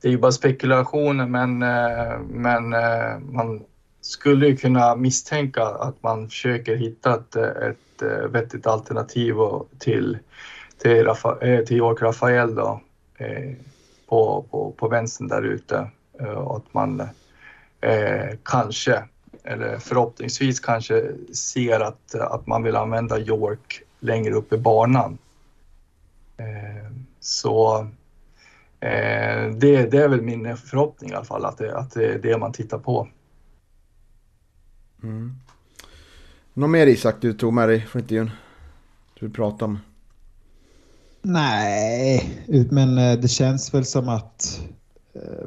Det 0.00 0.08
är 0.08 0.12
ju 0.12 0.18
bara 0.18 0.32
spekulationer, 0.32 1.26
men, 1.26 1.62
eh, 1.62 2.18
men 2.28 2.72
eh, 2.72 3.18
man 3.18 3.64
skulle 4.00 4.46
ju 4.46 4.56
kunna 4.56 4.96
misstänka 4.96 5.64
att 5.64 6.02
man 6.02 6.28
försöker 6.28 6.76
hitta 6.76 7.14
ett, 7.14 7.36
ett 7.36 8.02
eh, 8.02 8.28
vettigt 8.28 8.66
alternativ 8.66 9.34
till 9.78 10.18
till, 10.78 11.04
Rafa, 11.04 11.38
till 11.66 11.76
York 11.76 12.02
Rafael 12.02 12.54
då, 12.54 12.80
på, 14.08 14.46
på, 14.50 14.74
på 14.76 14.88
vänstern 14.88 15.28
där 15.28 15.42
ute. 15.42 15.90
Och 16.36 16.56
att 16.56 16.74
man 16.74 17.00
eh, 17.80 18.36
kanske, 18.42 19.04
eller 19.44 19.78
förhoppningsvis 19.78 20.60
kanske 20.60 21.12
ser 21.34 21.80
att, 21.80 22.14
att 22.14 22.46
man 22.46 22.62
vill 22.62 22.76
använda 22.76 23.18
York 23.18 23.82
längre 24.00 24.34
upp 24.34 24.52
i 24.52 24.58
banan. 24.58 25.18
Eh, 26.36 26.90
så 27.20 27.86
det, 29.60 29.90
det 29.90 29.98
är 29.98 30.08
väl 30.08 30.22
min 30.22 30.56
förhoppning 30.56 31.10
i 31.10 31.14
alla 31.14 31.24
fall, 31.24 31.44
att 31.44 31.58
det, 31.58 31.78
att 31.78 31.90
det 31.90 32.06
är 32.06 32.18
det 32.18 32.38
man 32.38 32.52
tittar 32.52 32.78
på. 32.78 33.08
Mm. 35.02 35.32
Något 36.54 36.70
mer 36.70 36.86
Isak 36.86 37.14
du 37.20 37.32
tog 37.32 37.52
med 37.52 37.68
dig 37.68 37.80
från 37.80 38.02
intervjun? 38.02 38.30
Du 39.18 39.26
vill 39.26 39.34
prata 39.34 39.64
om? 39.64 39.78
Nej, 41.22 42.44
men 42.70 42.98
eh, 42.98 43.20
det 43.20 43.28
känns 43.28 43.74
väl 43.74 43.84
som 43.84 44.08
att 44.08 44.60
eh, 45.14 45.46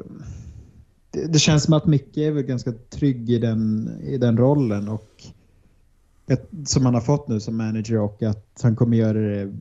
det 1.10 1.38
känns 1.38 1.64
som 1.64 1.74
att 1.74 1.86
Micke 1.86 2.16
är 2.16 2.30
väl 2.30 2.42
ganska 2.42 2.72
trygg 2.72 3.30
i 3.30 3.38
den, 3.38 3.90
i 4.02 4.18
den 4.18 4.36
rollen 4.38 4.88
och 4.88 5.24
som 6.66 6.84
han 6.84 6.94
har 6.94 7.00
fått 7.00 7.28
nu 7.28 7.40
som 7.40 7.56
manager 7.56 7.98
och 7.98 8.22
att 8.22 8.60
han 8.62 8.76
kommer 8.76 8.96
göra 8.96 9.18
det 9.18 9.52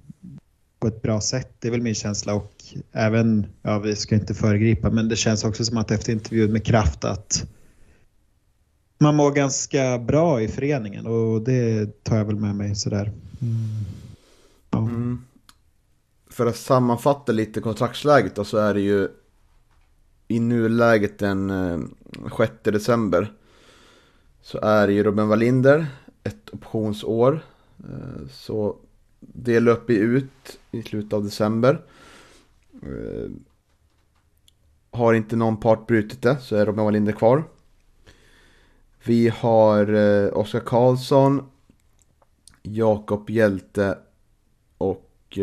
på 0.80 0.88
ett 0.88 1.02
bra 1.02 1.22
sätt. 1.22 1.56
Det 1.60 1.68
är 1.68 1.72
väl 1.72 1.82
min 1.82 1.96
känsla 1.96 2.34
och 2.34 2.54
även, 2.92 3.46
ja 3.62 3.80
vi 3.80 3.96
ska 3.96 4.16
inte 4.16 4.34
föregripa, 4.34 4.90
men 4.90 5.10
det 5.10 5.16
känns 5.16 5.44
också 5.44 5.66
som 5.66 5.78
att 5.78 5.92
efter 5.92 6.14
intervjun 6.14 6.52
med 6.52 6.66
Kraft 6.66 7.04
att 7.04 7.44
man 8.98 9.16
mår 9.16 9.32
ganska 9.32 10.00
bra 10.00 10.42
i 10.42 10.48
föreningen 10.48 11.08
och 11.08 11.42
det 11.42 12.04
tar 12.04 12.18
jag 12.18 12.26
väl 12.26 12.36
med 12.36 12.56
mig 12.56 12.76
sådär. 12.76 13.12
Mm. 13.42 13.86
Ja. 14.72 14.78
Mm 14.78 15.26
för 16.40 16.46
att 16.46 16.56
sammanfatta 16.56 17.32
lite 17.32 17.62
kontraktsläget 17.62 18.36
då, 18.36 18.44
så 18.46 18.58
är 18.58 18.74
det 18.74 18.82
ju 18.82 19.08
i 20.28 20.40
nuläget 20.40 21.20
den 21.20 21.52
6 22.38 22.52
eh, 22.64 22.74
december 22.74 23.34
så 24.42 24.60
är 24.62 24.88
det 24.88 24.94
ju 24.94 25.04
Robin 25.04 25.28
Wallinder 25.28 25.88
ett 26.24 26.50
optionsår. 26.54 27.42
Eh, 27.80 28.28
så 28.32 28.76
det 29.44 29.60
löper 29.60 29.94
ut 29.94 30.60
i 30.72 30.84
slutet 30.84 31.14
av 31.14 31.24
december. 31.24 31.86
Eh, 32.84 33.32
har 34.92 35.14
inte 35.14 35.36
någon 35.36 35.58
part 35.58 35.88
brutit 35.88 36.22
det 36.22 36.38
så 36.42 36.56
är 36.56 36.66
Robin 36.66 36.86
Wallinder 36.86 37.14
kvar. 37.14 37.44
Vi 39.04 39.30
har 39.30 39.94
Oskar 40.38 40.60
Karlsson, 40.60 41.50
Jakob 42.64 43.30
Hjälte 43.30 43.98
och 44.78 45.38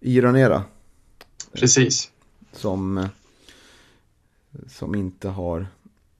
Iranera. 0.00 0.64
Precis. 1.52 2.10
Som, 2.52 3.08
som 4.66 4.94
inte 4.94 5.28
har 5.28 5.66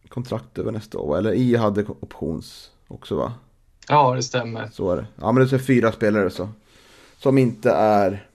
kontrakt 0.08 0.58
över 0.58 0.72
nästa 0.72 0.98
år. 0.98 1.18
Eller 1.18 1.32
I 1.32 1.56
hade 1.56 1.84
options 1.84 2.70
också 2.88 3.16
va? 3.16 3.32
Ja, 3.88 4.14
det 4.14 4.22
stämmer. 4.22 4.68
Så 4.72 4.92
är 4.92 4.96
det. 4.96 5.06
Ja, 5.16 5.32
men 5.32 5.46
det 5.46 5.56
är 5.56 5.58
fyra 5.58 5.92
spelare 5.92 6.30
så. 6.30 6.48
Som 7.16 7.38
inte 7.38 7.70
är... 7.70 8.26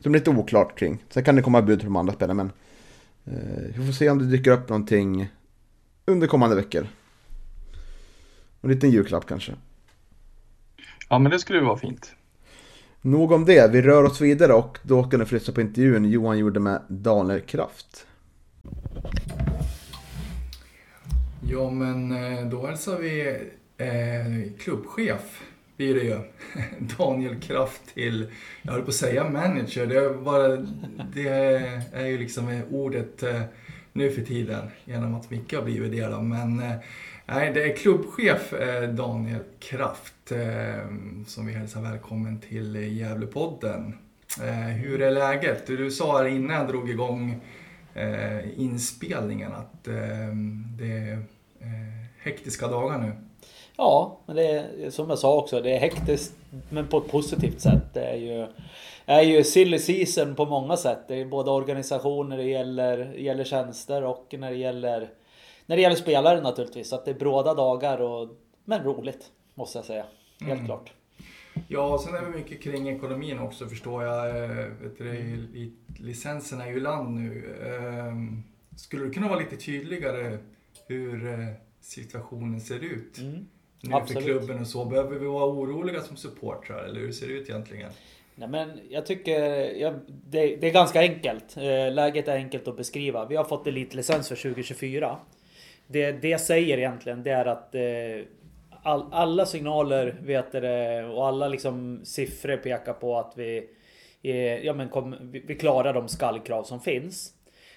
Som 0.00 0.14
är 0.14 0.18
lite 0.18 0.30
oklart 0.30 0.78
kring. 0.78 1.04
Sen 1.10 1.24
kan 1.24 1.36
det 1.36 1.42
komma 1.42 1.62
bud 1.62 1.78
på 1.78 1.84
de 1.84 1.96
andra 1.96 2.14
spelarna 2.14 2.44
men... 2.44 2.52
Eh, 3.24 3.76
vi 3.76 3.86
får 3.86 3.92
se 3.92 4.10
om 4.10 4.18
det 4.18 4.24
dyker 4.24 4.50
upp 4.50 4.68
någonting 4.68 5.28
under 6.04 6.26
kommande 6.26 6.56
veckor. 6.56 6.86
En 8.60 8.70
liten 8.70 8.90
julklapp 8.90 9.26
kanske. 9.26 9.52
Ja, 11.08 11.18
men 11.18 11.32
det 11.32 11.38
skulle 11.38 11.60
vara 11.60 11.78
fint. 11.78 12.14
Nog 13.00 13.32
om 13.32 13.44
det, 13.44 13.72
vi 13.72 13.82
rör 13.82 14.04
oss 14.04 14.20
vidare 14.20 14.52
och 14.52 14.78
då 14.82 15.02
kan 15.02 15.20
ni 15.20 15.26
få 15.26 15.34
lyssna 15.34 15.54
på 15.54 15.60
intervjun 15.60 16.04
Johan 16.04 16.38
gjorde 16.38 16.60
med 16.60 16.82
Daniel 16.88 17.40
Kraft. 17.40 18.06
Ja 21.48 21.70
men 21.70 22.12
eh, 22.12 22.46
då 22.46 22.66
hälsar 22.66 22.98
vi 22.98 23.40
eh, 23.78 24.52
klubbchef 24.58 25.42
blir 25.76 25.94
det 25.94 26.04
ju. 26.04 26.18
Daniel 26.98 27.40
Kraft 27.40 27.94
till, 27.94 28.26
jag 28.62 28.72
höll 28.72 28.82
på 28.82 28.88
att 28.88 28.94
säga 28.94 29.30
manager, 29.30 29.86
det 29.86 29.96
är, 29.96 30.14
bara, 30.14 30.56
det 31.14 31.28
är 31.92 32.06
ju 32.06 32.18
liksom 32.18 32.62
ordet 32.70 33.22
eh, 33.22 33.42
nu 33.92 34.10
för 34.10 34.22
tiden 34.22 34.68
genom 34.84 35.14
att 35.14 35.30
Micke 35.30 35.54
har 35.54 35.62
blivit 35.62 35.92
det 35.92 36.06
då. 36.06 36.20
Men 36.20 36.62
eh, 36.62 36.76
Nej, 37.26 37.52
det 37.52 37.64
är 37.64 37.76
klubbchef 37.76 38.52
eh, 38.52 38.88
Daniel 38.88 39.42
Kraft 39.58 40.32
eh, 40.32 40.88
som 41.26 41.46
vi 41.46 41.52
hälsar 41.52 41.82
välkommen 41.82 42.40
till 42.40 42.74
Gävlepodden. 42.74 43.98
Eh, 44.42 44.54
hur 44.54 45.02
är 45.02 45.10
läget? 45.10 45.66
Du 45.66 45.90
sa 45.90 46.18
här 46.18 46.24
innan 46.24 46.56
jag 46.56 46.68
drog 46.68 46.90
igång 46.90 47.40
eh, 47.94 48.60
inspelningen 48.60 49.52
att 49.52 49.88
eh, 49.88 50.34
det 50.78 50.92
är 50.92 51.12
eh, 51.60 52.06
hektiska 52.22 52.68
dagar 52.68 52.98
nu. 52.98 53.12
Ja, 53.76 54.20
men 54.26 54.36
det 54.36 54.46
är 54.46 54.90
som 54.90 55.10
jag 55.10 55.18
sa 55.18 55.38
också, 55.38 55.60
det 55.60 55.76
är 55.76 55.80
hektiskt 55.80 56.34
men 56.70 56.86
på 56.86 56.98
ett 56.98 57.10
positivt 57.10 57.60
sätt. 57.60 57.94
Det 57.94 58.04
är 58.04 58.16
ju, 58.16 58.46
är 59.06 59.22
ju 59.22 59.44
silly 59.44 59.78
season 59.78 60.34
på 60.34 60.44
många 60.44 60.76
sätt. 60.76 60.98
Det 61.08 61.20
är 61.20 61.24
både 61.24 61.50
organisationer, 61.50 62.36
det 62.36 62.44
gäller, 62.44 63.14
gäller 63.14 63.44
tjänster 63.44 64.04
och 64.04 64.34
när 64.38 64.50
det 64.50 64.56
gäller 64.56 65.10
när 65.66 65.76
det 65.76 65.82
gäller 65.82 65.96
spelare 65.96 66.40
naturligtvis. 66.40 66.88
Så 66.88 66.96
att 66.96 67.04
det 67.04 67.10
är 67.10 67.18
bråda 67.18 67.54
dagar 67.54 68.00
och, 68.00 68.28
men 68.64 68.82
roligt 68.82 69.30
måste 69.54 69.78
jag 69.78 69.84
säga. 69.84 70.04
Helt 70.40 70.52
mm. 70.52 70.66
klart. 70.66 70.92
Ja, 71.68 71.98
sen 72.04 72.14
är 72.14 72.22
det 72.22 72.28
mycket 72.28 72.62
kring 72.62 72.88
ekonomin 72.88 73.38
också 73.38 73.66
förstår 73.68 74.04
jag. 74.04 74.28
Eh, 74.28 74.66
vet 74.66 74.98
du, 74.98 75.72
licenserna 75.98 76.66
är 76.66 76.70
ju 76.70 76.80
land 76.80 77.14
nu. 77.14 77.56
Ehm, 77.66 78.42
skulle 78.76 79.04
du 79.04 79.10
kunna 79.10 79.28
vara 79.28 79.38
lite 79.38 79.56
tydligare 79.56 80.38
hur 80.88 81.26
eh, 81.26 81.48
situationen 81.80 82.60
ser 82.60 82.80
ut? 82.80 83.18
Mm. 83.18 83.46
Nu 83.88 83.94
Absolut. 83.94 84.24
för 84.24 84.30
klubben 84.30 84.60
och 84.60 84.66
så. 84.66 84.84
Behöver 84.84 85.18
vi 85.18 85.26
vara 85.26 85.46
oroliga 85.46 86.00
som 86.00 86.16
supportrar 86.16 86.84
eller 86.84 87.00
hur 87.00 87.12
ser 87.12 87.26
det 87.26 87.32
ut 87.32 87.48
egentligen? 87.48 87.90
Nej, 88.34 88.48
men 88.48 88.80
jag 88.90 89.06
tycker 89.06 89.40
ja, 89.80 89.92
det, 90.06 90.56
det, 90.56 90.66
är 90.66 90.72
ganska 90.72 91.00
enkelt. 91.00 91.56
Eh, 91.56 91.92
läget 91.92 92.28
är 92.28 92.34
enkelt 92.34 92.68
att 92.68 92.76
beskriva. 92.76 93.26
Vi 93.26 93.36
har 93.36 93.44
fått 93.44 93.66
elitlicens 93.66 94.28
för 94.28 94.36
2024 94.36 95.18
det 95.86 96.12
det 96.12 96.38
säger 96.38 96.78
egentligen 96.78 97.22
det 97.22 97.30
är 97.30 97.44
att 97.44 97.74
eh, 97.74 98.26
all, 98.82 99.04
alla 99.12 99.46
signaler 99.46 100.16
vet 100.22 100.52
det, 100.52 101.04
och 101.04 101.26
alla 101.26 101.48
liksom 101.48 102.00
siffror 102.04 102.56
pekar 102.56 102.92
på 102.92 103.18
att 103.18 103.32
vi, 103.36 103.68
eh, 104.22 104.36
ja, 104.36 104.72
men 104.72 104.88
kom, 104.88 105.16
vi, 105.20 105.40
vi 105.46 105.54
klarar 105.54 105.94
de 105.94 106.08
skallkrav 106.08 106.62
som 106.62 106.80
finns. 106.80 107.30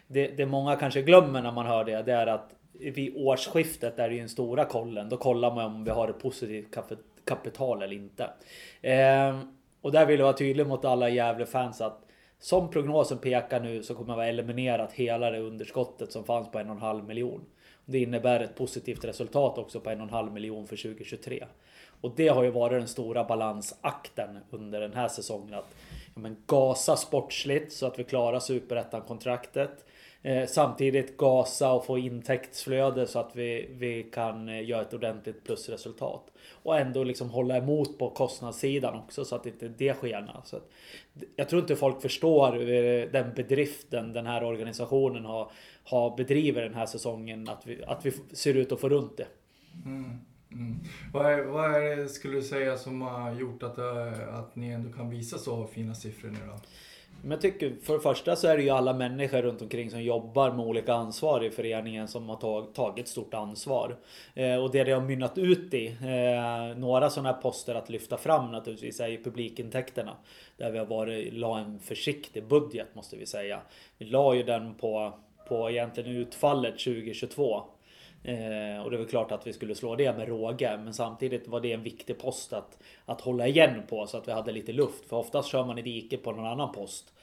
Det, 0.08 0.28
det 0.28 0.45
många 0.45 0.76
kanske 0.76 1.01
glömmer 1.01 1.41
när 1.41 1.51
man 1.51 1.66
hör 1.66 1.86
det, 1.86 2.03
det 2.03 2.14
är 2.14 2.28
att 2.28 2.49
vid 2.80 3.13
årsskiftet 3.15 3.99
är 3.99 4.09
det 4.09 4.15
ju 4.15 4.19
den 4.19 4.30
stora 4.30 4.65
kollen. 4.65 5.09
Då 5.09 5.17
kollar 5.17 5.55
man 5.55 5.65
om 5.65 5.84
vi 5.84 5.91
har 5.91 6.09
ett 6.09 6.19
positivt 6.19 6.78
kapital 7.25 7.82
eller 7.82 7.95
inte. 7.95 8.30
Eh, 8.82 9.39
och 9.82 9.91
där 9.91 10.05
vill 10.05 10.19
jag 10.19 10.25
vara 10.25 10.38
tydlig 10.38 10.67
mot 10.67 10.86
alla 10.86 11.09
Gävle-fans 11.09 11.82
att 11.82 12.03
som 12.39 12.69
prognosen 12.69 13.17
pekar 13.17 13.59
nu 13.59 13.84
så 13.84 13.95
kommer 13.95 14.15
vi 14.15 14.21
ha 14.21 14.28
eliminerat 14.28 14.93
hela 14.93 15.32
det 15.32 15.39
underskottet 15.39 16.11
som 16.11 16.23
fanns 16.23 16.51
på 16.51 16.59
en 16.59 16.69
och 16.69 16.75
en 16.75 16.82
halv 16.82 17.03
miljon. 17.03 17.45
Det 17.86 17.99
innebär 17.99 18.39
ett 18.39 18.55
positivt 18.55 19.05
resultat 19.05 19.57
också 19.57 19.80
på 19.80 19.89
en 19.89 20.01
och 20.01 20.07
en 20.07 20.13
halv 20.13 20.32
miljon 20.32 20.67
för 20.67 20.75
2023. 20.75 21.45
Och 22.01 22.13
det 22.15 22.28
har 22.28 22.43
ju 22.43 22.49
varit 22.49 22.80
den 22.80 22.88
stora 22.88 23.23
balansakten 23.23 24.39
under 24.49 24.82
den 24.82 24.93
här 24.93 25.07
säsongen. 25.07 25.53
Att 25.53 25.75
ja, 26.15 26.21
men 26.21 26.38
gasa 26.47 26.95
sportsligt 26.95 27.73
så 27.73 27.86
att 27.88 27.99
vi 27.99 28.03
klarar 28.03 28.39
superettan-kontraktet. 28.39 29.86
Eh, 30.22 30.47
samtidigt 30.47 31.18
gasa 31.18 31.72
och 31.72 31.86
få 31.86 31.97
intäktsflöde 31.97 33.07
så 33.07 33.20
att 33.20 33.36
vi, 33.36 33.70
vi 33.72 34.03
kan 34.03 34.49
eh, 34.49 34.70
göra 34.70 34.82
ett 34.82 34.93
ordentligt 34.93 35.43
plusresultat. 35.43 36.32
Och 36.63 36.78
ändå 36.78 37.03
liksom 37.03 37.30
hålla 37.30 37.57
emot 37.57 37.97
på 37.97 38.09
kostnadssidan 38.09 38.95
också 38.95 39.26
så 39.26 39.36
att 39.36 39.45
inte 39.45 39.68
det 39.68 39.93
skenar. 39.93 40.41
Så 40.45 40.57
att, 40.57 40.70
jag 41.36 41.49
tror 41.49 41.61
inte 41.61 41.76
folk 41.76 42.01
förstår 42.01 42.51
den 43.11 43.34
bedriften 43.36 44.13
den 44.13 44.26
här 44.26 44.43
organisationen 44.43 45.26
har, 45.26 45.51
har 45.84 46.18
bedrivit 46.18 46.63
den 46.63 46.74
här 46.74 46.86
säsongen. 46.86 47.49
Att 47.49 47.68
vi, 47.68 47.84
att 47.84 48.05
vi 48.05 48.11
ser 48.34 48.53
ut 48.53 48.72
att 48.72 48.82
få 48.82 48.89
runt 48.89 49.18
det. 49.18 49.28
Mm. 49.86 50.20
Mm. 50.51 50.80
Vad, 51.13 51.26
är, 51.26 51.43
vad 51.43 51.76
är 51.76 51.97
det, 51.97 52.09
skulle 52.09 52.36
du 52.36 52.41
säga, 52.41 52.78
som 52.78 53.01
har 53.01 53.34
gjort 53.34 53.63
att, 53.63 53.78
eh, 53.78 54.36
att 54.36 54.55
ni 54.55 54.68
ändå 54.68 54.91
kan 54.93 55.09
visa 55.09 55.38
så 55.38 55.68
fina 55.68 55.95
siffror 55.95 56.30
nu 56.30 56.39
då? 56.47 56.59
Men 57.28 57.32
jag 57.32 57.41
tycker 57.41 57.75
för 57.82 57.93
det 57.93 57.99
första 57.99 58.36
så 58.36 58.47
är 58.47 58.57
det 58.57 58.63
ju 58.63 58.69
alla 58.69 58.93
människor 58.93 59.41
runt 59.41 59.61
omkring 59.61 59.91
som 59.91 60.03
jobbar 60.03 60.51
med 60.51 60.65
olika 60.65 60.93
ansvar 60.93 61.43
i 61.43 61.49
föreningen 61.49 62.07
som 62.07 62.30
har 62.30 62.73
tagit 62.73 63.07
stort 63.07 63.34
ansvar. 63.34 63.97
Eh, 64.34 64.55
och 64.55 64.71
det 64.71 64.84
det 64.84 64.91
har 64.91 65.01
mynnat 65.01 65.38
ut 65.38 65.73
i, 65.73 65.88
eh, 65.88 66.78
några 66.78 67.09
sådana 67.09 67.32
här 67.32 67.41
poster 67.41 67.75
att 67.75 67.89
lyfta 67.89 68.17
fram 68.17 68.51
naturligtvis 68.51 68.99
är 68.99 69.07
ju 69.07 69.23
publikintäkterna. 69.23 70.17
Där 70.57 70.71
vi 70.71 70.78
har 70.78 70.86
varit, 70.86 71.34
la 71.34 71.59
en 71.59 71.80
försiktig 71.80 72.47
budget 72.47 72.95
måste 72.95 73.17
vi 73.17 73.25
säga. 73.25 73.59
Vi 73.97 74.05
la 74.05 74.36
ju 74.36 74.43
den 74.43 74.75
på, 74.75 75.13
på 75.47 75.69
egentligen 75.69 76.11
utfallet 76.11 76.80
2022. 76.80 77.63
Eh, 78.23 78.84
och 78.84 78.91
det 78.91 78.97
var 78.97 79.05
klart 79.05 79.32
att 79.32 79.47
vi 79.47 79.53
skulle 79.53 79.75
slå 79.75 79.95
det 79.95 80.17
med 80.17 80.28
råge. 80.28 80.78
Men 80.84 80.93
samtidigt 80.93 81.47
var 81.47 81.61
det 81.61 81.73
en 81.73 81.84
viktig 81.84 82.19
post 82.19 82.53
att, 82.53 82.78
att 83.05 83.21
hålla 83.21 83.47
igen 83.47 83.82
på 83.89 84.07
så 84.07 84.17
att 84.17 84.28
vi 84.28 84.32
hade 84.32 84.51
lite 84.51 84.73
luft. 84.73 85.09
För 85.09 85.17
oftast 85.17 85.49
kör 85.49 85.65
man 85.65 85.78
i 85.78 85.82
diket 85.82 86.23
på 86.23 86.32
någon 86.32 86.45
annan 86.45 86.71
post. 86.71 87.13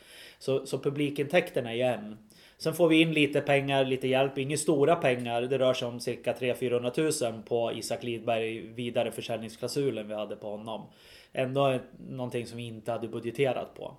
Så, 0.45 0.67
så 0.67 0.79
publikintäkterna 0.79 1.75
igen. 1.75 2.19
Sen 2.59 2.75
får 2.75 2.89
vi 2.89 3.01
in 3.01 3.13
lite 3.13 3.41
pengar, 3.41 3.85
lite 3.85 4.09
hjälp. 4.09 4.39
Inga 4.39 4.57
stora 4.57 4.97
pengar. 4.97 5.43
Det 5.43 5.59
rör 5.59 5.75
sig 5.75 5.89
om 5.89 6.01
cirka 6.01 6.33
300-400 6.33 7.33
000 7.33 7.43
på 7.43 7.73
Isak 7.73 8.03
Lidberg 8.03 8.61
vidare 8.61 9.13
försäljningsklausulen 9.13 10.09
vi 10.09 10.15
hade 10.15 10.37
på 10.37 10.51
honom. 10.51 10.87
Ändå 11.33 11.79
någonting 12.11 12.47
som 12.47 12.57
vi 12.57 12.67
inte 12.67 12.93
hade 12.93 13.09
budgeterat 13.09 13.75
på. 13.75 13.95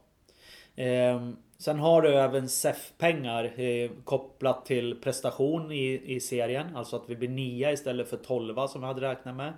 Ehm, 0.75 1.35
sen 1.57 1.79
har 1.79 2.01
du 2.01 2.15
även 2.15 2.49
SEF-pengar 2.49 3.59
eh, 3.59 3.91
kopplat 4.03 4.65
till 4.65 4.95
prestation 5.01 5.71
i, 5.71 6.01
i 6.05 6.19
serien. 6.19 6.75
Alltså 6.75 6.95
att 6.95 7.09
vi 7.09 7.15
blir 7.15 7.29
nia 7.29 7.71
istället 7.71 8.09
för 8.09 8.17
12 8.17 8.67
som 8.67 8.81
vi 8.81 8.87
hade 8.87 9.01
räknat 9.01 9.35
med. 9.35 9.53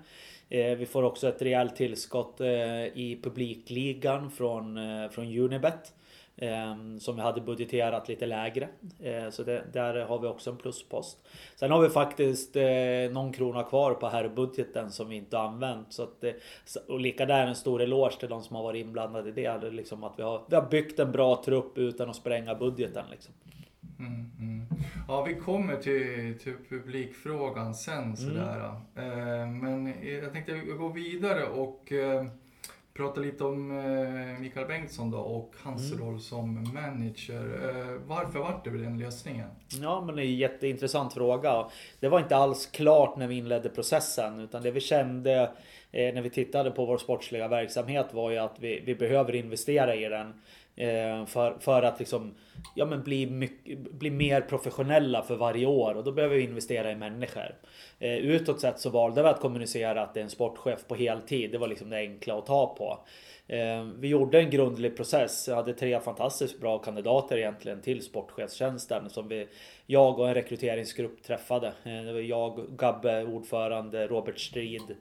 Eh, 0.49 0.77
vi 0.77 0.85
får 0.85 1.03
också 1.03 1.27
ett 1.27 1.41
rejält 1.41 1.75
tillskott 1.75 2.41
eh, 2.41 2.85
i 2.85 3.19
publikligan 3.23 4.31
från, 4.31 4.77
eh, 4.77 5.09
från 5.09 5.39
Unibet. 5.39 5.93
Ehm, 6.41 6.99
som 6.99 7.15
vi 7.15 7.21
hade 7.21 7.41
budgeterat 7.41 8.07
lite 8.07 8.25
lägre. 8.25 8.67
Eh, 8.99 9.29
så 9.29 9.43
det, 9.43 9.63
där 9.73 10.05
har 10.05 10.19
vi 10.19 10.27
också 10.27 10.49
en 10.49 10.57
pluspost. 10.57 11.27
Sen 11.55 11.71
har 11.71 11.81
vi 11.81 11.89
faktiskt 11.89 12.55
eh, 12.55 13.11
någon 13.11 13.33
krona 13.33 13.63
kvar 13.63 13.93
på 13.93 14.07
herrbudgeten 14.07 14.91
som 14.91 15.09
vi 15.09 15.15
inte 15.15 15.39
använt. 15.39 15.93
Så 15.93 16.03
att, 16.03 16.23
och 16.87 16.99
lika 16.99 17.25
där 17.25 17.47
en 17.47 17.55
stor 17.55 17.81
eloge 17.81 18.19
till 18.19 18.29
de 18.29 18.43
som 18.43 18.55
har 18.55 18.63
varit 18.63 18.85
inblandade 18.85 19.29
i 19.29 19.31
det. 19.31 19.71
Liksom 19.71 20.03
att 20.03 20.13
vi, 20.17 20.23
har, 20.23 20.41
vi 20.49 20.55
har 20.55 20.69
byggt 20.69 20.99
en 20.99 21.11
bra 21.11 21.43
trupp 21.45 21.77
utan 21.77 22.09
att 22.09 22.15
spränga 22.15 22.55
budgeten. 22.55 23.05
Liksom. 23.11 23.33
Mm, 23.99 24.31
mm. 24.39 24.65
Ja, 25.07 25.23
vi 25.23 25.35
kommer 25.35 25.75
till, 25.75 26.39
till 26.39 26.55
publikfrågan 26.69 27.75
sen 27.75 28.17
sådär. 28.17 28.71
Mm. 28.95 29.59
men 29.59 29.93
jag 30.21 30.33
tänkte 30.33 30.53
gå 30.53 30.87
vidare 30.87 31.45
och 31.45 31.91
prata 32.97 33.21
lite 33.21 33.43
om 33.43 33.71
eh, 33.71 34.39
Mikael 34.41 34.67
Bengtsson 34.67 35.11
då 35.11 35.17
och 35.17 35.53
hans 35.63 35.91
mm. 35.91 36.05
roll 36.05 36.19
som 36.19 36.53
manager. 36.73 37.69
Eh, 37.69 38.01
varför 38.07 38.39
vart 38.39 38.63
det 38.63 38.77
den 38.77 38.99
lösningen? 38.99 39.49
Ja, 39.81 40.01
men 40.01 40.15
det 40.15 40.21
är 40.21 40.25
en 40.25 40.35
jätteintressant 40.35 41.13
fråga. 41.13 41.67
Det 41.99 42.09
var 42.09 42.19
inte 42.19 42.35
alls 42.35 42.65
klart 42.65 43.17
när 43.17 43.27
vi 43.27 43.37
inledde 43.37 43.69
processen 43.69 44.39
utan 44.39 44.63
det 44.63 44.71
vi 44.71 44.79
kände 44.79 45.41
eh, 45.91 46.13
när 46.13 46.21
vi 46.21 46.29
tittade 46.29 46.71
på 46.71 46.85
vår 46.85 46.97
sportsliga 46.97 47.47
verksamhet 47.47 48.13
var 48.13 48.31
ju 48.31 48.37
att 48.37 48.55
vi, 48.59 48.79
vi 48.85 48.95
behöver 48.95 49.35
investera 49.35 49.95
i 49.95 50.09
den. 50.09 50.33
Eh, 50.77 51.25
för, 51.25 51.59
för 51.59 51.83
att 51.83 51.99
liksom, 51.99 52.35
ja, 52.75 52.85
men 52.85 53.03
bli, 53.03 53.25
mycket, 53.29 53.79
bli 53.79 54.09
mer 54.09 54.41
professionella 54.41 55.21
för 55.21 55.35
varje 55.35 55.65
år 55.65 55.95
och 55.95 56.03
då 56.03 56.11
behöver 56.11 56.35
vi 56.35 56.43
investera 56.43 56.91
i 56.91 56.95
människor. 56.95 57.55
Eh, 57.99 58.15
utåt 58.15 58.61
sett 58.61 58.79
så 58.79 58.89
valde 58.89 59.23
vi 59.23 59.27
att 59.27 59.39
kommunicera 59.39 60.01
att 60.01 60.13
det 60.13 60.19
är 60.19 60.23
en 60.23 60.29
sportchef 60.29 60.87
på 60.87 60.95
heltid. 60.95 61.51
Det 61.51 61.57
var 61.57 61.67
liksom 61.67 61.89
det 61.89 61.97
enkla 61.97 62.37
att 62.37 62.45
ta 62.45 62.75
på. 62.75 62.99
Eh, 63.47 63.83
vi 63.99 64.07
gjorde 64.07 64.39
en 64.39 64.49
grundlig 64.49 64.97
process. 64.97 65.47
Jag 65.47 65.55
hade 65.55 65.73
tre 65.73 65.99
fantastiskt 65.99 66.59
bra 66.59 66.77
kandidater 66.77 67.37
egentligen 67.37 67.81
till 67.81 68.01
sportchefstjänsten 68.01 69.09
som 69.09 69.27
vi, 69.27 69.47
jag 69.85 70.19
och 70.19 70.27
en 70.27 70.33
rekryteringsgrupp 70.33 71.23
träffade. 71.23 71.67
Eh, 71.67 72.03
det 72.03 72.13
var 72.13 72.19
jag, 72.19 72.65
Gabbe, 72.77 73.23
ordförande, 73.23 74.07
Robert 74.07 74.39
Strid 74.39 74.95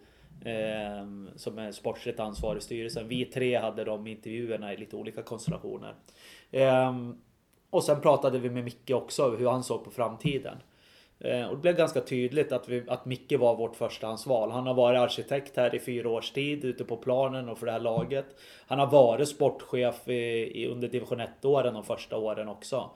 Ehm, 0.44 1.30
som 1.36 1.58
är 1.58 1.72
sportsligt 1.72 2.20
ansvarig 2.20 2.58
i 2.58 2.62
styrelsen. 2.62 3.08
Vi 3.08 3.24
tre 3.24 3.56
hade 3.56 3.84
de 3.84 4.06
intervjuerna 4.06 4.72
i 4.72 4.76
lite 4.76 4.96
olika 4.96 5.22
konstellationer. 5.22 5.94
Eh, 6.50 6.94
och 7.70 7.84
sen 7.84 8.00
pratade 8.00 8.38
vi 8.38 8.50
med 8.50 8.64
Micke 8.64 8.90
också 8.90 9.30
hur 9.30 9.48
han 9.48 9.64
såg 9.64 9.84
på 9.84 9.90
framtiden. 9.90 10.56
Eh, 11.20 11.46
och 11.46 11.54
det 11.54 11.62
blev 11.62 11.76
ganska 11.76 12.00
tydligt 12.00 12.52
att, 12.52 12.68
vi, 12.68 12.84
att 12.88 13.04
Micke 13.04 13.32
var 13.32 13.56
vårt 13.56 13.76
förstahandsval. 13.76 14.50
Han 14.50 14.66
har 14.66 14.74
varit 14.74 14.98
arkitekt 14.98 15.56
här 15.56 15.74
i 15.74 15.78
fyra 15.78 16.08
års 16.08 16.30
tid 16.30 16.64
ute 16.64 16.84
på 16.84 16.96
planen 16.96 17.48
och 17.48 17.58
för 17.58 17.66
det 17.66 17.72
här 17.72 17.80
laget. 17.80 18.26
Han 18.66 18.78
har 18.78 18.86
varit 18.86 19.28
sportchef 19.28 20.08
i, 20.08 20.62
i 20.62 20.68
under 20.68 20.88
division 20.88 21.20
1-åren 21.20 21.74
de 21.74 21.84
första 21.84 22.16
åren 22.16 22.48
också. 22.48 22.90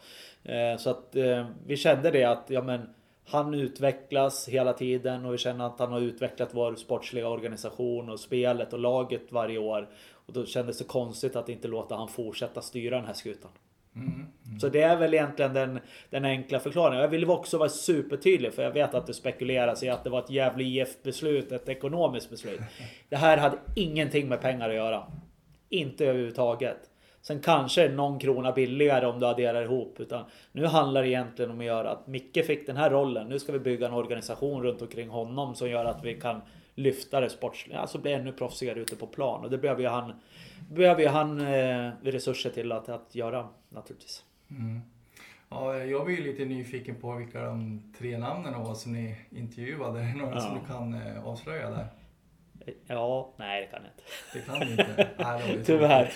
Eh, 0.45 0.76
så 0.78 0.91
att 0.91 1.16
eh, 1.16 1.47
vi 1.66 1.76
kände 1.76 2.11
det 2.11 2.24
att 2.24 2.45
ja 2.49 2.62
men 2.62 2.95
han 3.31 3.55
utvecklas 3.55 4.49
hela 4.49 4.72
tiden 4.72 5.24
och 5.24 5.33
vi 5.35 5.39
känner 5.39 5.66
att 5.66 5.78
han 5.78 5.93
har 5.93 6.01
utvecklat 6.01 6.49
vår 6.53 6.74
sportsliga 6.74 7.28
organisation 7.28 8.11
och 8.11 8.20
spelet 8.20 8.72
och 8.72 8.78
laget 8.78 9.33
varje 9.33 9.59
år. 9.59 9.89
Och 10.26 10.33
då 10.33 10.47
kändes 10.47 10.78
det 10.78 10.85
konstigt 10.85 11.37
att 11.37 11.49
inte 11.49 11.68
låta 11.68 11.97
han 11.97 12.09
fortsätta 12.09 12.62
styra 12.62 12.97
den 12.97 13.07
här 13.07 13.12
skutan. 13.12 13.51
Mm, 13.97 14.26
mm. 14.47 14.61
Så 14.61 14.68
det 14.68 14.83
är 14.83 14.97
väl 14.97 15.14
egentligen 15.14 15.55
den, 15.55 15.78
den 16.11 16.24
enkla 16.24 16.61
förklaringen. 16.61 17.03
Jag 17.03 17.09
vill 17.09 17.31
också 17.31 17.59
vara 17.59 17.68
supertydlig 17.68 18.55
för 18.55 18.62
jag 18.62 18.70
vet 18.70 18.95
att 18.95 19.07
det 19.07 19.14
spekuleras 19.14 19.83
i 19.83 19.89
att 19.89 20.05
det 20.05 20.11
var 20.11 20.18
ett 20.18 20.31
jävla 20.31 20.62
IF 20.62 21.03
beslut, 21.03 21.53
ett 21.53 21.68
ekonomiskt 21.68 22.31
beslut. 22.31 22.61
Det 23.09 23.16
här 23.16 23.37
hade 23.37 23.59
ingenting 23.76 24.28
med 24.28 24.41
pengar 24.41 24.68
att 24.68 24.74
göra. 24.74 25.07
Inte 25.68 26.07
överhuvudtaget. 26.07 26.89
Sen 27.23 27.41
kanske 27.41 27.89
någon 27.89 28.18
krona 28.18 28.53
billigare 28.53 29.07
om 29.07 29.21
du 29.21 29.27
adderar 29.27 29.62
ihop. 29.62 30.01
Utan 30.01 30.25
nu 30.53 30.66
handlar 30.66 31.03
det 31.03 31.09
egentligen 31.09 31.51
om 31.51 31.59
att 31.59 31.64
göra 31.64 31.91
att 31.91 32.07
Micke 32.07 32.47
fick 32.47 32.66
den 32.66 32.77
här 32.77 32.91
rollen. 32.91 33.29
Nu 33.29 33.39
ska 33.39 33.53
vi 33.53 33.59
bygga 33.59 33.87
en 33.87 33.93
organisation 33.95 34.62
runt 34.62 34.83
omkring 34.83 35.09
honom 35.09 35.55
som 35.55 35.71
gör 35.71 35.85
att 35.85 36.05
vi 36.05 36.21
kan 36.21 36.41
lyfta 36.75 37.21
det 37.21 37.31
sportsliga. 37.31 37.79
Alltså 37.79 37.99
bli 37.99 38.12
ännu 38.12 38.33
proffsigare 38.33 38.81
ute 38.81 38.97
på 38.97 39.07
plan. 39.07 39.45
Och 39.45 39.51
det 39.51 39.59
behöver 39.59 39.83
ju 39.83 39.89
han, 39.89 40.12
behöver 40.71 41.03
ju 41.03 41.09
han 41.09 41.41
eh, 41.41 41.91
resurser 42.03 42.51
till 42.51 42.73
att, 42.73 42.89
att 42.89 43.14
göra 43.14 43.49
naturligtvis. 43.68 44.25
Mm. 44.51 44.81
Ja, 45.49 45.77
jag 45.77 46.07
blir 46.07 46.23
lite 46.23 46.45
nyfiken 46.45 46.95
på 46.95 47.14
vilka 47.14 47.45
de 47.45 47.83
tre 47.99 48.18
namnen 48.18 48.62
var 48.62 48.75
som 48.75 48.93
ni 48.93 49.16
intervjuade. 49.31 50.01
Är 50.01 50.05
det 50.05 50.18
några 50.18 50.35
ja. 50.35 50.41
som 50.41 50.55
du 50.55 50.66
kan 50.66 50.95
eh, 50.95 51.27
avslöja 51.27 51.71
där? 51.71 51.87
Ja, 52.87 53.35
nej 53.37 53.61
det 53.61 53.67
kan 53.67 53.83
jag 53.83 53.91
inte. 53.93 54.03
Det 54.33 54.41
kan 54.41 54.61
du 54.61 54.71
inte? 54.71 55.09
Nej, 55.19 55.57
det 55.57 55.65
Tyvärr. 55.65 56.13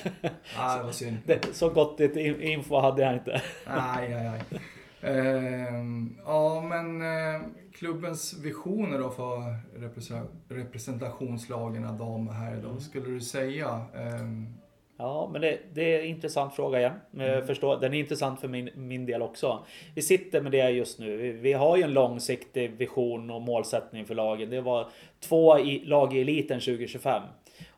Nej, 0.59 0.79
det 0.79 0.85
var 0.85 0.93
synd. 0.93 1.17
Det, 1.27 1.55
så 1.55 1.71
gott 1.71 2.01
info 2.01 2.81
hade 2.81 3.03
jag 3.03 3.15
inte. 3.15 3.43
Nej, 3.67 4.09
nej, 4.09 4.31
nej. 4.31 4.61
Uh, 5.05 6.07
ja, 6.27 6.61
men 6.61 7.03
uh, 7.03 7.43
klubbens 7.73 8.39
visioner 8.45 8.99
då 8.99 9.11
för 9.11 9.59
representationslagen 10.55 11.99
damer 11.99 12.33
här 12.33 12.57
då, 12.57 12.69
mm. 12.69 12.81
skulle 12.81 13.11
du 13.11 13.21
säga? 13.21 13.69
Uh, 13.69 14.55
Ja, 14.97 15.31
men 15.33 15.41
det, 15.41 15.59
det, 15.73 15.95
är 15.95 16.01
en 16.01 16.07
intressant 16.07 16.55
fråga 16.55 16.79
igen. 16.79 16.93
Mm. 17.15 17.47
Den 17.81 17.95
är 17.95 17.99
intressant 17.99 18.41
för 18.41 18.49
min, 18.49 18.71
min 18.75 19.07
del 19.07 19.23
också. 19.23 19.65
Vi 19.95 20.03
sitter 20.03 20.41
med 20.41 20.53
det 20.53 20.71
just 20.71 20.99
nu. 20.99 21.17
Vi, 21.17 21.33
vi, 21.33 21.53
har 21.53 21.77
ju 21.77 21.83
en 21.83 21.93
långsiktig 21.93 22.71
vision 22.71 23.31
och 23.31 23.43
målsättning 23.43 24.07
för 24.07 24.15
lagen. 24.15 24.51
Det 24.51 24.61
var 24.61 24.89
två 25.29 25.59
i, 25.59 25.85
lag 25.85 26.17
i 26.17 26.21
eliten 26.21 26.61
2025. 26.61 27.23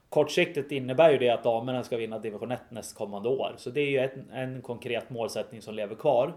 Kortsiktigt 0.08 0.72
innebär 0.72 1.10
ju 1.10 1.18
det 1.18 1.30
att 1.30 1.44
damerna 1.44 1.82
ska 1.82 1.96
vinna 1.96 2.18
division 2.18 2.52
1 2.52 2.60
nästkommande 2.68 3.28
år. 3.28 3.54
Så 3.56 3.70
det 3.70 3.80
är 3.80 3.90
ju 3.90 3.98
en, 3.98 4.30
en 4.32 4.62
konkret 4.62 5.10
målsättning 5.10 5.62
som 5.62 5.74
lever 5.74 5.94
kvar. 5.94 6.34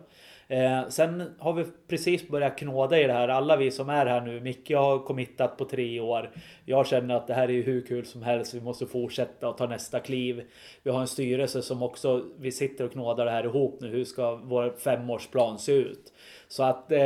Eh, 0.47 0.87
sen 0.87 1.23
har 1.39 1.53
vi 1.53 1.65
precis 1.87 2.27
börjat 2.27 2.57
knåda 2.57 2.99
i 2.99 3.07
det 3.07 3.13
här. 3.13 3.27
Alla 3.27 3.57
vi 3.57 3.71
som 3.71 3.89
är 3.89 4.05
här 4.05 4.21
nu. 4.21 4.39
Micke 4.39 4.71
har 4.71 4.99
committat 4.99 5.57
på 5.57 5.65
tre 5.65 5.99
år. 5.99 6.31
Jag 6.65 6.87
känner 6.87 7.15
att 7.15 7.27
det 7.27 7.33
här 7.33 7.47
är 7.47 7.53
ju 7.53 7.63
hur 7.63 7.81
kul 7.81 8.05
som 8.05 8.23
helst. 8.23 8.53
Vi 8.53 8.61
måste 8.61 8.85
fortsätta 8.85 9.49
och 9.49 9.57
ta 9.57 9.67
nästa 9.67 9.99
kliv. 9.99 10.43
Vi 10.83 10.91
har 10.91 11.01
en 11.01 11.07
styrelse 11.07 11.61
som 11.61 11.83
också, 11.83 12.25
vi 12.39 12.51
sitter 12.51 12.85
och 12.85 12.91
knådar 12.91 13.25
det 13.25 13.31
här 13.31 13.43
ihop 13.43 13.81
nu. 13.81 13.87
Hur 13.87 14.05
ska 14.05 14.35
vår 14.35 14.73
femårsplan 14.77 15.59
se 15.59 15.71
ut? 15.71 16.13
Så 16.51 16.63
att 16.63 16.91
eh, 16.91 16.99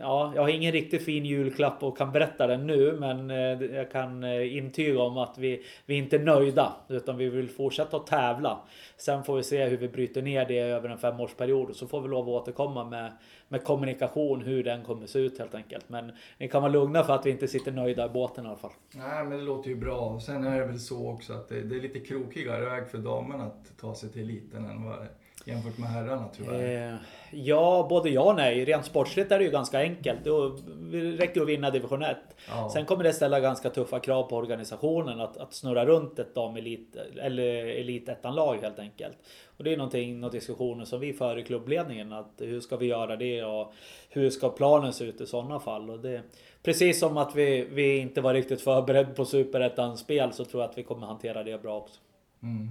ja, 0.00 0.32
jag 0.34 0.42
har 0.42 0.48
ingen 0.48 0.72
riktigt 0.72 1.04
fin 1.04 1.24
julklapp 1.24 1.82
och 1.82 1.98
kan 1.98 2.12
berätta 2.12 2.46
den 2.46 2.66
nu, 2.66 2.96
men 3.00 3.30
eh, 3.30 3.76
jag 3.76 3.90
kan 3.92 4.24
eh, 4.24 4.56
intyga 4.56 5.02
om 5.02 5.18
att 5.18 5.38
vi, 5.38 5.62
vi 5.86 5.94
är 5.94 5.98
inte 5.98 6.18
nöjda 6.18 6.72
utan 6.88 7.16
vi 7.16 7.28
vill 7.28 7.48
fortsätta 7.48 7.96
att 7.96 8.06
tävla. 8.06 8.60
Sen 8.96 9.24
får 9.24 9.36
vi 9.36 9.42
se 9.42 9.64
hur 9.64 9.76
vi 9.76 9.88
bryter 9.88 10.22
ner 10.22 10.44
det 10.44 10.58
över 10.58 10.88
en 10.88 10.98
femårsperiod 10.98 11.70
och 11.70 11.76
så 11.76 11.86
får 11.86 12.00
vi 12.00 12.08
lov 12.08 12.22
att 12.22 12.42
återkomma 12.42 12.84
med, 12.84 13.12
med 13.48 13.64
kommunikation 13.64 14.42
hur 14.42 14.64
den 14.64 14.84
kommer 14.84 15.06
se 15.06 15.18
ut 15.18 15.38
helt 15.38 15.54
enkelt. 15.54 15.88
Men 15.88 16.12
ni 16.38 16.48
kan 16.48 16.62
vara 16.62 16.72
lugna 16.72 17.04
för 17.04 17.14
att 17.14 17.26
vi 17.26 17.30
inte 17.30 17.48
sitter 17.48 17.72
nöjda 17.72 18.06
i 18.06 18.08
båten 18.08 18.44
i 18.44 18.48
alla 18.48 18.56
fall. 18.56 18.72
Nej 18.94 19.24
men 19.24 19.38
det 19.38 19.44
låter 19.44 19.70
ju 19.70 19.76
bra. 19.76 20.20
Sen 20.20 20.44
är 20.44 20.60
det 20.60 20.66
väl 20.66 20.80
så 20.80 21.10
också 21.10 21.32
att 21.32 21.48
det, 21.48 21.60
det 21.60 21.76
är 21.76 21.80
lite 21.80 22.00
krokigare 22.00 22.64
väg 22.64 22.88
för 22.88 22.98
damerna 22.98 23.44
att 23.44 23.78
ta 23.80 23.94
sig 23.94 24.12
till 24.12 24.22
eliten 24.22 24.64
än 24.64 24.84
vad 24.84 25.06
jämfört 25.46 25.78
med 25.78 25.88
herrarna 25.88 26.28
tyvärr? 26.36 26.92
Eh, 26.92 26.96
ja, 27.30 27.86
både 27.90 28.10
ja 28.10 28.22
och 28.22 28.34
nej. 28.34 28.64
Rent 28.64 28.84
sportsligt 28.84 29.32
är 29.32 29.38
det 29.38 29.44
ju 29.44 29.50
ganska 29.50 29.80
enkelt. 29.80 30.24
Det 30.24 31.00
räcker 31.00 31.40
att 31.40 31.48
vinna 31.48 31.70
division 31.70 32.02
1. 32.02 32.16
Ja. 32.48 32.70
Sen 32.72 32.86
kommer 32.86 33.04
det 33.04 33.12
ställa 33.12 33.40
ganska 33.40 33.70
tuffa 33.70 34.00
krav 34.00 34.22
på 34.22 34.36
organisationen 34.36 35.20
att, 35.20 35.36
att 35.36 35.54
snurra 35.54 35.86
runt 35.86 36.18
ett 36.18 36.34
damelit 36.34 36.96
eller 37.22 37.66
elitettan-lag 37.66 38.56
helt 38.62 38.78
enkelt. 38.78 39.16
Och 39.56 39.64
det 39.64 39.72
är 39.72 39.76
någonting, 39.76 40.20
några 40.20 40.32
diskussioner 40.32 40.84
som 40.84 41.00
vi 41.00 41.12
för 41.12 41.38
i 41.38 41.42
klubbledningen. 41.44 42.12
Att 42.12 42.32
hur 42.38 42.60
ska 42.60 42.76
vi 42.76 42.86
göra 42.86 43.16
det 43.16 43.44
och 43.44 43.72
hur 44.08 44.30
ska 44.30 44.48
planen 44.48 44.92
se 44.92 45.04
ut 45.04 45.20
i 45.20 45.26
sådana 45.26 45.60
fall? 45.60 45.90
Och 45.90 46.00
det, 46.00 46.22
precis 46.62 47.00
som 47.00 47.16
att 47.16 47.36
vi, 47.36 47.68
vi 47.70 47.98
inte 47.98 48.20
var 48.20 48.34
riktigt 48.34 48.60
förberedda 48.60 49.14
på 49.14 49.24
superettan-spel 49.24 50.32
så 50.32 50.44
tror 50.44 50.62
jag 50.62 50.70
att 50.70 50.78
vi 50.78 50.82
kommer 50.82 51.06
hantera 51.06 51.42
det 51.42 51.62
bra 51.62 51.76
också. 51.76 52.00
Mm. 52.42 52.68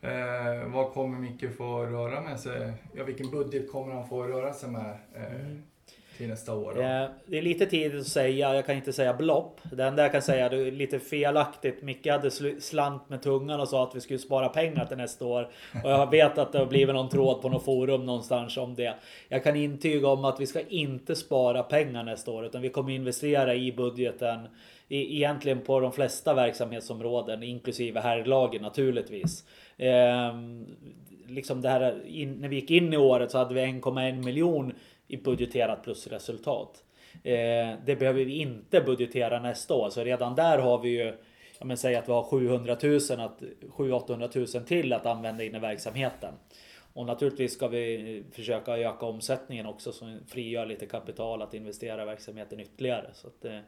Eh, 0.00 0.68
vad 0.68 0.92
kommer 0.92 1.18
Micke 1.18 1.56
få 1.56 1.86
röra 1.86 2.20
med 2.20 2.40
sig? 2.40 2.72
Ja, 2.94 3.04
vilken 3.04 3.30
budget 3.30 3.72
kommer 3.72 3.94
han 3.94 4.08
få 4.08 4.22
röra 4.22 4.52
sig 4.52 4.70
med 4.70 4.96
eh, 5.16 5.34
mm. 5.34 5.62
till 6.16 6.28
nästa 6.28 6.54
år? 6.54 6.72
Då? 6.74 6.80
Eh, 6.80 7.08
det 7.26 7.38
är 7.38 7.42
lite 7.42 7.66
tidigt 7.66 8.00
att 8.00 8.06
säga. 8.06 8.54
Jag 8.54 8.66
kan 8.66 8.76
inte 8.76 8.92
säga 8.92 9.14
belopp. 9.14 9.60
Det 9.72 9.84
enda 9.84 10.02
jag 10.02 10.12
kan 10.12 10.22
säga 10.22 10.48
det 10.48 10.56
är 10.56 10.70
lite 10.70 10.98
felaktigt. 11.00 11.82
Micke 11.82 12.06
hade 12.06 12.30
slant 12.60 13.08
med 13.08 13.22
tungan 13.22 13.60
och 13.60 13.68
sa 13.68 13.82
att 13.82 13.96
vi 13.96 14.00
skulle 14.00 14.18
spara 14.18 14.48
pengar 14.48 14.84
till 14.84 14.96
nästa 14.96 15.24
år. 15.24 15.48
Och 15.84 15.90
jag 15.90 16.10
vet 16.10 16.38
att 16.38 16.52
det 16.52 16.58
har 16.58 16.66
blivit 16.66 16.94
någon 16.94 17.08
tråd 17.08 17.42
på 17.42 17.48
något 17.48 17.64
forum 17.64 18.06
någonstans 18.06 18.56
om 18.56 18.74
det. 18.74 18.94
Jag 19.28 19.44
kan 19.44 19.56
intyga 19.56 20.08
om 20.08 20.24
att 20.24 20.40
vi 20.40 20.46
ska 20.46 20.60
inte 20.60 21.14
spara 21.14 21.62
pengar 21.62 22.02
nästa 22.02 22.30
år 22.30 22.46
utan 22.46 22.62
vi 22.62 22.68
kommer 22.68 22.92
investera 22.92 23.54
i 23.54 23.72
budgeten 23.72 24.48
E-, 24.88 25.14
egentligen 25.16 25.60
på 25.60 25.80
de 25.80 25.92
flesta 25.92 26.34
verksamhetsområden 26.34 27.42
inklusive 27.42 28.00
herrlagen 28.00 28.62
naturligtvis. 28.62 29.44
Eh, 29.76 30.34
liksom 31.26 31.60
det 31.60 31.68
här, 31.68 32.06
in, 32.06 32.32
när 32.32 32.48
vi 32.48 32.56
gick 32.56 32.70
in 32.70 32.92
i 32.92 32.96
året 32.96 33.30
så 33.30 33.38
hade 33.38 33.54
vi 33.54 33.60
1,1 33.60 34.24
miljon 34.24 34.72
i 35.08 35.16
budgeterat 35.16 35.84
plusresultat. 35.84 36.84
Eh, 37.24 37.74
det 37.86 37.96
behöver 37.98 38.24
vi 38.24 38.34
inte 38.34 38.80
budgetera 38.80 39.40
nästa 39.40 39.74
år, 39.74 39.90
så 39.90 40.04
redan 40.04 40.34
där 40.34 40.58
har 40.58 40.78
vi 40.78 40.88
ju 40.88 41.14
Ja 41.58 41.64
men 41.64 41.76
säg 41.76 41.96
att 41.96 42.08
vi 42.08 42.12
har 42.12 42.22
700 42.22 42.76
000, 42.82 43.20
att 43.20 43.42
700 43.70 44.28
000 44.34 44.46
till 44.46 44.92
att 44.92 45.06
använda 45.06 45.44
in 45.44 45.54
i 45.54 45.58
verksamheten. 45.58 46.34
Och 46.92 47.06
naturligtvis 47.06 47.52
ska 47.52 47.68
vi 47.68 48.16
eh, 48.16 48.34
försöka 48.34 48.76
öka 48.76 49.06
omsättningen 49.06 49.66
också 49.66 49.92
så 49.92 50.18
frigör 50.26 50.66
lite 50.66 50.86
kapital 50.86 51.42
att 51.42 51.54
investera 51.54 52.02
i 52.02 52.06
verksamheten 52.06 52.60
ytterligare. 52.60 53.10
Så 53.14 53.26
att, 53.26 53.44
eh, 53.44 53.58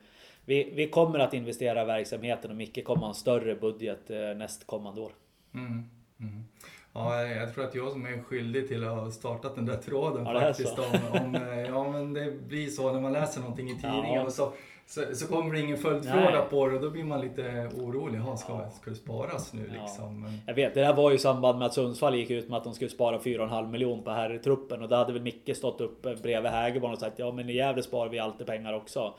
vi, 0.50 0.70
vi 0.74 0.88
kommer 0.88 1.18
att 1.18 1.34
investera 1.34 1.82
i 1.82 1.84
verksamheten 1.84 2.50
och 2.50 2.56
Micke 2.56 2.84
kommer 2.84 3.00
ha 3.00 3.08
en 3.08 3.14
större 3.14 3.54
budget 3.54 4.10
eh, 4.10 4.18
nästkommande 4.18 5.00
år. 5.00 5.12
Mm. 5.54 5.84
Mm. 6.20 6.44
Ja, 6.92 7.22
jag 7.22 7.54
tror 7.54 7.64
att 7.64 7.74
jag 7.74 7.92
som 7.92 8.06
är 8.06 8.22
skyldig 8.22 8.68
till 8.68 8.84
att 8.84 8.96
ha 8.98 9.10
startat 9.10 9.54
den 9.54 9.66
där 9.66 9.76
tråden 9.76 10.26
ja, 10.26 10.40
faktiskt. 10.40 10.78
Om, 10.78 11.24
om, 11.24 11.34
eh, 11.34 11.60
ja, 11.60 11.90
men 11.90 12.12
det 12.12 12.48
blir 12.48 12.68
så 12.68 12.92
när 12.92 13.00
man 13.00 13.12
läser 13.12 13.40
någonting 13.40 13.70
i 13.70 13.74
tidningen 13.74 14.14
ja. 14.14 14.22
och 14.22 14.32
så, 14.32 14.52
så, 14.86 15.04
så, 15.14 15.26
kommer 15.26 15.54
det 15.54 15.60
ingen 15.60 15.78
följdfråga 15.78 16.42
på 16.50 16.66
det 16.66 16.74
och 16.74 16.82
då 16.82 16.90
blir 16.90 17.04
man 17.04 17.20
lite 17.20 17.70
orolig. 17.76 18.20
Ja, 18.26 18.36
ska, 18.36 18.70
ska 18.70 18.90
det 18.90 18.96
sparas 18.96 19.52
nu 19.52 19.70
liksom? 19.80 20.20
Men... 20.20 20.40
Jag 20.46 20.54
vet, 20.54 20.74
det 20.74 20.80
där 20.80 20.94
var 20.94 21.10
ju 21.10 21.16
i 21.16 21.18
samband 21.18 21.58
med 21.58 21.66
att 21.66 21.74
Sundsvall 21.74 22.14
gick 22.14 22.30
ut 22.30 22.48
med 22.48 22.56
att 22.56 22.64
de 22.64 22.74
skulle 22.74 22.90
spara 22.90 23.18
4,5 23.18 23.70
miljoner 23.70 24.02
på 24.02 24.10
herrtruppen 24.10 24.82
och 24.82 24.88
då 24.88 24.96
hade 24.96 25.12
väl 25.12 25.22
Micke 25.22 25.56
stått 25.56 25.80
upp 25.80 26.02
bredvid 26.02 26.50
Hägerborn 26.52 26.92
och 26.92 26.98
sagt 26.98 27.18
ja 27.18 27.32
men 27.32 27.50
i 27.50 27.52
Gävle 27.52 27.82
sparar 27.82 28.10
vi 28.10 28.18
alltid 28.18 28.46
pengar 28.46 28.72
också. 28.72 29.14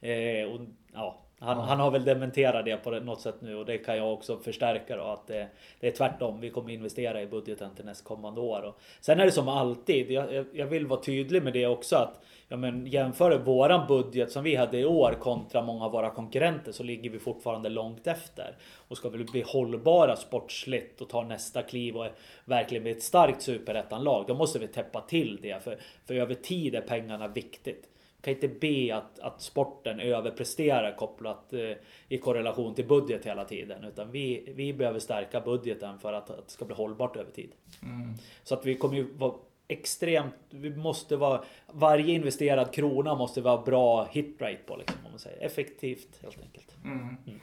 Eh, 0.00 0.52
och, 0.52 0.60
ja, 0.94 1.26
han, 1.38 1.58
han, 1.58 1.80
har 1.80 1.90
väl 1.90 2.04
dementerat 2.04 2.64
det 2.64 2.76
på 2.76 2.90
något 2.90 3.20
sätt 3.20 3.34
nu 3.40 3.56
och 3.56 3.66
det 3.66 3.78
kan 3.78 3.96
jag 3.96 4.12
också 4.12 4.38
förstärka 4.38 4.96
då 4.96 5.02
att 5.02 5.26
det, 5.26 5.48
det 5.80 5.86
är 5.86 5.92
tvärtom. 5.92 6.40
Vi 6.40 6.50
kommer 6.50 6.72
investera 6.72 7.22
i 7.22 7.26
budgeten 7.26 7.74
till 7.74 7.84
nästkommande 7.84 8.40
år. 8.40 8.62
Och 8.62 8.80
sen 9.00 9.20
är 9.20 9.24
det 9.24 9.32
som 9.32 9.48
alltid. 9.48 10.10
Jag, 10.10 10.46
jag 10.52 10.66
vill 10.66 10.86
vara 10.86 11.00
tydlig 11.00 11.42
med 11.42 11.52
det 11.52 11.66
också 11.66 11.96
att 11.96 12.20
ja, 12.48 12.56
men 12.56 12.86
jämför 12.86 13.38
våran 13.38 13.86
budget 13.86 14.32
som 14.32 14.44
vi 14.44 14.54
hade 14.54 14.78
i 14.78 14.84
år 14.84 15.16
kontra 15.20 15.62
många 15.62 15.84
av 15.84 15.92
våra 15.92 16.10
konkurrenter 16.10 16.72
så 16.72 16.82
ligger 16.82 17.10
vi 17.10 17.18
fortfarande 17.18 17.68
långt 17.68 18.06
efter. 18.06 18.56
Och 18.88 18.96
ska 18.96 19.08
vi 19.08 19.24
bli 19.24 19.44
hållbara 19.46 20.16
sportsligt 20.16 21.00
och 21.00 21.08
ta 21.08 21.22
nästa 21.22 21.62
kliv 21.62 21.96
och 21.96 22.06
verkligen 22.44 22.82
bli 22.82 22.92
ett 22.92 23.02
starkt 23.02 23.42
superettanlag. 23.42 24.24
Då 24.28 24.34
måste 24.34 24.58
vi 24.58 24.68
täppa 24.68 25.00
till 25.00 25.38
det 25.42 25.64
för, 25.64 25.78
för 26.06 26.14
över 26.14 26.34
tid 26.34 26.74
är 26.74 26.80
pengarna 26.80 27.28
viktigt 27.28 27.88
kan 28.26 28.34
inte 28.34 28.48
be 28.48 28.96
att, 28.96 29.18
att 29.18 29.42
sporten 29.42 30.00
överpresterar 30.00 30.96
kopplat 30.96 31.52
eh, 31.52 31.72
i 32.08 32.18
korrelation 32.18 32.74
till 32.74 32.86
budget 32.86 33.26
hela 33.26 33.44
tiden. 33.44 33.84
Utan 33.84 34.10
vi, 34.10 34.52
vi 34.56 34.72
behöver 34.72 34.98
stärka 34.98 35.40
budgeten 35.40 35.98
för 35.98 36.12
att, 36.12 36.30
att 36.30 36.46
det 36.46 36.52
ska 36.52 36.64
bli 36.64 36.76
hållbart 36.76 37.16
över 37.16 37.30
tid. 37.30 37.52
Mm. 37.82 38.14
Så 38.42 38.54
att 38.54 38.66
vi 38.66 38.74
kommer 38.74 38.96
ju 38.96 39.12
vara 39.12 39.34
extremt, 39.68 40.34
vi 40.50 40.70
måste 40.70 41.16
vara, 41.16 41.44
varje 41.66 42.14
investerad 42.14 42.72
krona 42.72 43.14
måste 43.14 43.40
vara 43.40 43.62
bra 43.62 44.04
hitrate 44.04 44.58
på 44.66 44.76
liksom, 44.76 44.98
om 45.04 45.10
man 45.10 45.18
säger. 45.18 45.46
Effektivt 45.46 46.22
helt 46.22 46.42
enkelt. 46.42 46.76
Mm. 46.84 47.16
Mm. 47.26 47.40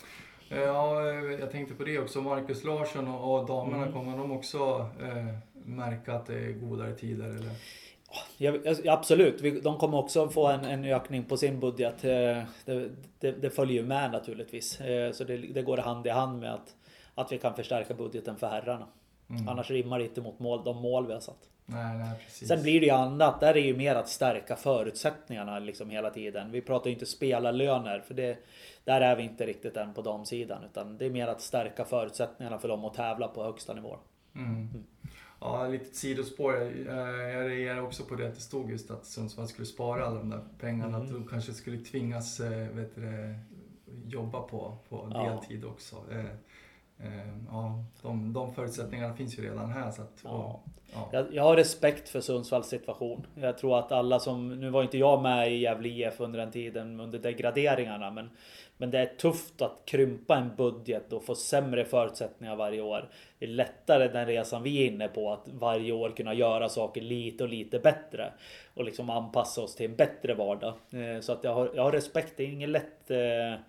Ja, 0.49 1.03
jag 1.39 1.51
tänkte 1.51 1.75
på 1.75 1.84
det 1.84 1.99
också. 1.99 2.21
Marcus 2.21 2.63
Larsson 2.63 3.07
och, 3.07 3.39
och 3.39 3.47
damerna, 3.47 3.77
mm. 3.77 3.93
kommer 3.93 4.17
de 4.17 4.31
också 4.31 4.89
eh, 5.01 5.36
märka 5.53 6.13
att 6.13 6.25
det 6.25 6.39
är 6.39 6.51
godare 6.51 6.95
tider? 6.95 7.29
Eller? 7.29 7.51
Ja, 8.38 8.53
absolut, 8.88 9.64
de 9.64 9.78
kommer 9.78 9.97
också 9.97 10.30
få 10.30 10.47
en, 10.47 10.66
en 10.66 10.86
ökning 10.86 11.24
på 11.24 11.38
sin 11.38 11.59
budget. 11.59 12.03
Eh, 12.03 12.43
det, 12.66 12.89
det, 13.20 13.32
det 13.32 13.49
följer 13.49 13.82
ju 13.82 13.88
med 13.88 14.11
naturligtvis. 14.11 14.82
Eh, 14.82 15.11
så 15.11 15.24
det, 15.24 15.38
det, 15.38 15.61
går 15.61 15.78
hand 15.78 16.07
i 16.07 16.09
hand 16.09 16.39
med 16.39 16.53
att, 16.53 16.76
att 17.16 17.32
vi 17.32 17.38
kan 17.38 17.55
förstärka 17.55 17.93
budgeten 17.93 18.38
för 18.38 18.47
herrarna. 18.47 18.88
Mm. 19.30 19.47
Annars 19.47 19.72
rimmar 19.72 19.99
det 19.99 20.05
inte 20.05 20.22
mot 20.22 20.39
mål, 20.39 20.64
de 20.64 20.78
mål 20.78 21.07
vi 21.07 21.14
har 21.14 21.20
satt. 21.20 21.49
Nej, 21.66 21.97
nej. 21.97 22.47
Sen 22.47 22.61
blir 22.61 22.80
det 22.80 22.86
ju 22.86 22.91
annat. 22.91 23.39
Där 23.39 23.57
är 23.57 23.61
ju 23.61 23.78
mer 23.78 23.95
att 23.95 24.09
stärka 24.09 24.55
förutsättningarna 24.55 25.59
liksom 25.59 25.89
hela 25.89 26.09
tiden. 26.09 26.51
Vi 26.51 26.61
pratar 26.61 26.88
ju 26.88 26.93
inte 26.93 27.05
spelarlöner 27.05 27.99
för 27.99 28.14
det, 28.14 28.38
där 28.84 29.01
är 29.01 29.16
vi 29.16 29.24
inte 29.24 29.45
riktigt 29.45 29.78
än 29.78 29.93
på 29.93 30.01
damsidan. 30.01 30.64
Utan 30.64 30.97
det 30.97 31.05
är 31.05 31.09
mer 31.09 31.28
att 31.28 31.41
stärka 31.41 31.86
förutsättningarna 31.86 32.59
för 32.59 32.68
dem 32.68 32.86
att 32.86 32.93
tävla 32.93 33.28
på 33.28 33.43
högsta 33.43 33.74
nivå. 33.74 33.97
Mm. 34.36 34.51
Mm. 34.51 34.84
Ja, 35.44 35.68
lite 35.68 35.96
sidospår. 35.96 36.54
Jag 36.88 37.50
reagerar 37.50 37.82
också 37.82 38.04
på 38.04 38.16
det 38.16 38.28
att 38.28 38.36
det 38.36 38.41
stod 38.41 38.72
just 38.72 38.91
att 38.91 39.06
Sundsvall 39.06 39.48
skulle 39.48 39.66
spara 39.66 40.06
alla 40.06 40.18
de 40.18 40.30
där 40.30 40.41
pengarna. 40.60 40.98
Mm. 40.98 41.02
Att 41.02 41.14
de 41.14 41.28
kanske 41.28 41.54
skulle 41.54 41.78
tvingas 41.78 42.39
eh, 42.39 42.68
vet 42.68 42.96
du, 42.96 43.36
jobba 44.06 44.41
på, 44.41 44.78
på 44.89 45.08
deltid 45.08 45.66
också. 45.66 45.96
Eh, 46.12 46.26
eh, 47.08 47.28
ja, 47.50 47.84
de, 48.02 48.34
de 48.34 48.54
förutsättningarna 48.54 49.14
finns 49.14 49.39
ju 49.39 49.44
redan 49.44 49.72
här. 49.72 49.91
Så 49.91 50.02
att, 50.02 50.22
ja. 50.24 50.62
ja. 50.94 51.10
Jag, 51.12 51.34
jag, 51.34 51.44
har 51.44 51.56
respekt 51.56 52.10
för 52.10 52.22
Sundsvalls 52.22 52.68
situation. 52.68 53.26
Jag 53.36 53.58
tror 53.58 53.80
att 53.80 53.91
alla 53.91 54.20
som, 54.20 54.60
nu 54.60 54.70
var 54.70 54.84
inte 54.84 54.98
jag 54.98 55.22
med 55.22 55.54
i 55.54 55.58
Gävle 55.58 55.89
IF 55.89 56.20
under 56.20 56.39
den 56.39 56.52
tiden 56.52 57.00
under 57.00 57.20
degraderingarna 57.20 58.12
men 58.12 58.30
men 58.78 58.91
det 58.91 58.99
är 58.99 59.05
tufft 59.05 59.61
att 59.61 59.82
krympa 59.86 60.36
en 60.36 60.55
budget 60.55 61.13
och 61.13 61.24
få 61.24 61.36
sämre 61.36 61.86
förutsättningar 61.86 62.55
varje 62.55 62.82
år. 62.82 63.09
Det 63.39 63.45
är 63.45 63.49
lättare 63.49 64.07
den 64.07 64.26
resan 64.26 64.63
vi 64.63 64.84
är 64.84 64.91
inne 64.91 65.07
på 65.07 65.34
att 65.34 65.47
varje 65.47 65.91
år 65.91 66.09
kunna 66.09 66.34
göra 66.34 66.69
saker 66.69 67.01
lite 67.01 67.43
och 67.43 67.49
lite 67.49 67.80
bättre. 67.80 68.34
Och 68.74 68.84
liksom 68.84 69.09
anpassa 69.09 69.61
oss 69.61 69.76
till 69.76 69.86
en 69.86 69.95
bättre 69.95 70.34
vardag. 70.34 70.74
Eh, 70.91 71.21
så 71.21 71.32
att 71.32 71.43
jag 71.43 71.53
har, 71.53 71.71
jag 71.76 71.84
har 71.84 71.91
respekt. 71.91 72.34
Det 72.38 72.43
är 72.43 72.47
inget 72.47 72.69
lätt 72.69 73.11
eh, 73.11 73.59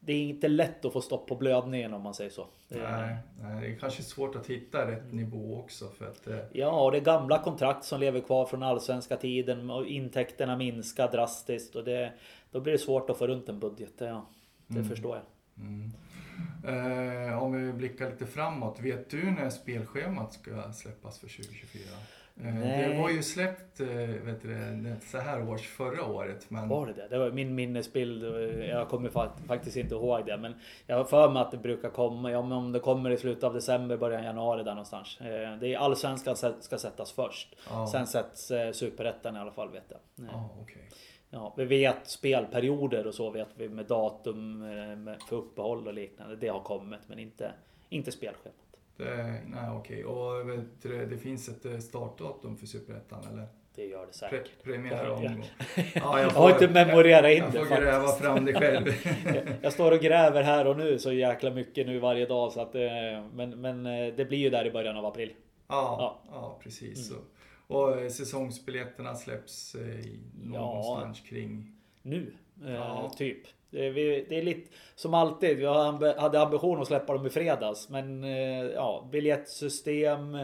det 0.00 0.12
är 0.12 0.22
inte 0.22 0.48
lätt 0.48 0.84
att 0.84 0.92
få 0.92 1.00
stopp 1.00 1.26
på 1.26 1.34
blödningen 1.34 1.94
om 1.94 2.02
man 2.02 2.14
säger 2.14 2.30
så. 2.30 2.46
Nej, 2.68 3.16
nej, 3.42 3.60
det 3.60 3.66
är 3.66 3.78
kanske 3.78 4.02
svårt 4.02 4.36
att 4.36 4.46
hitta 4.46 4.90
rätt 4.90 5.12
nivå 5.12 5.58
också. 5.58 5.88
För 5.88 6.04
att, 6.04 6.26
eh... 6.26 6.38
Ja, 6.52 6.84
och 6.84 6.92
det 6.92 6.98
är 6.98 7.02
gamla 7.02 7.38
kontrakt 7.38 7.84
som 7.84 8.00
lever 8.00 8.20
kvar 8.20 8.46
från 8.46 8.62
allsvenska 8.62 9.16
tiden 9.16 9.70
och 9.70 9.86
intäkterna 9.86 10.56
minskar 10.56 11.10
drastiskt. 11.10 11.76
Och 11.76 11.84
det, 11.84 12.12
då 12.50 12.60
blir 12.60 12.72
det 12.72 12.78
svårt 12.78 13.10
att 13.10 13.18
få 13.18 13.26
runt 13.26 13.48
en 13.48 13.60
budget. 13.60 13.92
Ja. 13.98 14.26
Det 14.68 14.78
mm. 14.78 14.88
förstår 14.88 15.16
jag. 15.16 15.24
Mm. 15.66 15.92
Eh, 16.64 17.42
om 17.42 17.52
vi 17.52 17.72
blickar 17.72 18.10
lite 18.10 18.26
framåt, 18.26 18.80
vet 18.80 19.10
du 19.10 19.30
när 19.30 19.50
spelschemat 19.50 20.32
ska 20.32 20.72
släppas 20.72 21.18
för 21.18 21.28
2024? 21.28 21.82
Eh, 22.44 22.54
det 22.54 22.98
var 22.98 23.10
ju 23.10 23.22
släppt 23.22 23.80
eh, 23.80 23.86
vet 24.24 24.42
du, 24.42 24.96
så 25.06 25.18
här 25.18 25.48
års 25.48 25.66
förra 25.66 26.04
året. 26.04 26.50
Men... 26.50 26.68
Var 26.68 26.86
det 26.86 26.92
det? 26.92 27.08
Det 27.08 27.18
var 27.18 27.30
min 27.30 27.54
minnesbild. 27.54 28.24
Jag 28.64 28.88
kommer 28.88 29.08
faktiskt 29.46 29.76
inte 29.76 29.94
ihåg 29.94 30.26
det. 30.26 30.36
Men 30.36 30.54
jag 30.86 30.96
har 30.96 31.04
för 31.04 31.30
mig 31.30 31.42
att 31.42 31.50
det 31.50 31.58
brukar 31.58 31.90
komma. 31.90 32.30
Ja, 32.30 32.38
om 32.38 32.72
det 32.72 32.80
kommer 32.80 33.10
i 33.10 33.16
slutet 33.16 33.44
av 33.44 33.54
december, 33.54 33.96
början 33.96 34.24
januari 34.24 34.64
där 34.64 34.70
någonstans. 34.70 35.20
Eh, 35.20 35.56
det 35.60 35.74
är 35.74 35.78
allsvenskan 35.78 36.36
ska 36.60 36.78
sättas 36.78 37.12
först. 37.12 37.56
Ah. 37.70 37.86
Sen 37.86 38.06
sätts 38.06 38.52
superettan 38.72 39.36
i 39.36 39.38
alla 39.38 39.52
fall 39.52 39.70
vet 39.70 39.86
jag. 39.88 40.28
Ah, 40.30 40.62
okay. 40.62 40.82
Ja, 41.30 41.54
vi 41.56 41.64
vet 41.64 42.06
spelperioder 42.06 43.06
och 43.06 43.14
så 43.14 43.30
vet 43.30 43.48
vi 43.56 43.68
med 43.68 43.86
datum 43.86 44.64
för 45.28 45.36
uppehåll 45.36 45.86
och 45.86 45.94
liknande. 45.94 46.36
Det 46.36 46.48
har 46.48 46.60
kommit 46.60 47.00
men 47.06 47.18
inte, 47.18 47.52
inte 47.88 48.12
spelschemat. 48.12 48.54
Det, 48.96 49.40
nej 49.46 49.70
okej, 49.70 50.04
och 50.04 50.50
vet 50.50 50.82
du, 50.82 51.06
det 51.06 51.18
finns 51.18 51.48
ett 51.48 51.82
startdatum 51.82 52.56
för 52.56 52.66
Superettan 52.66 53.24
eller? 53.32 53.46
Det 53.74 53.86
gör 53.86 54.06
det 54.06 54.12
säkert. 54.12 54.62
Pre 54.62 54.72
premiär 54.72 55.04
ja. 55.04 55.20
ja, 55.94 56.20
jag, 56.20 56.20
jag 56.20 56.30
har 56.30 56.50
inte 56.50 56.68
memorerat 56.68 57.30
in 57.30 57.38
jag, 57.38 57.52
det. 57.52 57.58
Jag 57.58 57.68
får 57.68 57.76
gräva 57.76 58.08
fram 58.08 58.44
det 58.44 58.54
själv. 58.54 58.86
jag, 59.34 59.44
jag 59.62 59.72
står 59.72 59.92
och 59.92 60.00
gräver 60.00 60.42
här 60.42 60.66
och 60.66 60.76
nu 60.76 60.98
så 60.98 61.12
jäkla 61.12 61.50
mycket 61.50 61.86
nu 61.86 61.98
varje 61.98 62.26
dag. 62.26 62.52
Så 62.52 62.60
att, 62.60 62.74
men, 63.32 63.60
men 63.60 63.84
det 64.16 64.28
blir 64.28 64.38
ju 64.38 64.50
där 64.50 64.66
i 64.66 64.70
början 64.70 64.96
av 64.96 65.06
april. 65.06 65.32
Ja, 65.68 65.96
ja. 66.00 66.18
ja 66.32 66.58
precis. 66.62 67.10
Mm. 67.10 67.22
Och, 67.68 68.04
och 68.04 68.12
säsongsbiljetterna 68.12 69.14
släpps 69.14 69.74
i 69.74 70.18
någonstans 70.42 71.22
ja, 71.24 71.28
kring... 71.28 71.72
Nu, 72.02 72.32
ja. 72.64 73.12
typ. 73.16 73.38
Det 73.70 73.86
är, 73.86 73.92
det 74.28 74.38
är 74.38 74.42
lite 74.42 74.70
som 74.94 75.14
alltid. 75.14 75.56
Vi 75.56 75.66
hade 76.18 76.40
ambition 76.40 76.80
att 76.80 76.86
släppa 76.86 77.12
dem 77.12 77.26
i 77.26 77.30
fredags. 77.30 77.88
Men 77.88 78.22
ja, 78.74 79.08
biljettsystem 79.12 80.38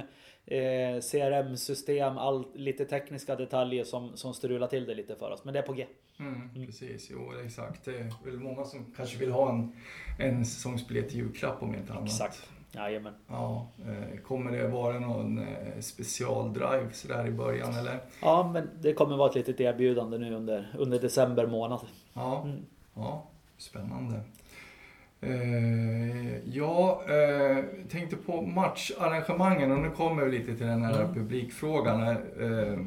eh, 0.46 1.00
CRM-system, 1.00 2.18
all, 2.18 2.46
lite 2.54 2.84
tekniska 2.84 3.36
detaljer 3.36 3.84
som, 3.84 4.16
som 4.16 4.34
strular 4.34 4.66
till 4.66 4.86
det 4.86 4.94
lite 4.94 5.16
för 5.16 5.30
oss. 5.30 5.44
Men 5.44 5.54
det 5.54 5.60
är 5.60 5.62
på 5.62 5.72
G. 5.72 5.86
Mm, 6.18 6.50
mm. 6.54 6.66
Precis, 6.66 7.08
jo 7.10 7.32
exakt. 7.44 7.84
Det 7.84 7.98
är 7.98 8.24
väl 8.24 8.38
många 8.38 8.64
som 8.64 8.94
kanske 8.96 9.18
vill 9.18 9.30
ha 9.30 9.50
en, 9.50 9.72
en 10.18 10.44
säsongsbiljett 10.44 11.12
i 11.12 11.16
julklapp 11.16 11.62
om 11.62 11.74
inte 11.74 11.92
annat. 11.92 12.04
Exakt. 12.04 12.50
Jajamän. 12.74 13.14
Ja, 13.28 13.66
eh, 13.86 14.20
kommer 14.20 14.52
det 14.52 14.68
vara 14.68 14.98
någon 14.98 15.38
eh, 15.38 15.80
specialdrive 15.80 16.92
sådär 16.92 17.26
i 17.26 17.30
början 17.30 17.74
eller? 17.74 18.00
Ja, 18.22 18.50
men 18.52 18.70
det 18.80 18.92
kommer 18.92 19.16
vara 19.16 19.30
ett 19.30 19.34
litet 19.34 19.60
erbjudande 19.60 20.18
nu 20.18 20.34
under, 20.34 20.74
under 20.78 20.98
december 20.98 21.46
månad. 21.46 21.80
Ja, 22.14 22.42
mm. 22.42 22.58
ja 22.94 23.24
spännande. 23.58 24.20
Eh, 25.20 26.48
jag 26.54 27.00
eh, 27.08 27.64
tänkte 27.90 28.16
på 28.16 28.42
matcharrangemangen 28.42 29.72
och 29.72 29.78
nu 29.78 29.90
kommer 29.90 30.24
vi 30.24 30.38
lite 30.38 30.56
till 30.56 30.66
den 30.66 30.82
här 30.82 31.00
mm. 31.00 31.14
publikfrågan. 31.14 32.02
Eh, 32.02 32.78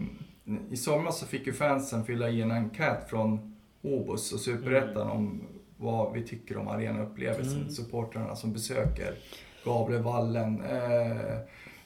I 0.71 0.77
somras 0.77 1.19
så 1.19 1.25
fick 1.25 1.47
ju 1.47 1.53
fansen 1.53 2.05
fylla 2.05 2.29
i 2.29 2.41
en 2.41 2.51
enkät 2.51 3.09
från 3.09 3.55
Obos 3.81 4.33
och 4.33 4.39
Superettan 4.39 5.01
mm. 5.01 5.17
om 5.17 5.41
vad 5.77 6.13
vi 6.13 6.23
tycker 6.23 6.57
om 6.57 6.67
arenaupplevelsen. 6.67 7.61
Mm. 7.61 7.69
Supportrarna 7.69 8.35
som 8.35 8.53
besöker 8.53 9.15
Gavlevallen. 9.63 10.61
Eh, 10.61 11.37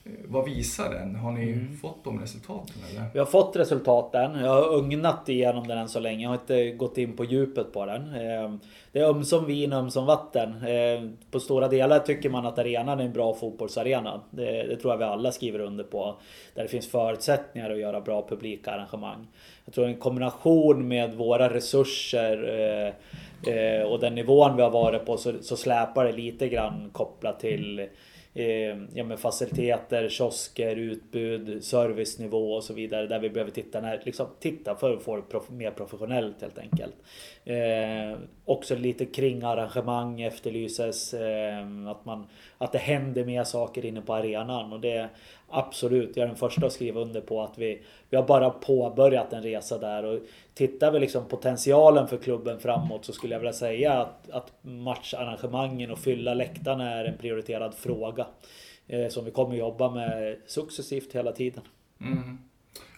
vad 0.04 0.46
visar 0.46 0.90
den? 0.90 1.16
Har 1.16 1.32
ni 1.32 1.52
mm. 1.52 1.78
fått 1.78 2.04
de 2.04 2.20
resultaten 2.20 2.76
eller? 2.92 3.06
Vi 3.14 3.20
har 3.20 3.26
fått 3.26 3.56
resultaten. 3.56 4.36
Jag 4.36 4.50
har 4.50 4.76
ugnat 4.76 5.30
igenom 5.30 5.68
den 5.68 5.78
än 5.78 5.90
så 5.90 6.00
länge. 6.00 6.24
Jag 6.24 6.30
har 6.30 6.36
inte 6.36 6.72
gått 6.72 6.98
in 6.98 7.16
på 7.16 7.26
djupet 7.26 7.74
på 7.74 7.86
den. 7.86 8.16
Ehm, 8.16 8.60
det 8.92 9.00
är 9.00 9.10
ömsom 9.10 9.46
vin, 9.46 9.74
ömsom 9.74 10.06
vatten. 10.06 10.66
Ehm, 10.68 11.18
på 11.32 11.40
stora 11.40 11.68
delar 11.68 12.00
tycker 12.00 12.30
man 12.30 12.46
att 12.46 12.60
arenan 12.60 13.00
är 13.00 13.06
en 13.06 13.14
bra 13.14 13.34
fotbollsarena. 13.34 14.22
Det, 14.30 14.64
det 14.64 14.78
tror 14.78 14.94
jag 14.94 14.98
vi 14.98 15.04
alla 15.04 15.32
skriver 15.32 15.60
under 15.60 15.84
på. 15.84 16.16
Där 16.56 16.64
det 16.64 16.70
finns 16.70 16.92
förutsättningar 16.92 17.70
att 17.70 17.80
göra 17.80 18.02
bra 18.02 18.28
publikarrangemang. 18.30 19.28
Jag 19.66 19.74
tror 19.74 19.88
en 19.88 20.00
kombination 20.00 20.88
med 20.88 21.14
våra 21.14 21.54
resurser 21.54 22.94
eh, 23.48 23.84
och 23.84 24.00
den 24.00 24.16
nivån 24.16 24.56
vi 24.56 24.62
har 24.62 24.70
varit 24.70 25.06
på 25.06 25.18
så, 25.18 25.34
så 25.42 25.58
släpar 25.58 26.06
det 26.06 26.12
lite 26.12 26.48
grann 26.48 26.90
kopplat 26.94 27.40
till 27.40 27.88
eh, 28.34 28.78
ja, 28.94 29.04
men 29.04 29.18
faciliteter, 29.18 30.10
kiosker, 30.10 30.76
utbud, 30.76 31.64
servicenivå 31.64 32.54
och 32.54 32.64
så 32.64 32.74
vidare. 32.74 33.08
Där 33.08 33.20
vi 33.20 33.30
behöver 33.30 33.52
titta, 33.52 33.82
när, 33.82 34.02
liksom, 34.06 34.28
titta 34.40 34.76
för 34.76 34.94
att 34.94 35.04
få 35.04 35.16
det 35.16 35.22
prof 35.22 35.50
mer 35.50 35.72
professionellt 35.72 36.42
helt 36.42 36.58
enkelt. 36.58 36.96
Eh, 37.46 38.20
också 38.46 38.76
lite 38.76 39.06
kring 39.06 39.44
arrangemang 39.44 40.22
efterlyses. 40.22 41.14
Eh, 41.14 41.88
att, 41.88 42.06
man, 42.06 42.28
att 42.58 42.72
det 42.72 42.78
händer 42.78 43.26
mer 43.26 43.44
saker 43.44 43.86
inne 43.86 44.02
på 44.02 44.14
arenan. 44.14 44.74
Och 44.74 44.80
det 44.80 45.10
absolut, 45.50 46.18
jag 46.18 46.24
är 46.24 46.28
den 46.28 46.36
första 46.36 46.66
att 46.66 46.74
skriva 46.74 47.02
under 47.02 47.22
på 47.22 47.42
att 47.42 47.58
vi, 47.58 47.82
vi 48.10 48.18
har 48.18 48.24
bara 48.24 48.50
påbörjat 48.50 49.34
en 49.34 49.44
resa 49.44 49.78
där. 49.78 50.06
Och 50.06 50.20
tittar 50.54 50.92
vi 50.92 51.00
liksom 51.00 51.26
potentialen 51.28 52.08
för 52.08 52.18
klubben 52.18 52.60
framåt 52.60 53.06
så 53.06 53.14
skulle 53.14 53.36
jag 53.36 53.40
vilja 53.40 53.54
säga 53.54 53.94
att, 53.94 54.30
att 54.30 54.54
matcharrangemangen 54.62 55.92
och 55.92 56.00
fylla 56.00 56.34
läktarna 56.34 56.90
är 56.90 57.06
en 57.06 57.18
prioriterad 57.18 57.74
fråga. 57.74 58.28
Eh, 58.88 59.08
som 59.08 59.26
vi 59.26 59.32
kommer 59.32 59.56
jobba 59.56 59.90
med 59.90 60.38
successivt 60.46 61.16
hela 61.16 61.32
tiden. 61.32 61.64
Mm. 62.02 62.38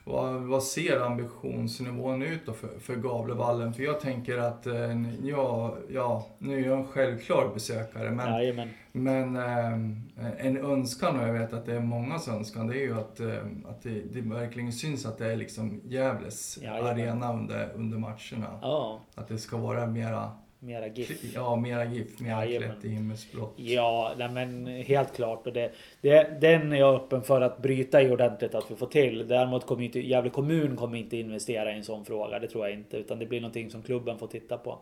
Vad, 0.05 0.33
vad 0.41 0.63
ser 0.63 1.01
ambitionsnivån 1.01 2.21
ut 2.21 2.45
då 2.45 2.53
för, 2.53 2.79
för 2.79 2.95
Gavlevallen? 2.95 3.73
För 3.73 3.83
jag 3.83 3.99
tänker 3.99 4.37
att, 4.37 4.67
eh, 4.67 5.01
ja, 5.23 5.77
ja, 5.89 6.27
nu 6.37 6.59
är 6.59 6.67
jag 6.67 6.79
en 6.79 6.87
självklar 6.87 7.51
besökare, 7.53 8.11
men, 8.11 8.33
Jajamän. 8.33 8.69
men 8.91 9.35
eh, 9.35 10.45
en 10.45 10.57
önskan, 10.57 11.19
och 11.19 11.27
jag 11.27 11.33
vet 11.33 11.53
att 11.53 11.65
det 11.65 11.75
är 11.75 11.79
mångas 11.79 12.27
önskan, 12.27 12.67
det 12.67 12.77
är 12.77 12.81
ju 12.81 12.99
att, 12.99 13.19
eh, 13.19 13.37
att 13.69 13.83
det, 13.83 14.01
det 14.13 14.21
verkligen 14.21 14.73
syns 14.73 15.05
att 15.05 15.17
det 15.17 15.31
är 15.31 15.35
liksom 15.35 15.81
Gävles 15.83 16.59
Jajamän. 16.61 16.91
arena 16.91 17.33
under, 17.33 17.71
under 17.75 17.97
matcherna. 17.97 18.59
Ja. 18.61 18.99
Att 19.15 19.27
det 19.27 19.37
ska 19.37 19.57
vara 19.57 19.87
mera 19.87 20.31
Mera 20.65 20.87
GIF. 20.87 21.33
Ja, 21.35 21.55
mera 21.55 21.85
GIF. 21.85 22.19
Mera 22.19 22.45
klätt 22.45 22.85
i 22.85 22.89
himmelsblått. 22.89 23.53
Ja, 23.55 24.13
nej, 24.17 24.29
men 24.29 24.67
helt 24.67 25.15
klart. 25.15 25.47
Och 25.47 25.53
det, 25.53 25.71
det, 26.01 26.41
den 26.41 26.73
är 26.73 26.77
jag 26.77 26.95
öppen 26.95 27.23
för 27.23 27.41
att 27.41 27.61
bryta 27.61 28.01
i 28.01 28.11
ordentligt 28.11 28.55
att 28.55 28.71
vi 28.71 28.75
får 28.75 28.87
till. 28.87 29.27
Däremot 29.27 29.65
kommer 29.65 29.83
inte 29.83 29.99
Gävle 29.99 30.29
kommun 30.29 30.75
kommer 30.75 30.97
inte 30.97 31.17
investera 31.17 31.71
i 31.73 31.77
en 31.77 31.83
sån 31.83 32.05
fråga. 32.05 32.39
Det 32.39 32.47
tror 32.47 32.67
jag 32.67 32.77
inte. 32.77 32.97
Utan 32.97 33.19
det 33.19 33.25
blir 33.25 33.41
någonting 33.41 33.69
som 33.71 33.81
klubben 33.81 34.17
får 34.17 34.27
titta 34.27 34.57
på. 34.57 34.79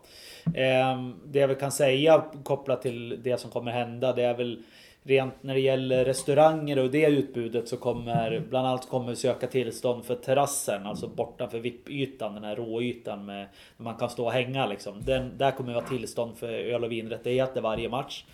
Eh, 0.54 1.08
det 1.24 1.38
jag 1.38 1.48
väl 1.48 1.56
kan 1.56 1.72
säga 1.72 2.24
kopplat 2.44 2.82
till 2.82 3.22
det 3.22 3.40
som 3.40 3.50
kommer 3.50 3.72
hända. 3.72 4.12
Det 4.12 4.22
är 4.22 4.34
väl 4.34 4.62
rent 5.02 5.42
när 5.42 5.54
det 5.54 5.60
gäller 5.60 6.04
restauranger 6.04 6.78
och 6.78 6.90
det 6.90 7.06
utbudet 7.06 7.68
så 7.68 7.76
kommer 7.76 8.42
bland 8.48 8.66
annat 8.66 8.88
kommer 8.88 9.14
söka 9.14 9.46
tillstånd 9.46 10.04
för 10.04 10.14
terrassen, 10.14 10.86
alltså 10.86 11.08
bortanför 11.08 11.58
VIP-ytan, 11.58 12.34
den 12.34 12.44
här 12.44 12.56
råytan 12.56 13.24
med 13.24 13.46
där 13.76 13.84
man 13.84 13.96
kan 13.96 14.10
stå 14.10 14.24
och 14.24 14.32
hänga 14.32 14.66
liksom. 14.66 15.02
Den, 15.04 15.38
där 15.38 15.50
kommer 15.50 15.68
det 15.68 15.74
vara 15.74 15.88
tillstånd 15.88 16.36
för 16.36 16.48
öl 16.48 16.84
och 16.84 16.92
vinrättigheter 16.92 17.60
varje 17.60 17.88
match. 17.88 18.24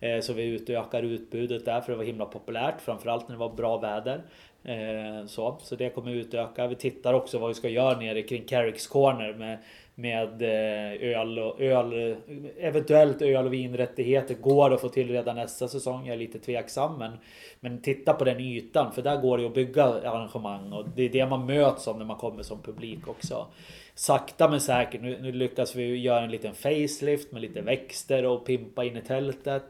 Eh, 0.00 0.20
så 0.20 0.32
vi 0.32 0.44
utökar 0.44 1.02
utbudet 1.02 1.64
där 1.64 1.80
för 1.80 1.92
det 1.92 1.98
var 1.98 2.04
himla 2.04 2.24
populärt, 2.24 2.80
framförallt 2.80 3.28
när 3.28 3.34
det 3.34 3.40
var 3.40 3.54
bra 3.54 3.78
väder. 3.78 4.22
Eh, 4.64 5.26
så, 5.26 5.58
så 5.60 5.76
det 5.76 5.90
kommer 5.90 6.12
vi 6.12 6.18
utöka. 6.18 6.66
Vi 6.66 6.74
tittar 6.74 7.14
också 7.14 7.38
vad 7.38 7.48
vi 7.48 7.54
ska 7.54 7.68
göra 7.68 7.98
nere 7.98 8.22
kring 8.22 8.44
Carricks 8.44 8.86
Corner 8.86 9.34
med 9.34 9.58
med 9.98 10.42
eh, 10.42 11.18
öl 11.20 11.38
och 11.38 11.60
öl, 11.60 12.16
eventuellt 12.58 13.22
öl 13.22 13.46
och 13.46 13.52
vinrättigheter 13.52 14.34
går 14.34 14.74
att 14.74 14.80
få 14.80 14.88
till 14.88 15.08
redan 15.08 15.36
nästa 15.36 15.68
säsong. 15.68 16.06
Jag 16.06 16.14
är 16.14 16.18
lite 16.18 16.38
tveksam 16.38 16.98
men, 16.98 17.12
men 17.60 17.82
titta 17.82 18.12
på 18.12 18.24
den 18.24 18.40
ytan 18.40 18.92
för 18.92 19.02
där 19.02 19.20
går 19.20 19.38
det 19.38 19.46
att 19.46 19.54
bygga 19.54 19.84
arrangemang 19.84 20.72
och 20.72 20.84
det 20.96 21.02
är 21.02 21.08
det 21.08 21.26
man 21.26 21.46
möts 21.46 21.88
av 21.88 21.98
när 21.98 22.04
man 22.04 22.16
kommer 22.16 22.42
som 22.42 22.62
publik 22.62 23.08
också. 23.08 23.46
Sakta 23.94 24.48
men 24.50 24.60
säkert, 24.60 25.02
nu, 25.02 25.18
nu 25.22 25.32
lyckas 25.32 25.76
vi 25.76 25.96
göra 25.96 26.24
en 26.24 26.30
liten 26.30 26.54
facelift 26.54 27.32
med 27.32 27.42
lite 27.42 27.60
växter 27.60 28.24
och 28.24 28.46
pimpa 28.46 28.84
in 28.84 28.96
i 28.96 29.02
tältet. 29.02 29.64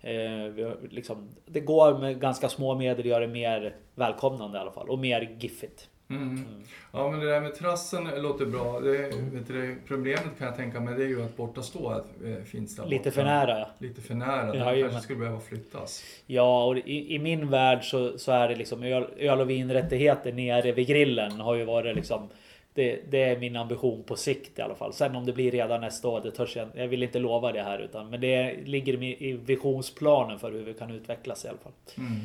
Eh, 0.00 0.72
liksom, 0.90 1.28
det 1.46 1.60
går 1.60 1.98
med 1.98 2.20
ganska 2.20 2.48
små 2.48 2.74
medel 2.74 3.00
att 3.00 3.06
göra 3.06 3.26
det 3.26 3.32
mer 3.32 3.76
välkomnande 3.94 4.58
i 4.58 4.60
alla 4.60 4.72
fall 4.72 4.90
och 4.90 4.98
mer 4.98 5.36
giffigt. 5.40 5.88
Mm. 6.10 6.22
Mm. 6.22 6.44
Ja 6.92 7.10
men 7.10 7.20
det 7.20 7.26
där 7.26 7.40
med 7.40 7.54
terrassen 7.54 8.08
låter 8.16 8.46
bra. 8.46 8.80
Det, 8.80 8.98
vet 9.32 9.48
du, 9.48 9.76
problemet 9.86 10.38
kan 10.38 10.46
jag 10.46 10.56
tänka 10.56 10.80
mig 10.80 10.94
det 10.94 11.04
är 11.04 11.08
ju 11.08 11.24
att 11.24 11.36
bortastået 11.36 12.04
eh, 12.24 12.44
finns 12.44 12.76
där 12.76 12.86
Lite 12.86 13.02
borta. 13.02 13.10
för 13.10 13.24
nära. 13.24 13.66
Lite 13.78 14.00
för 14.00 14.14
nära. 14.14 14.56
Ja, 14.56 14.72
det 14.72 14.82
kanske 14.82 15.00
skulle 15.00 15.18
behöva 15.18 15.40
flyttas. 15.40 16.04
Ja 16.26 16.64
och 16.64 16.76
i, 16.76 17.14
i, 17.14 17.18
min 17.18 17.50
värld 17.50 17.84
så, 17.84 18.18
så 18.18 18.32
är 18.32 18.48
det 18.48 18.56
liksom 18.56 18.82
öl, 18.82 19.06
öl 19.18 19.40
och 19.40 19.50
vinrättigheter 19.50 20.32
nere 20.32 20.72
vid 20.72 20.86
grillen 20.86 21.40
har 21.40 21.54
ju 21.54 21.64
varit 21.64 21.96
liksom 21.96 22.28
det, 22.74 23.00
det, 23.10 23.22
är 23.22 23.38
min 23.38 23.56
ambition 23.56 24.02
på 24.02 24.16
sikt 24.16 24.58
i 24.58 24.62
alla 24.62 24.74
fall. 24.74 24.92
Sen 24.92 25.16
om 25.16 25.26
det 25.26 25.32
blir 25.32 25.50
redan 25.50 25.80
nästa 25.80 26.08
år, 26.08 26.20
det 26.20 26.30
törs 26.30 26.56
jag 26.56 26.68
Jag 26.74 26.88
vill 26.88 27.02
inte 27.02 27.18
lova 27.18 27.52
det 27.52 27.62
här 27.62 27.78
utan 27.78 28.10
men 28.10 28.20
det 28.20 28.56
ligger 28.64 29.02
i 29.02 29.32
visionsplanen 29.32 30.38
för 30.38 30.52
hur 30.52 30.64
vi 30.64 30.74
kan 30.74 30.90
utvecklas 30.90 31.44
i 31.44 31.48
alla 31.48 31.58
fall. 31.58 31.72
Mm. 31.98 32.16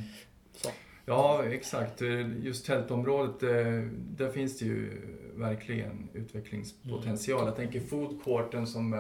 Ja, 1.06 1.44
exakt. 1.46 2.02
Just 2.42 2.66
tältområdet, 2.66 3.44
eh, 3.44 3.50
där 3.92 4.30
finns 4.30 4.60
det 4.60 4.66
ju 4.66 5.02
verkligen 5.36 6.10
utvecklingspotential. 6.14 7.40
Mm. 7.40 7.48
Jag 7.48 7.56
tänker 7.56 7.80
foodcourten 7.80 8.68
som, 8.68 8.94
eh, 8.94 9.00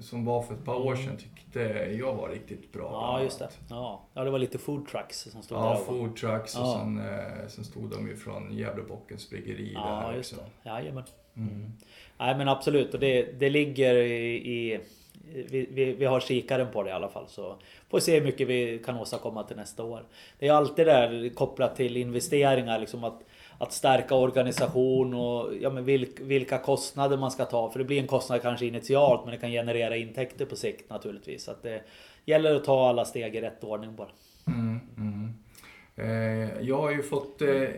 som 0.00 0.24
var 0.24 0.42
för 0.42 0.54
ett 0.54 0.64
par 0.64 0.76
år 0.76 0.94
mm. 0.94 1.06
sedan 1.06 1.16
tyckte 1.16 1.60
jag 1.98 2.14
var 2.14 2.28
riktigt 2.28 2.72
bra. 2.72 2.90
Ja, 2.90 3.22
just 3.22 3.38
det. 3.38 3.48
Ja, 3.68 4.08
ja 4.14 4.24
det 4.24 4.30
var 4.30 4.38
lite 4.38 4.58
food 4.58 4.88
trucks 4.88 5.20
som 5.20 5.42
stod 5.42 5.58
ja, 5.58 5.62
där. 5.62 5.70
Ja, 5.70 5.76
food 5.76 6.16
trucks 6.16 6.58
och 6.58 6.66
sen, 6.66 6.98
eh, 6.98 7.48
sen 7.48 7.64
stod 7.64 7.90
de 7.90 8.08
ju 8.08 8.16
från 8.16 8.52
Gävlebockens 8.52 9.30
bryggeri 9.30 9.72
ja, 9.74 10.04
där 10.06 10.16
just 10.16 10.32
också. 10.32 10.44
Det. 10.62 10.68
Jajamän. 10.68 11.04
Mm. 11.36 11.72
Nej 12.18 12.36
men 12.36 12.48
absolut, 12.48 12.94
och 12.94 13.00
det, 13.00 13.22
det 13.22 13.50
ligger 13.50 13.94
i, 13.94 14.34
i 14.34 14.80
vi, 15.32 15.68
vi, 15.70 15.92
vi, 15.92 16.04
har 16.04 16.20
kikaren 16.20 16.72
på 16.72 16.82
det 16.82 16.90
i 16.90 16.92
alla 16.92 17.08
fall. 17.08 17.24
Så 17.28 17.56
får 17.90 17.98
vi 17.98 18.00
se 18.00 18.14
hur 18.14 18.24
mycket 18.24 18.48
vi 18.48 18.82
kan 18.84 18.96
åstadkomma 18.96 19.42
till 19.42 19.56
nästa 19.56 19.84
år. 19.84 20.02
Det 20.38 20.48
är 20.48 20.52
alltid 20.52 20.86
där 20.86 21.34
kopplat 21.34 21.76
till 21.76 21.96
investeringar. 21.96 22.78
Liksom 22.78 23.04
att, 23.04 23.22
att 23.58 23.72
stärka 23.72 24.14
organisation 24.14 25.14
och 25.14 25.54
ja, 25.60 25.70
men 25.70 25.84
vilka 26.20 26.58
kostnader 26.58 27.16
man 27.16 27.30
ska 27.30 27.44
ta. 27.44 27.70
För 27.70 27.78
det 27.78 27.84
blir 27.84 28.00
en 28.00 28.06
kostnad 28.06 28.42
kanske 28.42 28.66
initialt 28.66 29.24
men 29.24 29.34
det 29.34 29.38
kan 29.40 29.50
generera 29.50 29.96
intäkter 29.96 30.44
på 30.44 30.56
sikt 30.56 30.90
naturligtvis. 30.90 31.44
Så 31.44 31.50
att 31.50 31.62
det 31.62 31.82
gäller 32.24 32.54
att 32.54 32.64
ta 32.64 32.88
alla 32.88 33.04
steg 33.04 33.36
i 33.36 33.40
rätt 33.40 33.64
ordning 33.64 33.96
bara. 33.96 34.08
Mm, 34.46 34.80
mm. 34.96 35.34
Eh, 35.96 36.60
jag 36.60 36.78
har 36.78 36.90
ju 36.90 37.02
fått 37.02 37.42
eh, 37.42 37.68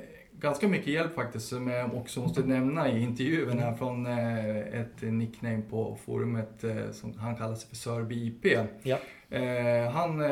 ganska 0.44 0.68
mycket 0.68 0.86
hjälp 0.86 1.14
faktiskt 1.14 1.48
som 1.48 1.68
jag 1.68 1.94
också 1.94 2.20
måste 2.20 2.40
nämna 2.40 2.88
i 2.88 3.02
intervjun 3.02 3.58
här 3.58 3.74
från 3.74 4.06
eh, 4.06 4.80
ett 4.80 5.02
nickname 5.02 5.62
på 5.70 5.98
forumet 6.04 6.64
eh, 6.64 6.90
som 6.92 7.18
han 7.18 7.36
kallar 7.36 7.54
sig 7.54 7.68
för 7.68 7.76
Sörby 7.76 8.26
IP. 8.26 8.58
Ja. 8.82 8.96
Eh, 9.30 9.90
han 9.90 10.22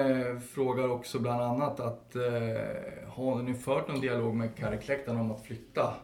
frågar 0.41 0.89
också 0.89 1.19
bland 1.19 1.43
annat 1.43 1.81
att 1.81 2.17
har 3.07 3.43
ni 3.43 3.55
fört 3.55 3.89
någon 3.89 4.01
dialog 4.01 4.35
med 4.35 4.51
Kärrkläktarna 4.59 5.21
om 5.21 5.31
att 5.31 5.47
flytta 5.47 5.95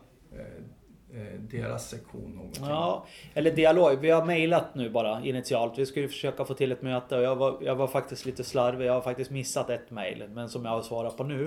Eh, 1.14 1.40
deras 1.40 1.88
sektion 1.88 2.32
någonting. 2.36 2.64
Ja, 2.64 3.04
eller 3.34 3.50
dialog. 3.50 3.98
Vi 4.00 4.10
har 4.10 4.24
mejlat 4.24 4.74
nu 4.74 4.90
bara 4.90 5.20
initialt. 5.24 5.78
Vi 5.78 5.86
skulle 5.86 6.08
försöka 6.08 6.44
få 6.44 6.54
till 6.54 6.72
ett 6.72 6.82
möte 6.82 7.16
och 7.16 7.22
jag 7.22 7.36
var, 7.36 7.58
jag 7.60 7.76
var 7.76 7.86
faktiskt 7.86 8.26
lite 8.26 8.44
slarvig. 8.44 8.86
Jag 8.86 8.92
har 8.92 9.00
faktiskt 9.00 9.30
missat 9.30 9.70
ett 9.70 9.90
mejl, 9.90 10.24
men 10.28 10.48
som 10.48 10.64
jag 10.64 10.72
har 10.72 10.82
svarat 10.82 11.16
på 11.16 11.24
nu. 11.24 11.44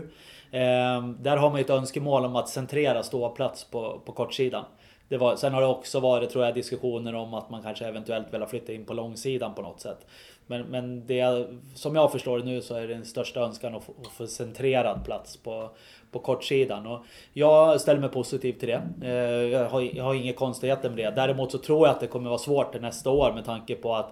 Eh, 0.52 1.08
där 1.20 1.38
har 1.38 1.50
man 1.50 1.60
ett 1.60 1.70
önskemål 1.70 2.26
om 2.26 2.36
att 2.36 2.50
centrera 2.50 3.04
ståplats 3.04 3.64
på, 3.64 4.02
på 4.06 4.12
kortsidan. 4.12 4.66
Det 5.12 5.18
var, 5.18 5.36
sen 5.36 5.54
har 5.54 5.62
det 5.62 5.68
också 5.68 6.00
varit 6.00 6.30
tror 6.30 6.46
jag 6.46 6.54
diskussioner 6.54 7.16
om 7.16 7.34
att 7.34 7.50
man 7.50 7.64
kanske 7.64 7.86
eventuellt 7.86 8.34
vill 8.34 8.46
flytta 8.46 8.74
in 8.74 8.86
på 8.86 8.94
långsidan 8.94 9.56
på 9.56 9.62
något 9.62 9.80
sätt. 9.80 10.08
Men, 10.48 10.62
men 10.62 11.08
det, 11.08 11.48
som 11.76 11.96
jag 11.96 12.12
förstår 12.12 12.40
det 12.40 12.46
nu 12.46 12.62
så 12.62 12.76
är 12.76 12.82
det 12.82 12.94
den 12.94 13.06
största 13.06 13.40
önskan 13.40 13.76
att 13.76 13.84
få, 13.84 13.94
att 14.02 14.12
få 14.12 14.28
centrerad 14.28 15.06
plats 15.06 15.38
på, 15.38 15.70
på 16.12 16.20
kortsidan. 16.20 16.88
Och 16.88 17.06
jag 17.34 17.82
ställer 17.82 18.00
mig 18.00 18.10
positiv 18.10 18.54
till 18.54 18.68
det. 18.68 18.82
Eh, 19.02 19.52
jag 19.52 19.70
har, 19.70 19.82
jag 19.82 20.04
har 20.04 20.14
inga 20.14 20.34
konstigheter 20.34 20.90
med 20.90 20.98
det. 20.98 21.12
Däremot 21.12 21.52
så 21.52 21.58
tror 21.58 21.88
jag 21.88 21.94
att 21.94 22.00
det 22.00 22.08
kommer 22.08 22.30
vara 22.30 22.40
svårt 22.40 22.72
till 22.72 22.82
nästa 22.82 23.10
år 23.10 23.34
med 23.34 23.46
tanke 23.46 23.76
på 23.76 23.96
att 23.96 24.08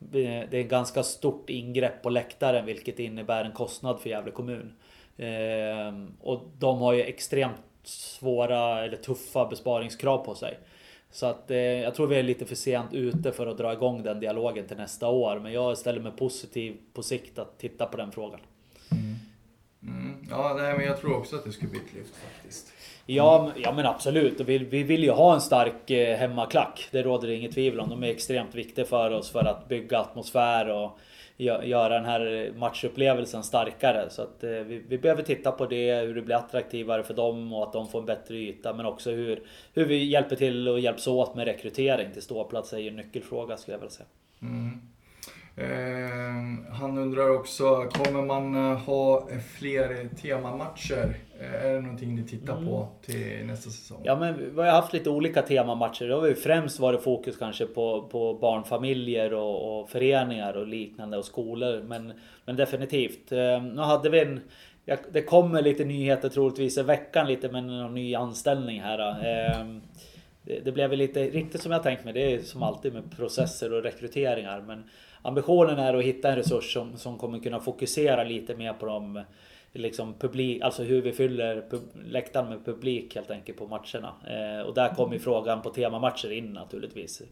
eh, 0.00 0.42
det 0.50 0.54
är 0.54 0.60
ett 0.60 0.68
ganska 0.68 1.02
stort 1.02 1.50
ingrepp 1.50 2.02
på 2.02 2.10
läktaren 2.10 2.66
vilket 2.66 2.98
innebär 2.98 3.44
en 3.44 3.52
kostnad 3.52 4.00
för 4.00 4.10
Gävle 4.10 4.30
kommun. 4.30 4.74
Eh, 5.16 5.94
och 6.20 6.42
de 6.58 6.78
har 6.78 6.92
ju 6.92 7.02
extremt 7.02 7.60
svåra 7.88 8.84
eller 8.84 8.96
tuffa 8.96 9.46
besparingskrav 9.46 10.24
på 10.24 10.34
sig. 10.34 10.58
Så 11.10 11.26
att 11.26 11.50
eh, 11.50 11.56
jag 11.58 11.94
tror 11.94 12.06
vi 12.06 12.16
är 12.16 12.22
lite 12.22 12.46
för 12.46 12.54
sent 12.54 12.92
ute 12.92 13.32
för 13.32 13.46
att 13.46 13.58
dra 13.58 13.72
igång 13.72 14.02
den 14.02 14.20
dialogen 14.20 14.66
till 14.66 14.76
nästa 14.76 15.08
år. 15.08 15.38
Men 15.38 15.52
jag 15.52 15.78
ställer 15.78 16.00
mig 16.00 16.12
positiv 16.12 16.76
på 16.92 17.02
sikt 17.02 17.38
att 17.38 17.58
titta 17.58 17.86
på 17.86 17.96
den 17.96 18.12
frågan. 18.12 18.40
Mm. 18.92 19.14
Mm. 19.82 20.26
Ja, 20.30 20.54
nej, 20.58 20.74
men 20.76 20.86
jag 20.86 21.00
tror 21.00 21.16
också 21.16 21.36
att 21.36 21.44
det 21.44 21.52
skulle 21.52 21.70
bli 21.70 21.80
ett 21.80 21.94
lyft 21.94 22.14
faktiskt. 22.16 22.72
Ja, 23.06 23.52
ja 23.56 23.72
men 23.72 23.86
absolut. 23.86 24.40
Vi, 24.40 24.58
vi 24.58 24.82
vill 24.82 25.04
ju 25.04 25.10
ha 25.10 25.34
en 25.34 25.40
stark 25.40 25.90
eh, 25.90 26.16
hemmaklack. 26.16 26.88
Det 26.90 27.02
råder 27.02 27.28
det 27.28 27.34
inget 27.34 27.54
tvivel 27.54 27.80
om. 27.80 27.90
De 27.90 28.02
är 28.02 28.08
extremt 28.08 28.54
viktiga 28.54 28.84
för 28.84 29.10
oss 29.10 29.30
för 29.30 29.44
att 29.44 29.68
bygga 29.68 29.98
atmosfär 29.98 30.68
och 30.68 30.98
göra 31.36 31.88
den 31.88 32.04
här 32.04 32.46
eh, 32.46 32.54
matchupplevelsen 32.54 33.42
starkare. 33.42 34.10
Så 34.10 34.22
att 34.22 34.44
eh, 34.44 34.50
vi, 34.50 34.84
vi, 34.88 34.98
behöver 34.98 35.22
titta 35.22 35.52
på 35.52 35.66
det, 35.66 36.00
hur 36.00 36.14
det 36.14 36.22
blir 36.22 36.36
attraktivare 36.36 37.02
för 37.02 37.14
dem 37.14 37.52
och 37.52 37.62
att 37.62 37.72
de 37.72 37.88
får 37.88 38.00
en 38.00 38.06
bättre 38.06 38.36
yta. 38.36 38.72
Men 38.72 38.86
också 38.86 39.10
hur, 39.10 39.42
hur 39.72 39.84
vi 39.84 40.04
hjälper 40.04 40.36
till 40.36 40.68
och 40.68 40.80
hjälps 40.80 41.06
åt 41.06 41.34
med 41.34 41.44
rekrytering 41.44 42.12
till 42.12 42.22
ståplats 42.22 42.72
är 42.72 42.78
ju 42.78 42.88
en 42.88 42.96
nyckelfråga 42.96 43.56
skulle 43.56 43.74
jag 43.74 43.80
vilja 43.80 43.90
säga. 43.90 44.06
Mm. 44.42 44.80
Eh, 45.56 46.74
han 46.74 46.98
undrar 46.98 47.30
också, 47.30 47.64
kommer 47.82 48.22
man 48.22 48.54
eh, 48.54 48.78
ha 48.78 49.28
fler 49.58 50.08
temamatcher? 50.22 51.16
Eh, 51.40 51.64
är 51.64 51.74
det 51.74 51.80
någonting 51.80 52.14
ni 52.14 52.22
tittar 52.22 52.56
mm. 52.56 52.66
på 52.66 52.88
till 53.02 53.46
nästa 53.46 53.70
säsong? 53.70 54.00
Ja 54.04 54.16
men 54.16 54.54
vi 54.54 54.62
har 54.62 54.70
haft 54.70 54.92
lite 54.92 55.10
olika 55.10 55.42
temamatcher. 55.42 56.04
Det 56.04 56.14
har 56.14 56.26
ju 56.26 56.34
främst 56.34 56.80
varit 56.80 57.02
fokus 57.02 57.36
kanske 57.36 57.66
på, 57.66 58.08
på 58.12 58.34
barnfamiljer 58.34 59.34
och, 59.34 59.80
och 59.80 59.90
föreningar 59.90 60.54
och 60.54 60.66
liknande 60.66 61.16
och 61.16 61.24
skolor. 61.24 61.82
Men, 61.82 62.12
men 62.44 62.56
definitivt. 62.56 63.32
Eh, 63.32 63.62
nu 63.62 63.82
hade 63.82 64.10
vi 64.10 64.20
en 64.20 64.40
det 65.12 65.22
kommer 65.22 65.62
lite 65.62 65.84
nyheter 65.84 66.28
troligtvis 66.28 66.78
i 66.78 66.82
veckan 66.82 67.26
lite 67.26 67.48
med 67.48 67.64
någon 67.64 67.94
ny 67.94 68.14
anställning 68.14 68.80
här. 68.80 68.98
Eh, 68.98 69.66
det, 70.42 70.60
det 70.64 70.72
blev 70.72 70.92
lite 70.92 71.24
riktigt 71.24 71.62
som 71.62 71.72
jag 71.72 71.82
tänkt 71.82 72.04
mig. 72.04 72.12
Det 72.12 72.34
är 72.34 72.38
som 72.38 72.62
alltid 72.62 72.92
med 72.92 73.16
processer 73.16 73.72
och 73.72 73.82
rekryteringar. 73.82 74.60
Men 74.60 74.84
ambitionen 75.24 75.78
är 75.78 75.94
att 75.94 76.04
hitta 76.04 76.28
en 76.30 76.36
resurs 76.36 76.72
som, 76.72 76.96
som 76.96 77.18
kommer 77.18 77.38
kunna 77.38 77.60
fokusera 77.60 78.24
lite 78.24 78.56
mer 78.56 78.72
på 78.72 78.86
de 78.86 79.22
liksom 79.72 80.14
publik, 80.14 80.62
alltså 80.62 80.82
hur 80.82 81.02
vi 81.02 81.12
fyller 81.12 81.64
läktaren 82.04 82.48
med 82.48 82.64
publik 82.64 83.14
helt 83.14 83.30
enkelt 83.30 83.58
på 83.58 83.66
matcherna. 83.66 84.14
Eh, 84.26 84.66
och 84.66 84.74
där 84.74 84.94
kommer 84.94 85.18
frågan 85.18 85.62
på 85.62 85.70
temamatcher 85.70 86.32
in 86.32 86.52
naturligtvis. 86.52 87.22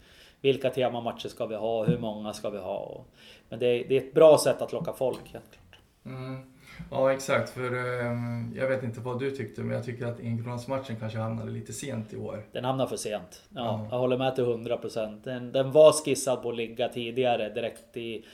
Vilka 0.40 0.70
temamatcher 0.70 1.28
ska 1.28 1.46
vi 1.46 1.54
ha? 1.54 1.84
Hur 1.84 1.98
många 1.98 2.32
ska 2.32 2.50
vi 2.50 2.58
ha? 2.58 3.04
Men 3.48 3.58
det 3.58 3.66
är, 3.66 3.88
det 3.88 3.96
är 3.96 4.00
ett 4.00 4.14
bra 4.14 4.38
sätt 4.38 4.62
att 4.62 4.72
locka 4.72 4.92
folk 4.92 5.32
helt 5.32 5.50
klart. 5.50 5.80
Mm. 6.06 6.51
Ja 6.90 7.12
exakt, 7.12 7.50
för 7.50 7.74
um, 8.06 8.54
jag 8.56 8.68
vet 8.68 8.82
inte 8.82 9.00
vad 9.00 9.18
du 9.18 9.30
tyckte 9.30 9.62
men 9.62 9.76
jag 9.76 9.84
tycker 9.84 10.06
att 10.06 10.20
Enkronansmatchen 10.20 10.96
kanske 11.00 11.18
hamnade 11.18 11.50
lite 11.50 11.72
sent 11.72 12.12
i 12.12 12.16
år. 12.16 12.44
Den 12.52 12.64
hamnade 12.64 12.90
för 12.90 12.96
sent. 12.96 13.42
Ja, 13.48 13.60
ja. 13.60 13.88
Jag 13.90 13.98
håller 13.98 14.18
med 14.18 14.34
till 14.34 14.44
100%. 14.44 15.20
Den, 15.24 15.52
den 15.52 15.72
var 15.72 15.92
skissad 15.92 16.42
på 16.42 16.50
att 16.50 16.56
ligga 16.56 16.88
tidigare 16.88 17.48
direkt 17.48 17.96
i 17.96 18.24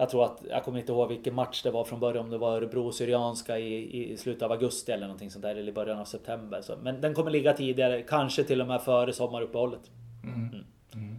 jag 0.00 0.10
tror 0.10 0.24
att, 0.24 0.42
jag 0.50 0.64
kommer 0.64 0.78
inte 0.78 0.92
ihåg 0.92 1.08
vilken 1.08 1.34
match 1.34 1.62
det 1.62 1.70
var 1.70 1.84
från 1.84 2.00
början, 2.00 2.24
om 2.24 2.30
det 2.30 2.38
var 2.38 2.56
Örebro 2.56 2.92
Syrianska 2.92 3.58
i, 3.58 4.12
i 4.12 4.16
slutet 4.16 4.42
av 4.42 4.52
augusti 4.52 4.92
eller 4.92 5.06
någonting 5.06 5.30
sånt 5.30 5.42
där, 5.42 5.50
eller 5.50 5.68
i 5.68 5.72
början 5.72 5.98
av 5.98 6.04
september. 6.04 6.60
Så, 6.62 6.76
men 6.82 7.00
den 7.00 7.14
kommer 7.14 7.30
ligga 7.30 7.52
tidigare, 7.52 8.02
kanske 8.02 8.44
till 8.44 8.60
och 8.60 8.66
med 8.66 8.82
före 8.82 9.12
sommaruppehållet. 9.12 9.90
Mm. 10.24 10.48
Mm. 10.48 10.64
Mm. 10.94 11.16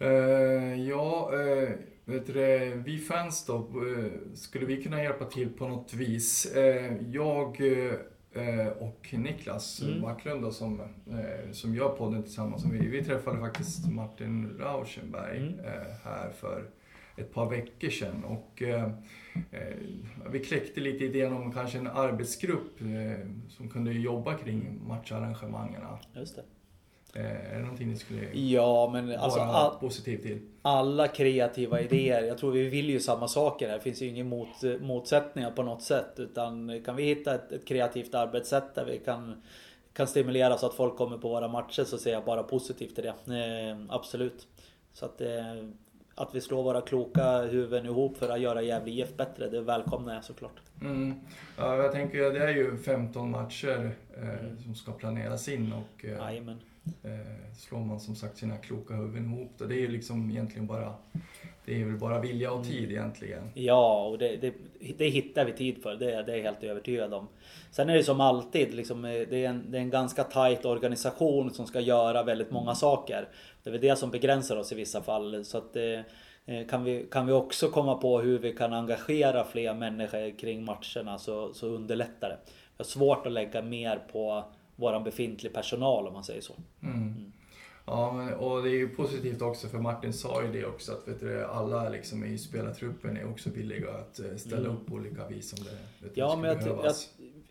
Uh, 0.00 0.88
ja, 0.88 1.30
uh, 1.32 1.70
vet 2.06 2.26
du, 2.26 2.82
vi 2.84 2.98
fans 2.98 3.46
då, 3.46 3.58
uh, 3.58 4.06
skulle 4.34 4.66
vi 4.66 4.82
kunna 4.82 5.02
hjälpa 5.02 5.24
till 5.24 5.48
på 5.48 5.68
något 5.68 5.94
vis? 5.94 6.52
jag 7.10 7.60
och 8.78 9.14
Niklas 9.18 9.82
mm. 9.82 10.02
Backlund 10.02 10.42
då, 10.42 10.50
som, 10.50 10.82
som 11.52 11.74
gör 11.74 11.88
podden 11.88 12.22
tillsammans, 12.22 12.64
vi, 12.72 12.88
vi 12.88 13.04
träffade 13.04 13.40
faktiskt 13.40 13.88
Martin 13.88 14.58
Rauschenberg 14.58 15.38
mm. 15.38 15.58
här 16.04 16.30
för 16.30 16.70
ett 17.16 17.34
par 17.34 17.50
veckor 17.50 17.90
sedan. 17.90 18.24
Och, 18.24 18.62
eh, 18.62 18.84
eh, 19.50 19.76
vi 20.30 20.40
kläckte 20.40 20.80
lite 20.80 21.04
idén 21.04 21.32
om 21.32 21.52
kanske 21.52 21.78
en 21.78 21.86
arbetsgrupp 21.86 22.80
eh, 22.80 23.28
som 23.48 23.68
kunde 23.68 23.92
jobba 23.92 24.34
kring 24.34 24.80
matcharrangemangerna. 24.86 25.98
Just 26.14 26.36
det. 26.36 26.42
Eh, 27.18 27.52
är 27.52 27.54
det 27.54 27.62
någonting 27.62 27.88
ni 27.88 27.96
skulle 27.96 28.28
ja, 28.32 28.90
men 28.92 29.18
alltså, 29.18 29.38
vara 29.38 29.48
all, 29.48 29.78
positiv 29.80 30.18
till? 30.18 30.40
Alla 30.62 31.08
kreativa 31.08 31.80
idéer. 31.80 32.22
Jag 32.22 32.38
tror 32.38 32.52
vi 32.52 32.68
vill 32.68 32.90
ju 32.90 33.00
samma 33.00 33.28
saker 33.28 33.68
här. 33.68 33.74
Det 33.74 33.82
finns 33.82 34.02
ju 34.02 34.06
inga 34.06 34.24
mot, 34.24 34.62
motsättningar 34.80 35.50
på 35.50 35.62
något 35.62 35.82
sätt. 35.82 36.12
Utan 36.16 36.82
kan 36.84 36.96
vi 36.96 37.02
hitta 37.02 37.34
ett, 37.34 37.52
ett 37.52 37.64
kreativt 37.64 38.14
arbetssätt 38.14 38.74
där 38.74 38.84
vi 38.84 38.98
kan 38.98 39.42
kan 39.92 40.06
stimulera 40.06 40.58
så 40.58 40.66
att 40.66 40.74
folk 40.74 40.96
kommer 40.96 41.18
på 41.18 41.28
våra 41.28 41.48
matcher 41.48 41.84
så 41.84 41.98
ser 41.98 42.12
jag 42.12 42.24
bara 42.24 42.42
positivt 42.42 42.94
till 42.94 43.04
det. 43.04 43.34
Eh, 43.36 43.78
absolut. 43.88 44.46
Så 44.92 45.04
att 45.04 45.20
eh, 45.20 45.28
att 46.14 46.34
vi 46.34 46.40
slår 46.40 46.62
våra 46.62 46.80
kloka 46.80 47.42
huvuden 47.42 47.86
ihop 47.86 48.16
för 48.16 48.28
att 48.28 48.40
göra 48.40 48.62
Gävle 48.62 48.90
IF 48.90 49.16
bättre. 49.16 49.48
Det 49.48 49.60
välkomnar 49.60 50.14
jag 50.14 50.24
såklart. 50.24 50.60
Mm. 50.80 51.14
Ja, 51.56 51.76
jag 51.76 51.92
tänker 51.92 52.18
det 52.18 52.44
är 52.44 52.48
ju 52.48 52.76
15 52.76 53.30
matcher 53.30 53.90
eh, 54.16 54.28
mm. 54.28 54.58
som 54.58 54.74
ska 54.74 54.92
planeras 54.92 55.48
in 55.48 55.72
och 55.72 56.04
eh, 56.04 56.24
eh, 57.02 57.54
slår 57.56 57.80
man 57.80 58.00
som 58.00 58.14
sagt 58.14 58.38
sina 58.38 58.56
kloka 58.56 58.94
huvuden 58.94 59.32
ihop 59.32 59.52
det 59.58 59.64
är 59.74 59.80
ju 59.80 59.88
liksom 59.88 60.30
egentligen 60.30 60.66
bara 60.66 60.94
det 61.66 61.80
är 61.80 61.84
väl 61.84 61.98
bara 61.98 62.20
vilja 62.20 62.52
och 62.52 62.64
tid 62.64 62.90
egentligen. 62.90 63.50
Ja, 63.54 64.06
och 64.06 64.18
det, 64.18 64.36
det, 64.36 64.54
det 64.98 65.08
hittar 65.08 65.44
vi 65.44 65.52
tid 65.52 65.82
för. 65.82 65.96
Det, 65.96 66.22
det 66.22 66.32
är 66.32 66.36
jag 66.36 66.44
helt 66.44 66.64
övertygad 66.64 67.14
om. 67.14 67.28
Sen 67.70 67.88
är 67.88 67.94
det 67.94 68.04
som 68.04 68.20
alltid, 68.20 68.74
liksom, 68.74 69.02
det, 69.02 69.44
är 69.44 69.48
en, 69.48 69.70
det 69.70 69.78
är 69.78 69.82
en 69.82 69.90
ganska 69.90 70.24
tight 70.24 70.64
organisation 70.64 71.50
som 71.50 71.66
ska 71.66 71.80
göra 71.80 72.22
väldigt 72.22 72.50
många 72.50 72.74
saker. 72.74 73.28
Det 73.62 73.70
är 73.70 73.72
väl 73.72 73.80
det 73.80 73.96
som 73.96 74.10
begränsar 74.10 74.56
oss 74.56 74.72
i 74.72 74.74
vissa 74.74 75.02
fall. 75.02 75.44
Så 75.44 75.58
att 75.58 75.72
det, 75.72 76.04
eh, 76.46 76.66
kan 76.66 76.84
vi, 76.84 77.06
kan 77.10 77.26
vi 77.26 77.32
också 77.32 77.68
komma 77.68 77.94
på 77.94 78.20
hur 78.20 78.38
vi 78.38 78.52
kan 78.52 78.72
engagera 78.72 79.44
fler 79.44 79.74
människor 79.74 80.38
kring 80.38 80.64
matcherna 80.64 81.18
så, 81.18 81.54
så 81.54 81.66
underlättar 81.66 82.28
det. 82.28 82.38
Vi 82.46 82.76
har 82.76 82.84
svårt 82.84 83.26
att 83.26 83.32
lägga 83.32 83.62
mer 83.62 84.02
på 84.12 84.44
våran 84.76 85.04
befintlig 85.04 85.52
personal 85.52 86.06
om 86.06 86.12
man 86.12 86.24
säger 86.24 86.40
så. 86.40 86.54
Mm. 86.82 86.96
Mm. 86.96 87.32
Ja, 87.86 88.34
och 88.34 88.62
det 88.62 88.70
är 88.70 88.74
ju 88.74 88.88
positivt 88.88 89.42
också 89.42 89.68
för 89.68 89.78
Martin 89.78 90.12
sa 90.12 90.42
ju 90.42 90.52
det 90.52 90.66
också 90.66 90.92
att 90.92 91.08
vet 91.08 91.20
du, 91.20 91.44
alla 91.44 91.88
liksom 91.88 92.24
i 92.24 92.38
spelartruppen 92.38 93.16
är 93.16 93.30
också 93.30 93.50
villiga 93.50 93.90
att 93.90 94.18
eh, 94.18 94.36
ställa 94.36 94.56
mm. 94.56 94.72
upp 94.72 94.86
på 94.86 94.94
olika 94.94 95.28
vis 95.28 95.52
om 95.52 95.64
det 95.64 96.06
vet 96.06 96.16
Ja, 96.16 96.34
du, 96.34 96.42
men 96.42 96.50
jag, 96.50 96.78
jag, 96.84 96.94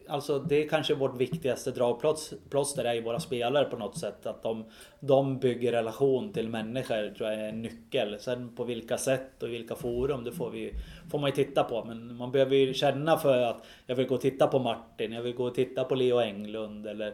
alltså 0.07 0.39
det 0.39 0.63
är 0.63 0.69
kanske 0.69 0.95
vårt 0.95 1.17
viktigaste 1.17 1.71
dragplåster 1.71 2.85
är 2.85 2.93
ju 2.93 3.01
våra 3.01 3.19
spelare 3.19 3.65
på 3.65 3.77
något 3.77 3.97
sätt. 3.97 4.25
Att 4.25 4.43
de, 4.43 4.65
de 4.99 5.39
bygger 5.39 5.71
relation 5.71 6.33
till 6.33 6.49
människor 6.49 7.13
tror 7.17 7.29
jag 7.29 7.39
är 7.39 7.49
en 7.49 7.61
nyckel. 7.61 8.19
Sen 8.19 8.55
på 8.55 8.63
vilka 8.63 8.97
sätt 8.97 9.43
och 9.43 9.49
vilka 9.49 9.75
forum 9.75 10.23
det 10.23 10.31
får, 10.31 10.49
vi, 10.49 10.73
får 11.11 11.19
man 11.19 11.29
ju 11.29 11.35
titta 11.35 11.63
på. 11.63 11.83
Men 11.85 12.15
man 12.15 12.31
behöver 12.31 12.55
ju 12.55 12.73
känna 12.73 13.17
för 13.17 13.41
att 13.41 13.65
jag 13.85 13.95
vill 13.95 14.07
gå 14.07 14.15
och 14.15 14.21
titta 14.21 14.47
på 14.47 14.59
Martin, 14.59 15.11
jag 15.11 15.21
vill 15.21 15.35
gå 15.35 15.45
och 15.45 15.55
titta 15.55 15.83
på 15.83 15.95
Leo 15.95 16.19
Englund 16.19 16.87
eller, 16.87 17.13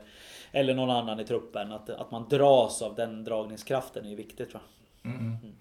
eller 0.52 0.74
någon 0.74 0.90
annan 0.90 1.20
i 1.20 1.26
truppen. 1.26 1.72
Att, 1.72 1.90
att 1.90 2.12
man 2.12 2.30
dras 2.30 2.82
av 2.82 2.96
den 2.96 3.24
dragningskraften 3.24 4.06
är 4.06 4.10
ju 4.10 4.16
viktigt 4.16 4.50
tror 4.50 4.62
jag. 5.04 5.14
Mm. 5.14 5.38
Mm. 5.38 5.56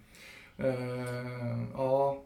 Uh, 0.58 1.66
ja, 1.74 2.22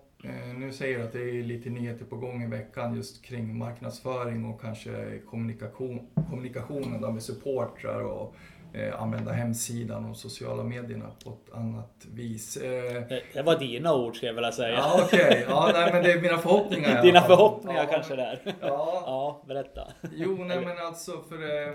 nu 0.56 0.72
säger 0.72 0.98
du 0.98 1.04
att 1.04 1.12
det 1.12 1.38
är 1.38 1.42
lite 1.42 1.70
nyheter 1.70 2.04
på 2.04 2.16
gång 2.16 2.42
i 2.42 2.46
veckan 2.46 2.96
just 2.96 3.24
kring 3.24 3.58
marknadsföring 3.58 4.44
och 4.44 4.60
kanske 4.60 5.18
kommunikation, 5.30 6.08
kommunikationen 6.30 7.14
med 7.14 7.22
supportrar 7.22 8.00
och 8.00 8.34
eh, 8.72 9.02
använda 9.02 9.32
hemsidan 9.32 10.04
och 10.04 10.16
sociala 10.16 10.64
medierna 10.64 11.10
på 11.24 11.30
ett 11.30 11.54
annat 11.54 12.06
vis. 12.14 12.56
Eh, 12.56 13.02
det 13.34 13.42
var 13.42 13.58
dina 13.58 13.94
ord 13.94 14.16
skulle 14.16 14.28
jag 14.28 14.34
vilja 14.34 14.52
säga. 14.52 14.74
Ja, 14.74 15.00
Okej, 15.04 15.26
okay. 15.26 15.44
ja, 15.48 15.70
nej, 15.74 15.92
men 15.92 16.02
det 16.02 16.12
är 16.12 16.20
mina 16.20 16.38
förhoppningar. 16.38 17.02
Dina 17.02 17.20
förhoppningar 17.20 17.84
ja, 17.84 17.90
kanske 17.92 18.16
där. 18.16 18.40
Ja. 18.44 19.02
ja, 19.06 19.42
berätta. 19.46 19.92
Jo, 20.12 20.44
nej 20.44 20.60
men 20.60 20.78
alltså 20.86 21.12
för... 21.28 21.36
Eh, 21.36 21.72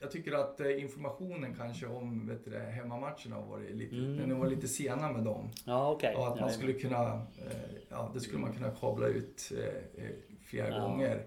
jag 0.00 0.10
tycker 0.10 0.32
att 0.32 0.60
eh, 0.60 0.82
informationen 0.82 1.54
kanske 1.54 1.86
om 1.86 2.26
vet 2.26 2.44
du, 2.44 2.58
hemmamatcherna 2.58 3.36
har 3.36 3.46
varit 3.46 3.76
lite, 3.76 3.96
mm. 3.96 4.28
den 4.28 4.38
var 4.38 4.46
lite 4.46 4.68
sena 4.68 5.12
med 5.12 5.24
dem. 5.24 5.50
Ja, 5.66 5.92
okay. 5.92 6.14
Och 6.14 6.28
att 6.28 6.40
man 6.40 6.50
skulle 6.50 6.72
kunna, 6.72 7.12
eh, 7.14 7.70
ja 7.88 8.10
det 8.14 8.20
skulle 8.20 8.38
man 8.38 8.52
kunna 8.52 8.70
kabla 8.70 9.06
ut 9.06 9.52
eh, 9.58 10.04
flera 10.44 10.68
ja. 10.68 10.80
gånger. 10.80 11.24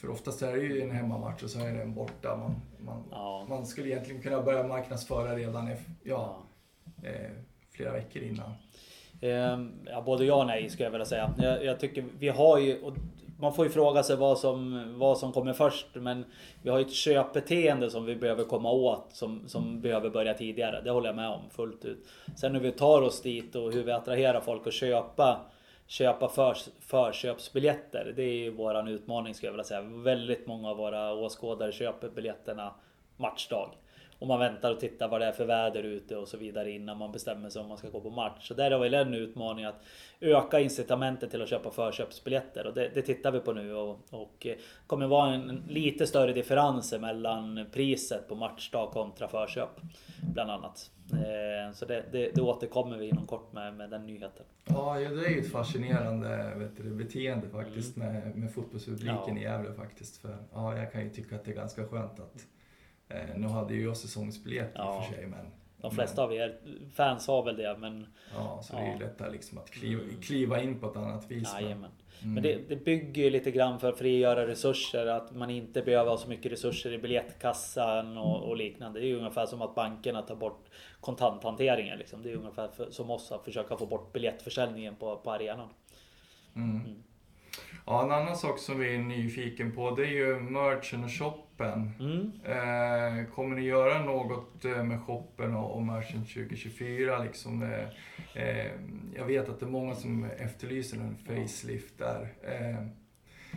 För 0.00 0.10
oftast 0.10 0.42
är 0.42 0.56
det 0.56 0.62
ju 0.62 0.82
en 0.82 0.90
hemmamatch 0.90 1.42
och 1.42 1.50
så 1.50 1.60
är 1.60 1.72
den 1.72 1.94
borta. 1.94 2.36
Man, 2.36 2.54
man, 2.78 3.04
ja. 3.10 3.46
man 3.48 3.66
skulle 3.66 3.88
egentligen 3.88 4.22
kunna 4.22 4.42
börja 4.42 4.66
marknadsföra 4.66 5.36
redan 5.36 5.70
ja, 6.02 6.42
flera 7.70 7.92
veckor 7.92 8.22
innan. 8.22 8.52
Ehm, 9.20 9.72
ja, 9.86 10.02
både 10.02 10.24
ja 10.24 10.34
och 10.34 10.46
nej 10.46 10.70
skulle 10.70 10.84
jag 10.84 10.90
vilja 10.90 11.04
säga. 11.06 11.34
Jag, 11.38 11.64
jag 11.64 11.80
tycker 11.80 12.04
vi 12.18 12.28
har 12.28 12.58
ju, 12.58 12.92
man 13.40 13.54
får 13.54 13.64
ju 13.64 13.70
fråga 13.70 14.02
sig 14.02 14.16
vad 14.16 14.38
som, 14.38 14.84
vad 14.98 15.18
som 15.18 15.32
kommer 15.32 15.52
först. 15.52 15.86
Men 15.92 16.24
vi 16.62 16.70
har 16.70 16.78
ju 16.78 16.84
ett 16.84 16.92
köpbeteende 16.92 17.90
som 17.90 18.04
vi 18.04 18.16
behöver 18.16 18.44
komma 18.44 18.70
åt 18.70 19.06
som, 19.12 19.48
som 19.48 19.80
behöver 19.80 20.10
börja 20.10 20.34
tidigare. 20.34 20.80
Det 20.80 20.90
håller 20.90 21.08
jag 21.08 21.16
med 21.16 21.28
om 21.28 21.50
fullt 21.50 21.84
ut. 21.84 22.08
Sen 22.36 22.54
hur 22.54 22.60
vi 22.60 22.72
tar 22.72 23.02
oss 23.02 23.22
dit 23.22 23.56
och 23.56 23.72
hur 23.72 23.84
vi 23.84 23.92
attraherar 23.92 24.40
folk 24.40 24.66
att 24.66 24.72
köpa 24.72 25.40
köpa 25.90 26.28
för, 26.28 26.56
förköpsbiljetter. 26.80 28.12
Det 28.16 28.22
är 28.22 28.34
ju 28.34 28.50
våran 28.50 28.88
utmaning 28.88 29.34
skulle 29.34 29.48
jag 29.48 29.52
vilja 29.52 29.64
säga. 29.64 29.80
Väldigt 29.80 30.46
många 30.46 30.70
av 30.70 30.76
våra 30.76 31.12
åskådare 31.12 31.72
köper 31.72 32.08
biljetterna 32.08 32.74
matchdag. 33.16 33.70
Och 34.20 34.26
man 34.26 34.38
väntar 34.38 34.72
och 34.72 34.80
tittar 34.80 35.08
vad 35.08 35.20
det 35.20 35.26
är 35.26 35.32
för 35.32 35.44
väder 35.44 35.82
ute 35.82 36.16
och 36.16 36.28
så 36.28 36.36
vidare 36.36 36.70
innan 36.70 36.98
man 36.98 37.12
bestämmer 37.12 37.48
sig 37.48 37.62
om 37.62 37.68
man 37.68 37.78
ska 37.78 37.88
gå 37.88 38.00
på 38.00 38.10
match. 38.10 38.48
Så 38.48 38.54
där 38.54 38.70
har 38.70 38.78
vi 38.78 38.94
en 38.94 39.14
utmaning 39.14 39.64
att 39.64 39.82
öka 40.20 40.60
incitamentet 40.60 41.30
till 41.30 41.42
att 41.42 41.48
köpa 41.48 41.70
förköpsbiljetter 41.70 42.66
och 42.66 42.74
det, 42.74 42.90
det 42.94 43.02
tittar 43.02 43.32
vi 43.32 43.40
på 43.40 43.52
nu 43.52 43.74
och, 43.74 43.98
och 44.10 44.46
eh, 44.46 44.56
kommer 44.86 45.06
vara 45.06 45.34
en, 45.34 45.50
en 45.50 45.64
lite 45.68 46.06
större 46.06 46.32
differens 46.32 46.94
mellan 47.00 47.66
priset 47.72 48.28
på 48.28 48.34
matchdag 48.34 48.90
kontra 48.90 49.28
förköp. 49.28 49.80
Bland 50.34 50.50
annat. 50.50 50.90
Eh, 51.12 51.72
så 51.74 51.84
det, 51.86 52.04
det, 52.12 52.30
det 52.34 52.40
återkommer 52.40 52.96
vi 52.96 53.08
inom 53.08 53.26
kort 53.26 53.52
med, 53.52 53.74
med 53.74 53.90
den 53.90 54.06
nyheten. 54.06 54.46
Ja, 54.64 54.94
det 54.94 55.26
är 55.26 55.30
ju 55.30 55.40
ett 55.40 55.52
fascinerande 55.52 56.70
du, 56.76 56.90
beteende 56.90 57.48
faktiskt 57.48 57.96
mm. 57.96 58.12
med, 58.12 58.36
med 58.36 58.52
fotbollspubliken 58.52 59.36
ja. 59.36 59.38
i 59.38 59.42
Gävle 59.42 59.74
faktiskt. 59.74 60.16
För, 60.16 60.36
ja, 60.52 60.76
jag 60.76 60.92
kan 60.92 61.04
ju 61.04 61.10
tycka 61.10 61.36
att 61.36 61.44
det 61.44 61.50
är 61.50 61.56
ganska 61.56 61.86
skönt 61.86 62.20
att 62.20 62.46
nu 63.36 63.46
hade 63.46 63.74
ju 63.74 63.84
jag 63.84 63.96
säsongsbiljett 63.96 64.72
ja. 64.74 64.96
i 64.96 65.00
och 65.00 65.06
för 65.06 65.14
sig 65.14 65.26
men 65.26 65.46
de 65.80 65.90
flesta 65.90 66.22
av 66.22 66.32
er 66.32 66.56
fans 66.94 67.26
har 67.26 67.42
väl 67.42 67.56
det 67.56 67.76
men... 67.78 68.06
Ja, 68.34 68.60
så 68.62 68.76
det 68.76 68.82
är 68.82 68.92
ju 68.92 68.98
lättare 68.98 69.30
liksom 69.30 69.58
att 69.58 69.70
kliva, 69.70 70.02
mm. 70.02 70.20
kliva 70.20 70.62
in 70.62 70.80
på 70.80 70.86
ett 70.86 70.96
annat 70.96 71.30
vis. 71.30 71.54
Jajamän. 71.54 71.90
Mm. 72.22 72.34
Men 72.34 72.42
det, 72.42 72.68
det 72.68 72.76
bygger 72.76 73.22
ju 73.22 73.30
lite 73.30 73.50
grann 73.50 73.80
för 73.80 73.88
att 73.88 73.98
frigöra 73.98 74.46
resurser. 74.46 75.06
Att 75.06 75.34
man 75.34 75.50
inte 75.50 75.82
behöver 75.82 76.10
ha 76.10 76.18
så 76.18 76.28
mycket 76.28 76.52
resurser 76.52 76.92
i 76.92 76.98
biljettkassan 76.98 78.18
och, 78.18 78.48
och 78.48 78.56
liknande. 78.56 79.00
Det 79.00 79.06
är 79.06 79.08
ju 79.08 79.18
ungefär 79.18 79.46
som 79.46 79.62
att 79.62 79.74
bankerna 79.74 80.22
tar 80.22 80.36
bort 80.36 80.66
kontanthanteringen. 81.00 81.98
Liksom. 81.98 82.22
Det 82.22 82.30
är 82.30 82.36
ungefär 82.36 82.68
för, 82.68 82.90
som 82.90 83.10
oss 83.10 83.32
att 83.32 83.44
försöka 83.44 83.76
få 83.76 83.86
bort 83.86 84.12
biljettförsäljningen 84.12 84.96
på, 84.96 85.16
på 85.16 85.30
arenan. 85.32 85.68
Mm. 86.56 86.70
Mm. 86.70 87.02
Ja, 87.90 88.04
en 88.04 88.12
annan 88.12 88.36
sak 88.36 88.58
som 88.58 88.78
vi 88.78 88.94
är 88.94 88.98
nyfiken 88.98 89.72
på 89.72 89.90
det 89.90 90.02
är 90.02 90.10
ju 90.10 90.40
merchen 90.40 91.04
och 91.04 91.12
shoppen. 91.12 91.90
Mm. 92.00 92.32
Eh, 92.44 93.34
kommer 93.34 93.56
ni 93.56 93.62
göra 93.62 94.04
något 94.04 94.64
eh, 94.64 94.84
med 94.84 95.00
shoppen 95.00 95.54
och, 95.54 95.76
och 95.76 95.82
merchen 95.82 96.24
2024? 96.24 97.18
Liksom, 97.18 97.62
eh, 97.62 98.42
eh, 98.42 98.72
jag 99.16 99.24
vet 99.24 99.48
att 99.48 99.60
det 99.60 99.66
är 99.66 99.70
många 99.70 99.94
som 99.94 100.24
efterlyser 100.24 100.96
en 100.96 101.16
facelift 101.16 101.98
där. 101.98 102.34
Eh, 102.42 102.86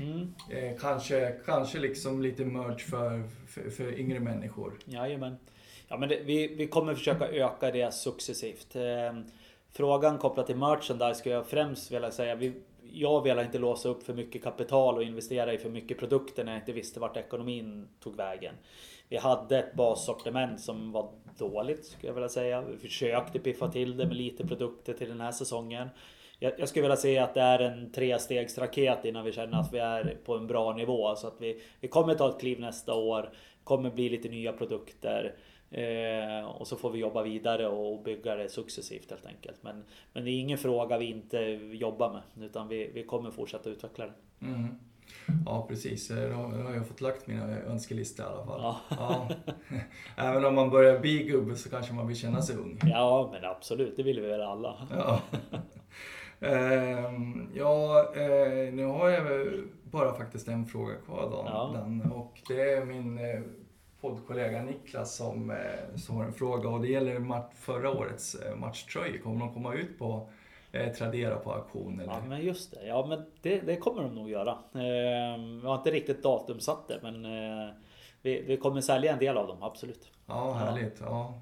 mm. 0.04 0.34
Eh, 0.50 0.80
kanske, 0.80 1.36
kanske 1.46 1.80
liksom 1.80 2.22
lite 2.22 2.46
merch 2.46 2.84
för, 2.84 3.24
för, 3.48 3.70
för 3.70 4.00
yngre 4.00 4.20
människor. 4.20 4.74
Jajamän. 4.86 5.38
Ja, 5.88 5.98
men 5.98 6.10
det, 6.10 6.20
vi, 6.26 6.48
vi 6.48 6.68
kommer 6.68 6.96
försöka 6.96 7.28
öka 7.28 7.72
det 7.72 7.94
successivt. 7.94 8.76
Frågan 9.72 10.18
kopplat 10.18 10.48
till 10.48 10.58
merchandise 10.58 11.16
skulle 11.16 11.36
jag 11.36 11.48
främst 11.48 11.92
vilja 11.92 12.12
säga. 12.12 12.36
Vi, 12.36 12.54
jag 12.94 13.22
ville 13.22 13.44
inte 13.44 13.60
låsa 13.60 13.90
upp 13.90 14.04
för 14.04 14.14
mycket 14.14 14.44
kapital 14.44 14.96
och 14.96 15.04
investera 15.04 15.54
i 15.54 15.58
för 15.58 15.70
mycket 15.70 16.00
produkter 16.00 16.44
när 16.44 16.52
jag 16.52 16.62
inte 16.62 16.72
visste 16.72 17.00
vart 17.00 17.18
ekonomin 17.18 17.88
tog 18.00 18.16
vägen. 18.16 18.56
Vi 19.10 19.18
hade 19.18 19.60
ett 19.60 19.74
bassortiment 19.74 20.62
som 20.62 20.92
var 20.92 21.12
dåligt 21.38 21.86
skulle 21.86 22.08
jag 22.08 22.14
vilja 22.14 22.30
säga. 22.30 22.62
Vi 22.62 22.78
försökte 22.78 23.40
piffa 23.40 23.68
till 23.68 23.98
det 23.98 24.06
med 24.06 24.16
lite 24.16 24.48
produkter 24.48 24.94
till 24.94 25.10
den 25.10 25.22
här 25.22 25.32
säsongen. 25.32 25.90
Jag, 26.40 26.54
jag 26.58 26.70
skulle 26.70 26.84
vilja 26.84 26.98
säga 26.98 27.24
att 27.24 27.34
det 27.34 27.42
är 27.42 27.60
en 27.60 27.92
trestegsraket 27.92 29.06
innan 29.06 29.26
vi 29.26 29.32
känner 29.32 29.60
att 29.60 29.74
vi 29.74 29.80
är 29.80 30.18
på 30.26 30.36
en 30.36 30.48
bra 30.48 30.74
nivå. 30.74 31.16
Så 31.16 31.28
att 31.28 31.36
vi, 31.40 31.62
vi 31.80 31.88
kommer 31.88 32.16
ta 32.16 32.30
ett 32.30 32.40
kliv 32.40 32.60
nästa 32.60 32.94
år. 32.94 33.30
Kommer 33.64 33.90
bli 33.90 34.10
lite 34.10 34.30
nya 34.30 34.54
produkter. 34.54 35.36
Eh, 35.74 36.46
och 36.46 36.68
så 36.68 36.76
får 36.76 36.92
vi 36.92 37.00
jobba 37.00 37.24
vidare 37.24 37.68
och 37.68 38.04
bygga 38.04 38.36
det 38.36 38.50
successivt 38.50 39.10
helt 39.10 39.26
enkelt. 39.26 39.64
Men, 39.64 39.84
men 40.14 40.26
det 40.26 40.32
är 40.32 40.40
ingen 40.40 40.58
fråga 40.58 40.98
vi 40.98 41.06
inte 41.06 41.38
jobbar 41.72 42.14
med 42.14 42.46
utan 42.46 42.68
vi, 42.68 42.92
vi 42.94 43.04
kommer 43.04 43.32
fortsätta 43.32 43.70
utveckla 43.70 44.06
det. 44.06 44.46
Mm. 44.46 44.68
Ja 45.46 45.66
precis, 45.70 46.08
då 46.08 46.16
har 46.36 46.74
jag 46.74 46.88
fått 46.88 47.02
lagt 47.02 47.28
mina 47.28 47.60
önskelistor 47.60 48.26
i 48.26 48.30
alla 48.30 48.46
fall. 48.46 48.62
Ja. 48.62 48.80
Ja. 48.90 49.30
Även 50.24 50.46
om 50.46 50.56
man 50.56 50.70
börjar 50.70 51.00
bli 51.00 51.24
gubbe 51.24 51.56
så 51.56 51.70
kanske 51.70 51.94
man 51.94 52.08
vill 52.08 52.18
känna 52.18 52.42
sig 52.42 52.56
ung. 52.56 52.80
Ja 52.84 53.30
men 53.32 53.46
absolut, 53.46 53.98
det 53.98 54.04
vill 54.04 54.20
vi 54.20 54.28
väl 54.28 54.42
alla. 54.42 54.88
Ja, 54.92 55.22
ehm, 56.48 57.52
ja 57.56 58.06
eh, 58.16 58.74
nu 58.74 58.86
har 58.86 59.10
jag 59.10 59.50
bara 59.84 60.14
faktiskt 60.14 60.48
en 60.48 60.66
fråga 60.66 60.96
kvar 60.96 61.30
då. 61.32 61.44
Ja. 61.46 61.86
Och 62.14 62.42
det 62.48 62.72
är 62.72 62.86
min 62.86 63.18
eh, 63.18 63.42
poddkollega 64.04 64.62
Niklas 64.62 65.16
som, 65.16 65.52
eh, 65.52 65.96
som 65.96 66.16
har 66.16 66.24
en 66.24 66.34
fråga 66.34 66.70
och 66.70 66.82
det 66.82 66.88
gäller 66.88 67.20
match, 67.20 67.54
förra 67.56 67.92
årets 67.92 68.36
eh, 68.36 68.56
matchtröjor. 68.56 69.18
Kommer 69.18 69.40
de 69.40 69.54
komma 69.54 69.74
ut 69.74 70.00
på 70.00 70.30
eh, 70.72 70.94
Tradera 70.94 71.36
på 71.36 71.52
auktion? 71.52 72.00
Eller? 72.00 72.14
Ja 72.14 72.22
men 72.28 72.42
just 72.42 72.72
det, 72.72 72.88
ja 72.88 73.06
men 73.06 73.26
det, 73.42 73.60
det 73.60 73.76
kommer 73.76 74.04
de 74.04 74.16
nog 74.16 74.30
göra. 74.30 74.52
Eh, 74.52 75.40
vi 75.62 75.68
har 75.68 75.76
inte 75.76 75.92
riktigt 75.92 76.24
datumsatt 76.24 76.88
det 76.88 77.00
men 77.02 77.26
eh, 77.26 77.74
vi, 78.22 78.42
vi 78.42 78.58
kommer 78.58 78.82
sälja 78.82 79.14
en 79.14 79.20
del 79.20 79.38
av 79.38 79.48
dem, 79.48 79.64
absolut. 79.64 80.12
Ja, 80.26 80.52
härligt. 80.52 81.02
Ja. 81.02 81.34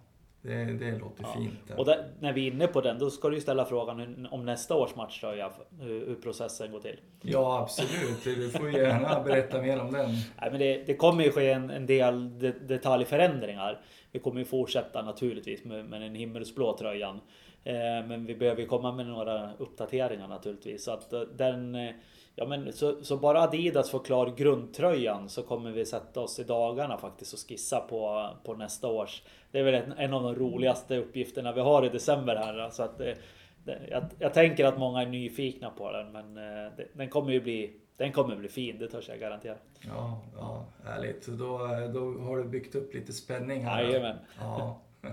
Det, 0.43 0.65
det 0.65 0.91
låter 0.91 1.23
ja. 1.23 1.33
fint. 1.37 1.77
Och 1.77 1.85
där, 1.85 2.07
när 2.19 2.33
vi 2.33 2.47
är 2.47 2.51
inne 2.51 2.67
på 2.67 2.81
den, 2.81 2.99
då 2.99 3.09
ska 3.09 3.29
du 3.29 3.35
ju 3.35 3.41
ställa 3.41 3.65
frågan 3.65 4.27
om 4.31 4.45
nästa 4.45 4.75
års 4.75 4.95
matchtröja, 4.95 5.51
hur, 5.79 6.05
hur 6.05 6.15
processen 6.15 6.71
går 6.71 6.79
till. 6.79 6.99
Ja, 7.21 7.59
absolut. 7.59 8.23
Du 8.23 8.49
får 8.49 8.71
gärna 8.71 9.19
berätta 9.23 9.61
mer 9.61 9.81
om 9.81 9.91
den. 9.91 10.09
Nej, 10.11 10.51
men 10.51 10.59
det, 10.59 10.83
det 10.87 10.95
kommer 10.95 11.23
ju 11.23 11.31
ske 11.31 11.51
en, 11.51 11.69
en 11.69 11.85
del 11.85 12.39
detaljförändringar. 12.67 13.81
Vi 14.11 14.19
kommer 14.19 14.39
ju 14.39 14.45
fortsätta 14.45 15.01
naturligtvis 15.01 15.63
med, 15.63 15.85
med 15.85 16.01
den 16.01 16.15
himmelsblå 16.15 16.77
tröjan. 16.77 17.19
Eh, 17.63 17.73
men 18.07 18.25
vi 18.25 18.35
behöver 18.35 18.61
ju 18.61 18.67
komma 18.67 18.91
med 18.91 19.05
några 19.05 19.49
uppdateringar 19.57 20.27
naturligtvis. 20.27 20.83
Så 20.83 20.91
att 20.91 21.13
eh, 21.13 21.21
den 21.21 21.75
eh, 21.75 21.91
Ja 22.35 22.45
men 22.45 22.73
så, 22.73 23.03
så, 23.03 23.17
bara 23.17 23.41
Adidas 23.41 23.89
får 23.89 23.99
klar 23.99 24.33
grundtröjan 24.37 25.29
så 25.29 25.43
kommer 25.43 25.71
vi 25.71 25.85
sätta 25.85 26.19
oss 26.19 26.39
i 26.39 26.43
dagarna 26.43 26.97
faktiskt 26.97 27.33
och 27.33 27.39
skissa 27.39 27.79
på, 27.79 28.29
på 28.43 28.53
nästa 28.53 28.87
års. 28.87 29.23
Det 29.51 29.59
är 29.59 29.63
väl 29.63 29.93
en, 29.97 30.13
av 30.13 30.23
de 30.23 30.35
roligaste 30.35 30.97
uppgifterna 30.97 31.51
vi 31.51 31.61
har 31.61 31.85
i 31.85 31.89
december 31.89 32.35
här. 32.35 32.69
Så 32.69 32.83
att 32.83 32.97
det, 32.97 33.15
det, 33.63 33.79
jag, 33.89 34.03
jag, 34.19 34.33
tänker 34.33 34.65
att 34.65 34.79
många 34.79 35.01
är 35.01 35.05
nyfikna 35.05 35.69
på 35.69 35.91
den 35.91 36.11
men 36.11 36.37
eh, 36.37 36.71
den 36.93 37.09
kommer 37.09 37.31
ju 37.31 37.41
bli 37.41 37.77
den 37.97 38.11
kommer 38.11 38.35
bli 38.35 38.49
fin, 38.49 38.79
det 38.79 38.87
törs 38.87 39.09
jag 39.09 39.19
garantera. 39.19 39.55
Ja, 39.87 40.21
ja 40.35 40.65
härligt. 40.85 41.27
Då, 41.27 41.57
då 41.93 42.19
har 42.19 42.37
du 42.37 42.43
byggt 42.43 42.75
upp 42.75 42.93
lite 42.93 43.13
spänning 43.13 43.63
här. 43.63 43.83
Jajamän. 43.83 44.17
Ja. 44.39 44.81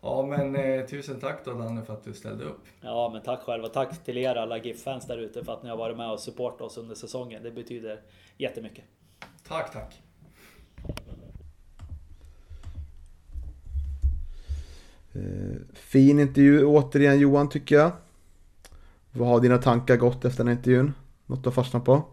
Ja, 0.00 0.26
men 0.26 0.56
eh, 0.56 0.86
tusen 0.86 1.20
tack 1.20 1.44
då 1.44 1.54
Danne 1.54 1.82
för 1.82 1.92
att 1.92 2.04
du 2.04 2.12
ställde 2.12 2.44
upp. 2.44 2.64
Ja, 2.80 3.10
men 3.12 3.22
tack 3.22 3.40
själv 3.40 3.64
och 3.64 3.72
tack 3.72 4.04
till 4.04 4.18
er 4.18 4.34
alla 4.34 4.58
GIF-fans 4.58 5.06
där 5.06 5.18
ute 5.18 5.44
för 5.44 5.52
att 5.52 5.62
ni 5.62 5.68
har 5.68 5.76
varit 5.76 5.96
med 5.96 6.10
och 6.10 6.20
supportat 6.20 6.60
oss 6.60 6.78
under 6.78 6.94
säsongen. 6.94 7.42
Det 7.42 7.50
betyder 7.50 8.00
jättemycket. 8.36 8.84
Tack, 9.48 9.72
tack. 9.72 10.02
Eh, 15.14 15.56
fin 15.74 16.20
intervju 16.20 16.64
återigen 16.64 17.18
Johan 17.18 17.48
tycker 17.48 17.74
jag. 17.74 17.92
Vad 19.12 19.28
har 19.28 19.40
dina 19.40 19.58
tankar 19.58 19.96
gått 19.96 20.24
efter 20.24 20.38
den 20.38 20.48
här 20.48 20.56
intervjun? 20.56 20.92
Något 21.26 21.42
du 21.42 21.48
har 21.48 21.54
fastnat 21.54 21.84
på? 21.84 22.04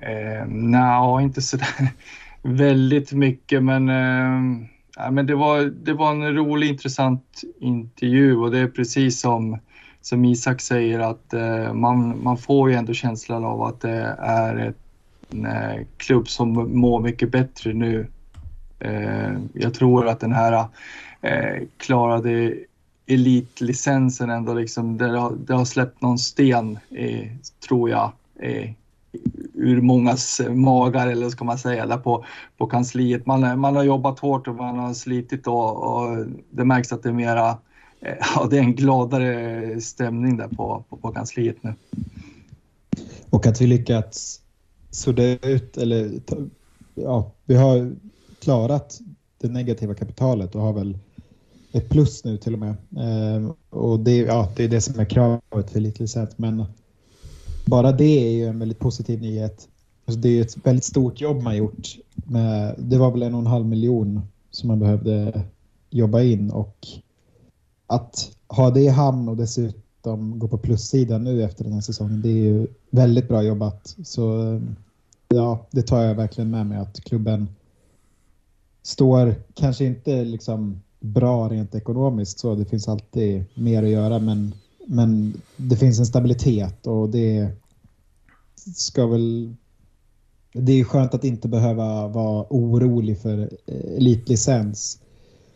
Eh, 0.00 0.46
Nej, 0.46 1.24
inte 1.24 1.42
sådär 1.42 1.88
väldigt 2.42 3.12
mycket 3.12 3.62
men, 3.62 3.88
eh, 3.88 4.66
ja, 4.96 5.10
men 5.10 5.26
det, 5.26 5.34
var, 5.34 5.60
det 5.60 5.92
var 5.92 6.10
en 6.10 6.34
rolig 6.34 6.68
intressant 6.68 7.42
intervju 7.60 8.36
och 8.36 8.50
det 8.50 8.58
är 8.58 8.68
precis 8.68 9.20
som, 9.20 9.58
som 10.00 10.24
Isak 10.24 10.60
säger 10.60 10.98
att 10.98 11.34
eh, 11.34 11.72
man, 11.72 12.22
man 12.22 12.36
får 12.36 12.70
ju 12.70 12.76
ändå 12.76 12.92
känslan 12.92 13.44
av 13.44 13.62
att 13.62 13.80
det 13.80 14.16
är 14.18 14.56
ett, 14.56 14.78
en 15.30 15.46
eh, 15.46 15.86
klubb 15.96 16.28
som 16.28 16.78
mår 16.78 17.00
mycket 17.00 17.30
bättre 17.30 17.72
nu. 17.72 18.06
Eh, 18.84 19.32
jag 19.52 19.74
tror 19.74 20.08
att 20.08 20.20
den 20.20 20.32
här 20.32 20.66
eh, 21.20 21.62
klarade 21.76 22.54
elitlicensen 23.06 24.30
ändå 24.30 24.54
liksom, 24.54 24.98
det 24.98 25.18
har, 25.18 25.36
det 25.46 25.54
har 25.54 25.64
släppt 25.64 26.02
någon 26.02 26.18
sten, 26.18 26.78
eh, 26.90 27.26
tror 27.68 27.90
jag, 27.90 28.12
eh, 28.40 28.70
ur 29.54 29.80
mångas 29.80 30.40
magar 30.50 31.06
eller 31.06 31.30
ska 31.30 31.44
man 31.44 31.58
säga 31.58 31.86
där 31.86 31.96
på, 31.96 32.24
på 32.56 32.66
kansliet. 32.66 33.26
Man, 33.26 33.60
man 33.60 33.76
har 33.76 33.82
jobbat 33.82 34.18
hårt 34.18 34.48
och 34.48 34.54
man 34.54 34.78
har 34.78 34.94
slitit 34.94 35.46
och, 35.46 35.82
och 35.82 36.26
det 36.50 36.64
märks 36.64 36.92
att 36.92 37.02
det 37.02 37.08
är 37.08 37.12
mera, 37.12 37.48
eh, 38.00 38.14
ja 38.34 38.46
det 38.50 38.56
är 38.56 38.62
en 38.62 38.74
gladare 38.74 39.80
stämning 39.80 40.36
där 40.36 40.48
på, 40.48 40.84
på, 40.88 40.96
på 40.96 41.12
kansliet 41.12 41.56
nu. 41.60 41.74
Och 43.30 43.46
att 43.46 43.60
vi 43.60 43.66
lyckats 43.66 44.40
sudda 44.90 45.22
ut, 45.22 45.76
eller 45.76 46.12
ja, 46.94 47.30
vi 47.44 47.56
har 47.56 47.92
klarat 48.44 49.00
det 49.38 49.48
negativa 49.48 49.94
kapitalet 49.94 50.54
och 50.54 50.62
har 50.62 50.72
väl 50.72 50.98
ett 51.72 51.88
plus 51.88 52.24
nu 52.24 52.36
till 52.36 52.52
och 52.52 52.58
med. 52.58 52.76
Eh, 52.96 53.50
och 53.70 54.00
det, 54.00 54.16
ja, 54.16 54.52
det 54.56 54.64
är 54.64 54.68
det 54.68 54.80
som 54.80 55.00
är 55.00 55.04
kravet 55.04 55.70
för 55.70 55.78
elitlicens. 55.78 56.38
Men 56.38 56.64
bara 57.66 57.92
det 57.92 58.28
är 58.28 58.30
ju 58.30 58.46
en 58.46 58.58
väldigt 58.58 58.78
positiv 58.78 59.20
nyhet. 59.20 59.68
Alltså 60.06 60.20
det 60.20 60.28
är 60.28 60.42
ett 60.42 60.66
väldigt 60.66 60.84
stort 60.84 61.20
jobb 61.20 61.42
man 61.42 61.56
gjort. 61.56 61.88
Med, 62.14 62.74
det 62.78 62.98
var 62.98 63.10
väl 63.10 63.22
en 63.22 63.34
och 63.34 63.40
en 63.40 63.46
halv 63.46 63.66
miljon 63.66 64.20
som 64.50 64.68
man 64.68 64.78
behövde 64.78 65.42
jobba 65.90 66.22
in 66.22 66.50
och 66.50 66.86
att 67.86 68.30
ha 68.48 68.70
det 68.70 68.80
i 68.80 68.88
hamn 68.88 69.28
och 69.28 69.36
dessutom 69.36 70.38
gå 70.38 70.48
på 70.48 70.58
plussidan 70.58 71.24
nu 71.24 71.42
efter 71.42 71.64
den 71.64 71.72
här 71.72 71.80
säsongen, 71.80 72.22
det 72.22 72.28
är 72.28 72.42
ju 72.42 72.66
väldigt 72.90 73.28
bra 73.28 73.42
jobbat. 73.42 73.96
Så 74.04 74.60
ja, 75.28 75.66
det 75.70 75.82
tar 75.82 76.02
jag 76.02 76.14
verkligen 76.14 76.50
med 76.50 76.66
mig 76.66 76.78
att 76.78 77.00
klubben 77.00 77.48
står 78.84 79.34
kanske 79.54 79.84
inte 79.84 80.24
liksom 80.24 80.82
bra 81.00 81.48
rent 81.48 81.74
ekonomiskt 81.74 82.38
så 82.38 82.54
det 82.54 82.64
finns 82.64 82.88
alltid 82.88 83.44
mer 83.54 83.82
att 83.82 83.88
göra 83.88 84.18
men, 84.18 84.54
men 84.86 85.40
det 85.56 85.76
finns 85.76 85.98
en 85.98 86.06
stabilitet 86.06 86.86
och 86.86 87.08
det 87.08 87.48
ska 88.74 89.06
väl 89.06 89.54
det 90.52 90.72
är 90.72 90.84
skönt 90.84 91.14
att 91.14 91.24
inte 91.24 91.48
behöva 91.48 92.08
vara 92.08 92.46
orolig 92.50 93.18
för 93.18 93.38
eh, 93.66 93.96
elitlicens. 93.96 95.00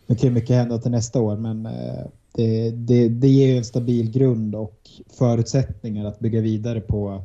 Nu 0.06 0.14
kan 0.14 0.28
ju 0.28 0.34
mycket 0.34 0.56
hända 0.56 0.78
till 0.78 0.90
nästa 0.90 1.20
år 1.20 1.36
men 1.36 1.66
eh, 1.66 2.06
det, 2.32 2.70
det, 2.70 3.08
det 3.08 3.28
ger 3.28 3.46
ju 3.46 3.56
en 3.56 3.64
stabil 3.64 4.10
grund 4.10 4.54
och 4.54 4.90
förutsättningar 5.18 6.04
att 6.04 6.18
bygga 6.18 6.40
vidare 6.40 6.80
på 6.80 7.22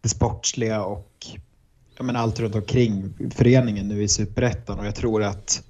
det 0.00 0.08
sportsliga 0.08 0.84
och 0.84 1.26
ja, 1.96 2.02
men 2.02 2.16
allt 2.16 2.40
runt 2.40 2.54
omkring 2.54 3.14
föreningen 3.34 3.88
nu 3.88 4.02
i 4.02 4.08
Superettan 4.08 4.78
och 4.78 4.86
jag 4.86 4.94
tror 4.94 5.22
att 5.22 5.62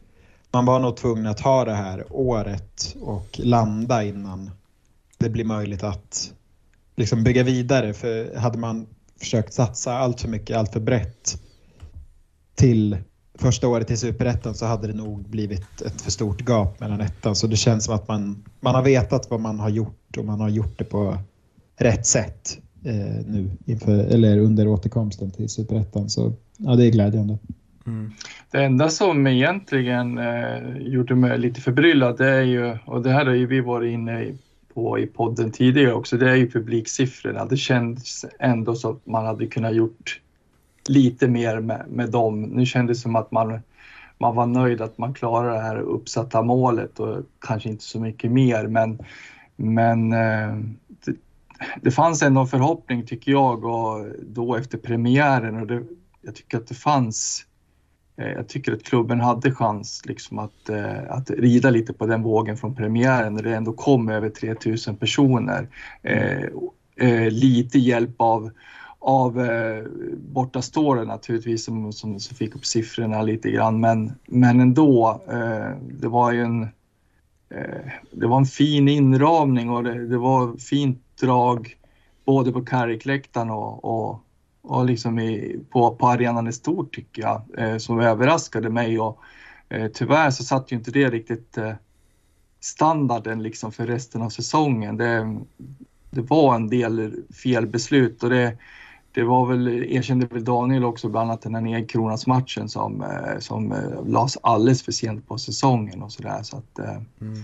man 0.52 0.66
var 0.66 0.80
nog 0.80 0.96
tvungen 0.96 1.26
att 1.26 1.40
ha 1.40 1.64
det 1.64 1.74
här 1.74 2.04
året 2.10 2.96
och 3.00 3.40
landa 3.42 4.04
innan 4.04 4.50
det 5.18 5.30
blir 5.30 5.44
möjligt 5.44 5.82
att 5.82 6.32
liksom 6.96 7.24
bygga 7.24 7.42
vidare. 7.42 7.94
För 7.94 8.36
hade 8.36 8.58
man 8.58 8.86
försökt 9.18 9.52
satsa 9.52 9.98
allt 9.98 10.20
för 10.20 10.28
mycket, 10.28 10.56
allt 10.56 10.72
för 10.72 10.80
brett 10.80 11.40
till 12.54 12.98
första 13.34 13.68
året 13.68 13.90
i 13.90 13.96
Superettan 13.96 14.54
så 14.54 14.66
hade 14.66 14.86
det 14.86 14.94
nog 14.94 15.28
blivit 15.28 15.82
ett 15.82 16.00
för 16.00 16.10
stort 16.10 16.48
gap 16.48 16.80
mellan 16.80 17.00
ettan. 17.00 17.36
Så 17.36 17.46
det 17.46 17.56
känns 17.56 17.84
som 17.84 17.94
att 17.94 18.08
man, 18.08 18.44
man 18.60 18.74
har 18.74 18.82
vetat 18.82 19.30
vad 19.30 19.40
man 19.40 19.60
har 19.60 19.68
gjort 19.68 20.16
och 20.16 20.24
man 20.24 20.40
har 20.40 20.48
gjort 20.48 20.78
det 20.78 20.84
på 20.84 21.18
rätt 21.76 22.06
sätt 22.06 22.58
eh, 22.84 23.26
nu 23.26 23.50
inför, 23.64 23.98
eller 23.98 24.38
under 24.38 24.68
återkomsten 24.68 25.30
till 25.30 25.48
Superettan. 25.48 26.08
Så 26.08 26.32
ja, 26.56 26.74
det 26.74 26.86
är 26.86 26.90
glädjande. 26.90 27.38
Mm. 27.86 28.10
Det 28.50 28.64
enda 28.64 28.88
som 28.88 29.26
egentligen 29.26 30.18
eh, 30.18 30.76
gjorde 30.78 31.14
mig 31.14 31.38
lite 31.38 31.60
förbryllad, 31.60 32.18
det 32.18 32.30
är 32.30 32.42
ju, 32.42 32.78
och 32.84 33.02
det 33.02 33.10
här 33.10 33.26
har 33.26 33.34
ju 33.34 33.46
vi 33.46 33.60
varit 33.60 33.92
inne 33.92 34.34
på 34.74 34.98
i 34.98 35.06
podden 35.06 35.50
tidigare 35.50 35.92
också, 35.92 36.16
det 36.16 36.30
är 36.30 36.36
ju 36.36 36.50
publiksiffrorna. 36.50 37.44
Det 37.44 37.56
känns 37.56 38.24
ändå 38.38 38.74
som 38.74 38.92
att 38.92 39.06
man 39.06 39.26
hade 39.26 39.46
kunnat 39.46 39.74
gjort 39.74 40.20
lite 40.88 41.28
mer 41.28 41.60
med, 41.60 41.84
med 41.88 42.10
dem. 42.10 42.42
Nu 42.42 42.66
kändes 42.66 42.98
det 42.98 43.02
som 43.02 43.16
att 43.16 43.30
man, 43.30 43.60
man 44.18 44.36
var 44.36 44.46
nöjd 44.46 44.80
att 44.80 44.98
man 44.98 45.14
klarade 45.14 45.54
det 45.54 45.62
här 45.62 45.78
uppsatta 45.78 46.42
målet 46.42 47.00
och 47.00 47.18
kanske 47.40 47.68
inte 47.68 47.84
så 47.84 48.00
mycket 48.00 48.30
mer, 48.30 48.66
men, 48.66 48.98
men 49.56 50.12
eh, 50.12 50.56
det, 51.82 51.90
fanns 51.90 52.22
ändå 52.22 52.40
en 52.40 52.46
förhoppning 52.46 53.06
tycker 53.06 53.32
jag 53.32 53.64
och 53.64 54.06
då 54.22 54.56
efter 54.56 54.78
premiären 54.78 55.60
och 55.60 55.66
det, 55.66 55.82
jag 56.24 56.34
tycker 56.34 56.58
att 56.58 56.66
det 56.66 56.74
fanns 56.74 57.46
eh, 58.16 58.28
jag 58.28 58.48
tycker 58.48 58.72
att 58.72 58.82
klubben 58.82 59.20
hade 59.20 59.54
chans 59.54 60.02
liksom 60.04 60.38
att, 60.38 60.68
eh, 60.68 61.10
att 61.10 61.30
rida 61.30 61.70
lite 61.70 61.92
på 61.92 62.06
den 62.06 62.22
vågen 62.22 62.56
från 62.56 62.74
premiären 62.74 63.34
när 63.34 63.42
det 63.42 63.56
ändå 63.56 63.72
kom 63.72 64.08
över 64.08 64.30
3000 64.30 64.96
personer. 64.96 65.68
Eh, 66.02 66.44
eh, 66.96 67.30
lite 67.30 67.78
hjälp 67.78 68.14
av, 68.16 68.50
av 68.98 69.40
eh, 69.40 69.84
bortaståren 70.18 71.08
naturligtvis 71.08 71.64
som, 71.64 71.92
som, 71.92 72.20
som, 72.20 72.36
fick 72.36 72.56
upp 72.56 72.66
siffrorna 72.66 73.22
lite 73.22 73.50
grann 73.50 73.80
men, 73.80 74.12
men 74.26 74.60
ändå, 74.60 75.22
det 75.90 76.08
var 76.08 76.32
ju 76.32 76.42
en 76.42 76.68
det 78.10 78.26
var 78.26 78.38
en 78.38 78.46
fin 78.46 78.88
inramning 78.88 79.70
och 79.70 79.84
det, 79.84 80.06
det 80.06 80.18
var 80.18 80.56
fint 80.56 81.03
drag 81.20 81.76
både 82.24 82.52
på 82.52 82.66
Kärrikläktaren 82.66 83.50
och, 83.50 83.84
och, 83.84 84.20
och 84.62 84.84
liksom 84.84 85.18
i, 85.18 85.60
på, 85.70 85.96
på 85.96 86.06
arenan 86.06 86.48
i 86.48 86.52
stort 86.52 86.94
tycker 86.94 87.22
jag, 87.22 87.42
eh, 87.58 87.78
som 87.78 88.00
överraskade 88.00 88.70
mig. 88.70 89.00
Och, 89.00 89.18
eh, 89.68 89.86
tyvärr 89.94 90.30
så 90.30 90.44
satt 90.44 90.72
ju 90.72 90.76
inte 90.76 90.90
det 90.90 91.10
riktigt 91.10 91.58
eh, 91.58 91.72
standarden 92.60 93.42
liksom 93.42 93.72
för 93.72 93.86
resten 93.86 94.22
av 94.22 94.30
säsongen. 94.30 94.96
Det, 94.96 95.40
det 96.10 96.22
var 96.22 96.54
en 96.54 96.68
del 96.68 97.22
felbeslut 97.42 98.22
och 98.22 98.30
det, 98.30 98.56
det 99.14 99.22
var 99.22 99.46
väl, 99.46 99.68
erkände 99.68 100.26
väl 100.26 100.44
Daniel 100.44 100.84
också, 100.84 101.08
bland 101.08 101.30
annat 101.30 101.42
den 101.42 101.54
här 101.54 101.62
Nedkronas 101.62 102.26
matchen 102.26 102.68
som, 102.68 103.02
eh, 103.02 103.38
som 103.38 103.72
eh, 103.72 104.06
lades 104.06 104.38
alldeles 104.42 104.82
för 104.82 104.92
sent 104.92 105.28
på 105.28 105.38
säsongen 105.38 106.02
och 106.02 106.12
sådär. 106.12 106.42
Så, 106.42 106.56
att, 106.56 106.78
eh, 106.78 107.00
mm. 107.20 107.42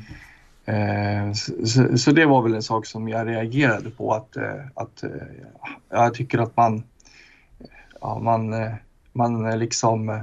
Eh, 0.70 1.32
så, 1.32 1.96
så, 1.98 2.12
det 2.12 2.26
var 2.26 2.42
väl 2.42 2.54
en 2.54 2.62
sak 2.62 2.86
som 2.86 3.08
jag 3.08 3.28
reagerade 3.28 3.90
på 3.90 4.14
att, 4.14 4.36
eh, 4.36 4.66
att 4.74 5.02
eh, 5.02 5.10
jag 5.90 6.14
tycker 6.14 6.38
att 6.38 6.56
man 6.56 6.82
ja, 8.00 8.18
man, 8.18 8.54
man 9.12 9.58
liksom 9.58 10.22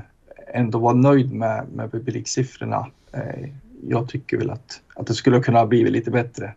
ändå 0.54 0.80
var 0.80 0.94
nöjd 0.94 1.34
med, 1.34 1.66
med 1.74 1.92
publiksiffrorna. 1.92 2.88
Jag 3.88 4.10
tycker 4.10 4.38
väl 4.38 4.50
att, 4.50 4.82
att 4.96 5.08
det 5.08 5.14
skulle 5.14 5.40
kunna 5.40 5.60
ha 5.60 5.66
blivit 5.66 5.92
lite 5.92 6.12
bättre. 6.12 6.54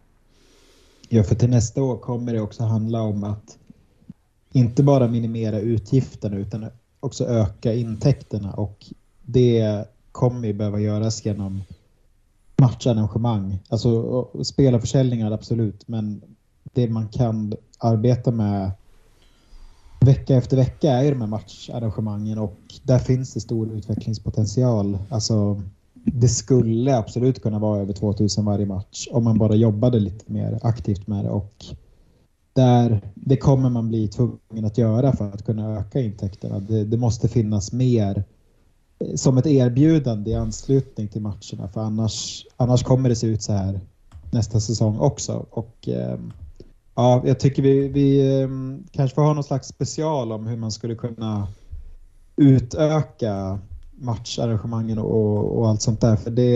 Ja, 1.08 1.22
för 1.22 1.34
till 1.34 1.50
nästa 1.50 1.82
år 1.82 1.96
kommer 1.96 2.32
det 2.32 2.40
också 2.40 2.64
handla 2.64 3.02
om 3.02 3.24
att 3.24 3.58
inte 4.52 4.82
bara 4.82 5.08
minimera 5.08 5.60
utgifterna 5.60 6.36
utan 6.36 6.66
också 7.00 7.24
öka 7.24 7.72
intäkterna 7.72 8.52
och 8.52 8.86
det 9.22 9.84
kommer 10.12 10.48
ju 10.48 10.52
behöva 10.52 10.80
göras 10.80 11.24
genom 11.24 11.62
matcharrangemang. 12.60 13.58
Alltså 13.68 14.24
spelarförsäljningar 14.42 15.30
absolut, 15.30 15.88
men 15.88 16.22
det 16.72 16.88
man 16.88 17.08
kan 17.08 17.54
arbeta 17.78 18.30
med 18.30 18.70
vecka 20.00 20.36
efter 20.36 20.56
vecka 20.56 20.90
är 20.90 21.02
ju 21.02 21.10
de 21.10 21.20
här 21.20 21.28
matcharrangemangen 21.28 22.38
och 22.38 22.58
där 22.82 22.98
finns 22.98 23.34
det 23.34 23.40
stor 23.40 23.72
utvecklingspotential. 23.72 24.98
Alltså, 25.08 25.62
det 25.94 26.28
skulle 26.28 26.96
absolut 26.96 27.42
kunna 27.42 27.58
vara 27.58 27.80
över 27.80 27.92
2000 27.92 28.44
varje 28.44 28.66
match 28.66 29.08
om 29.10 29.24
man 29.24 29.38
bara 29.38 29.54
jobbade 29.54 29.98
lite 29.98 30.32
mer 30.32 30.58
aktivt 30.62 31.06
med 31.06 31.24
det 31.24 31.30
och 31.30 31.64
där, 32.52 33.00
det 33.14 33.36
kommer 33.36 33.70
man 33.70 33.88
bli 33.88 34.08
tvungen 34.08 34.64
att 34.64 34.78
göra 34.78 35.12
för 35.12 35.24
att 35.24 35.44
kunna 35.44 35.78
öka 35.78 36.00
intäkterna. 36.00 36.60
Det, 36.60 36.84
det 36.84 36.96
måste 36.96 37.28
finnas 37.28 37.72
mer 37.72 38.24
som 39.14 39.38
ett 39.38 39.46
erbjudande 39.46 40.30
i 40.30 40.34
anslutning 40.34 41.08
till 41.08 41.22
matcherna 41.22 41.68
för 41.72 41.80
annars, 41.80 42.46
annars 42.56 42.82
kommer 42.82 43.08
det 43.08 43.16
se 43.16 43.26
ut 43.26 43.42
så 43.42 43.52
här 43.52 43.80
nästa 44.30 44.60
säsong 44.60 44.98
också. 44.98 45.46
Och 45.50 45.88
ehm, 45.88 46.32
ja, 46.94 47.22
jag 47.24 47.40
tycker 47.40 47.62
vi, 47.62 47.88
vi 47.88 48.40
ehm, 48.42 48.84
kanske 48.92 49.14
får 49.14 49.22
ha 49.22 49.34
någon 49.34 49.44
slags 49.44 49.68
special 49.68 50.32
om 50.32 50.46
hur 50.46 50.56
man 50.56 50.72
skulle 50.72 50.94
kunna 50.94 51.48
utöka 52.36 53.58
matcharrangemangen 53.90 54.98
och, 54.98 55.58
och 55.58 55.68
allt 55.68 55.82
sånt 55.82 56.00
där. 56.00 56.16
För 56.16 56.30
det, 56.30 56.50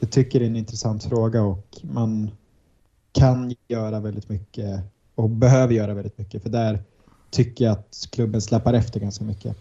jag 0.00 0.10
tycker 0.10 0.38
det 0.38 0.44
är 0.44 0.50
en 0.50 0.56
intressant 0.56 1.04
fråga 1.04 1.42
och 1.42 1.78
man 1.82 2.30
kan 3.12 3.54
göra 3.68 4.00
väldigt 4.00 4.28
mycket 4.28 4.80
och 5.14 5.30
behöver 5.30 5.74
göra 5.74 5.94
väldigt 5.94 6.18
mycket. 6.18 6.42
För 6.42 6.50
där 6.50 6.82
tycker 7.30 7.64
jag 7.64 7.72
att 7.72 8.08
klubben 8.10 8.42
släpar 8.42 8.74
efter 8.74 9.00
ganska 9.00 9.24
mycket. 9.24 9.56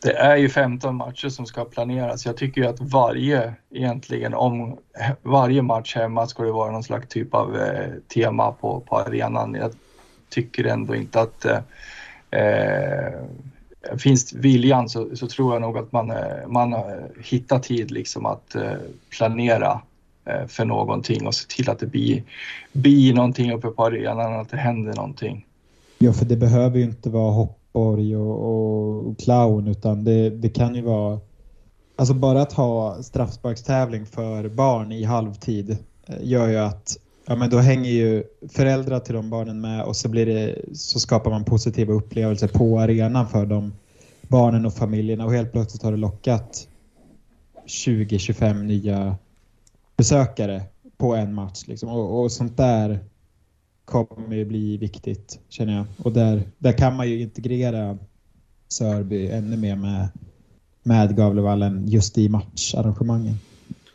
Det 0.00 0.12
är 0.12 0.36
ju 0.36 0.48
15 0.48 0.96
matcher 0.96 1.28
som 1.28 1.46
ska 1.46 1.64
planeras. 1.64 2.26
Jag 2.26 2.36
tycker 2.36 2.60
ju 2.60 2.66
att 2.66 2.80
varje, 2.80 3.54
egentligen 3.70 4.34
om 4.34 4.78
varje 5.22 5.62
match 5.62 5.96
hemma 5.96 6.26
ska 6.26 6.42
det 6.42 6.52
vara 6.52 6.70
någon 6.70 6.82
slags 6.82 7.08
typ 7.08 7.34
av 7.34 7.56
eh, 7.56 7.90
tema 8.14 8.52
på, 8.52 8.80
på 8.80 8.98
arenan. 8.98 9.54
Jag 9.54 9.72
tycker 10.28 10.64
ändå 10.64 10.94
inte 10.94 11.20
att 11.20 11.44
eh, 11.44 11.58
eh 12.30 13.12
finns 13.98 14.32
viljan 14.32 14.88
så, 14.88 15.16
så, 15.16 15.26
tror 15.26 15.54
jag 15.54 15.62
nog 15.62 15.78
att 15.78 15.92
man, 15.92 16.10
eh, 16.10 16.48
man 16.48 16.74
hittar 17.24 17.58
tid 17.58 17.90
liksom 17.90 18.26
att 18.26 18.54
eh, 18.54 18.72
planera 19.10 19.80
eh, 20.24 20.46
för 20.46 20.64
någonting 20.64 21.26
och 21.26 21.34
se 21.34 21.48
till 21.48 21.70
att 21.70 21.78
det 21.78 21.86
blir, 21.86 22.22
blir 22.72 23.14
någonting 23.14 23.52
uppe 23.52 23.68
på 23.68 23.84
arenan, 23.84 24.40
att 24.40 24.50
det 24.50 24.56
händer 24.56 24.94
någonting. 24.94 25.46
Ja, 25.98 26.12
för 26.12 26.24
det 26.24 26.36
behöver 26.36 26.78
ju 26.78 26.84
inte 26.84 27.10
vara 27.10 27.32
hoppborg 27.74 28.16
och, 28.16 29.06
och 29.08 29.18
clown 29.18 29.68
utan 29.68 30.04
det, 30.04 30.30
det 30.30 30.48
kan 30.48 30.74
ju 30.74 30.82
vara 30.82 31.20
Alltså 31.96 32.14
bara 32.14 32.42
att 32.42 32.52
ha 32.52 33.02
straffsparkstävling 33.02 34.06
för 34.06 34.48
barn 34.48 34.92
i 34.92 35.04
halvtid 35.04 35.76
eh, 36.06 36.16
gör 36.22 36.48
ju 36.48 36.56
att 36.56 36.98
ja, 37.26 37.36
men 37.36 37.50
då 37.50 37.58
hänger 37.58 37.90
ju 37.90 38.24
föräldrar 38.48 39.00
till 39.00 39.14
de 39.14 39.30
barnen 39.30 39.60
med 39.60 39.84
och 39.84 39.96
så, 39.96 40.08
blir 40.08 40.26
det, 40.26 40.58
så 40.74 41.00
skapar 41.00 41.30
man 41.30 41.44
positiva 41.44 41.92
upplevelser 41.92 42.48
på 42.48 42.80
arenan 42.80 43.28
för 43.28 43.46
de 43.46 43.72
barnen 44.22 44.66
och 44.66 44.74
familjerna 44.74 45.24
och 45.24 45.32
helt 45.32 45.52
plötsligt 45.52 45.82
har 45.82 45.90
det 45.90 45.96
lockat 45.96 46.68
20-25 47.66 48.62
nya 48.62 49.16
besökare 49.96 50.62
på 50.96 51.14
en 51.14 51.34
match. 51.34 51.64
Liksom. 51.66 51.88
Och, 51.88 52.20
och 52.20 52.32
sånt 52.32 52.56
där 52.56 52.98
kommer 53.84 54.36
ju 54.36 54.44
bli 54.44 54.76
viktigt 54.76 55.40
känner 55.48 55.76
jag. 55.76 55.86
Och 55.98 56.12
där, 56.12 56.42
där 56.58 56.72
kan 56.72 56.96
man 56.96 57.08
ju 57.08 57.20
integrera 57.20 57.98
Sörby 58.68 59.30
ännu 59.30 59.56
mer 59.56 59.76
med, 59.76 60.08
med 60.82 61.16
Gavlevallen 61.16 61.88
just 61.88 62.18
i 62.18 62.28
matcharrangemangen. 62.28 63.38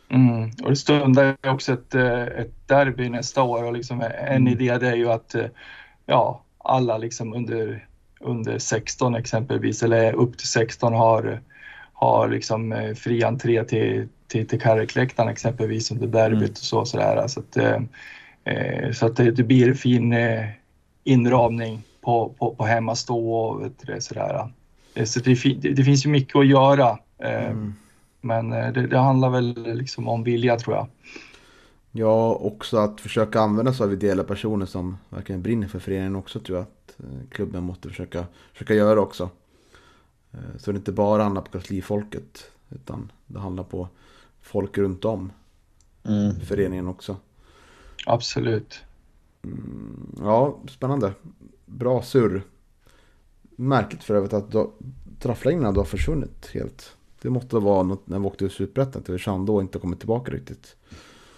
Mm. 0.08 0.50
Och 0.62 0.70
det 0.70 0.76
stundar 0.76 1.36
också 1.46 1.72
ett, 1.72 1.94
eh, 1.94 2.22
ett 2.22 2.68
derby 2.68 3.08
nästa 3.08 3.42
år 3.42 3.64
och 3.64 3.72
liksom 3.72 4.00
en 4.00 4.36
mm. 4.36 4.48
idé 4.48 4.78
det 4.78 4.88
är 4.88 4.96
ju 4.96 5.12
att 5.12 5.34
eh, 5.34 5.46
ja, 6.06 6.42
alla 6.58 6.98
liksom 6.98 7.34
under, 7.34 7.86
under 8.20 8.58
16 8.58 9.14
exempelvis 9.14 9.82
eller 9.82 10.12
upp 10.12 10.38
till 10.38 10.48
16 10.48 10.92
har, 10.92 11.40
har 11.92 12.28
liksom 12.28 12.72
eh, 12.72 12.94
fri 12.94 13.24
entré 13.24 13.64
till, 13.64 14.08
till, 14.26 14.46
till 14.48 14.60
exempelvis 15.28 15.90
under 15.90 16.06
derbyt 16.06 16.40
mm. 16.40 16.50
och 16.50 16.56
så. 16.56 16.84
Sådär. 16.84 17.26
Så 17.26 17.40
att, 17.40 17.56
så 18.92 19.06
att 19.06 19.16
det, 19.16 19.30
det 19.30 19.42
blir 19.42 19.68
en 19.68 19.74
fin 19.74 20.12
eh, 20.12 20.44
inramning 21.04 21.82
på, 22.00 22.34
på, 22.38 22.54
på 22.54 22.64
hemmastå 22.64 23.32
och 23.32 23.64
vet 23.64 23.86
du, 23.86 24.00
sådär. 24.00 24.52
Så 25.04 25.20
det, 25.20 25.34
det, 25.60 25.72
det, 25.72 25.84
finns 25.84 26.06
ju 26.06 26.10
mycket 26.10 26.36
att 26.36 26.46
göra. 26.46 26.98
Eh, 27.18 27.50
mm. 27.50 27.74
Men 28.20 28.52
eh, 28.52 28.72
det, 28.72 28.86
det, 28.86 28.98
handlar 28.98 29.30
väl 29.30 29.76
liksom 29.76 30.08
om 30.08 30.24
vilja 30.24 30.56
tror 30.56 30.76
jag. 30.76 30.86
Ja, 31.92 32.34
också 32.34 32.76
att 32.76 33.00
försöka 33.00 33.40
använda 33.40 33.72
sig 33.72 33.84
av 33.84 33.92
ideella 33.92 34.24
personer 34.24 34.66
som 34.66 34.96
verkligen 35.08 35.42
brinner 35.42 35.68
för 35.68 35.78
föreningen 35.78 36.16
också 36.16 36.40
tror 36.40 36.58
jag 36.58 36.62
att 36.62 37.00
eh, 37.00 37.28
klubben 37.30 37.64
måste 37.64 37.88
försöka, 37.88 38.26
försöka 38.52 38.74
göra 38.74 39.00
också. 39.00 39.30
Eh, 40.32 40.58
så 40.58 40.72
det 40.72 40.78
inte 40.78 40.92
bara 40.92 41.22
handlar 41.22 41.42
på 41.42 41.50
kanslifolket 41.50 42.50
utan 42.70 43.12
det 43.26 43.38
handlar 43.38 43.64
på 43.64 43.88
folk 44.42 44.78
runt 44.78 45.04
om 45.04 45.32
mm. 46.04 46.40
föreningen 46.40 46.88
också. 46.88 47.16
Absolut. 48.06 48.80
Mm, 49.44 50.16
ja, 50.18 50.58
spännande. 50.68 51.12
Bra 51.66 52.02
surr. 52.02 52.42
Märkligt 53.56 54.04
för 54.04 54.14
övrigt 54.14 54.32
att 54.32 54.54
trafflängderna 55.20 55.72
har 55.72 55.84
försvunnit 55.84 56.50
helt. 56.54 56.96
Det 57.22 57.30
måste 57.30 57.56
vara 57.56 57.82
något 57.82 58.08
när 58.08 58.18
vi 58.18 58.26
åkte 58.26 58.44
ur 58.44 58.48
Superettan 58.48 59.02
till 59.02 59.18
Chandå 59.18 59.54
och 59.54 59.62
inte 59.62 59.78
kommit 59.78 59.98
tillbaka 59.98 60.32
riktigt. 60.32 60.76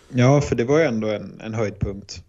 Ja, 0.08 0.40
för 0.40 0.56
det 0.56 0.64
var 0.64 0.78
ju 0.78 0.84
ändå 0.84 1.08
en, 1.08 1.40
en 1.40 1.54
höjdpunkt. 1.54 2.24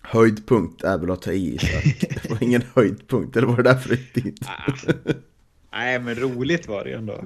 Höjdpunkt 0.00 0.84
är 0.84 0.98
väl 0.98 1.10
att 1.10 1.22
ta 1.22 1.32
i, 1.32 1.58
Det 2.22 2.30
var 2.30 2.42
ingen 2.42 2.62
höjdpunkt, 2.74 3.36
eller 3.36 3.46
var 3.46 3.56
det 3.56 3.62
därför 3.62 3.88
det 3.88 4.20
gick 4.20 4.42
ah. 4.46 4.72
Nej, 5.72 5.98
men 5.98 6.14
roligt 6.14 6.68
var 6.68 6.84
det 6.84 6.90
ju 6.90 6.96
ändå. 6.96 7.24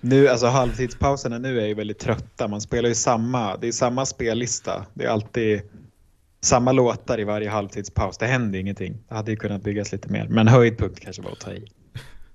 Nu, 0.00 0.28
alltså 0.28 0.46
halvtidspauserna 0.46 1.38
nu 1.38 1.60
är 1.60 1.66
ju 1.66 1.74
väldigt 1.74 1.98
trötta. 1.98 2.48
Man 2.48 2.60
spelar 2.60 2.88
ju 2.88 2.94
samma, 2.94 3.56
det 3.56 3.68
är 3.68 3.72
samma 3.72 4.06
spellista. 4.06 4.86
Det 4.94 5.04
är 5.04 5.08
alltid 5.08 5.62
samma 6.40 6.72
låtar 6.72 7.20
i 7.20 7.24
varje 7.24 7.50
halvtidspaus. 7.50 8.18
Det 8.18 8.26
händer 8.26 8.58
ingenting. 8.58 8.98
Det 9.08 9.14
hade 9.14 9.30
ju 9.30 9.36
kunnat 9.36 9.62
byggas 9.62 9.92
lite 9.92 10.12
mer. 10.12 10.28
Men 10.28 10.48
höjdpunkt 10.48 11.00
kanske 11.00 11.22
var 11.22 11.30
att 11.30 11.40
ta 11.40 11.52
i. 11.52 11.66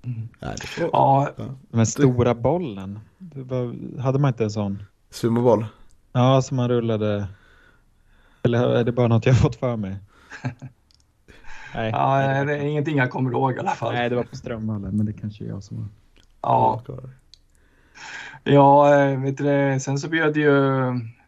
Mm. 0.04 0.28
Ja, 0.92 1.30
Den 1.70 1.86
stora 1.86 2.34
bollen. 2.34 3.00
Var, 3.18 3.98
hade 4.00 4.18
man 4.18 4.28
inte 4.28 4.44
en 4.44 4.50
sån? 4.50 4.82
Sumoboll? 5.10 5.66
Ja, 6.12 6.42
som 6.42 6.56
man 6.56 6.68
rullade. 6.68 7.28
Eller 8.42 8.68
är 8.68 8.84
det 8.84 8.92
bara 8.92 9.08
något 9.08 9.26
jag 9.26 9.38
fått 9.38 9.56
för 9.56 9.76
mig? 9.76 9.96
Nej, 11.74 11.90
ja, 11.90 12.44
det 12.44 12.56
är 12.56 12.62
ingenting 12.62 12.96
jag 12.96 13.10
kommer 13.10 13.30
ihåg 13.30 13.52
i 13.52 13.58
alla 13.58 13.70
fall. 13.70 13.92
Nej, 13.92 14.10
det 14.10 14.16
var 14.16 14.24
på 14.24 14.36
Strömvallen, 14.36 14.96
men 14.96 15.06
det 15.06 15.12
kanske 15.12 15.44
är 15.44 15.48
jag 15.48 15.62
som 15.62 15.76
var. 15.76 15.86
Ja. 16.40 16.82
Ja, 18.44 19.00
eh, 19.00 19.20
vet 19.20 19.38
du, 19.38 19.78
sen 19.80 19.98
så 19.98 20.08
bjöd 20.08 20.36
ju 20.36 20.78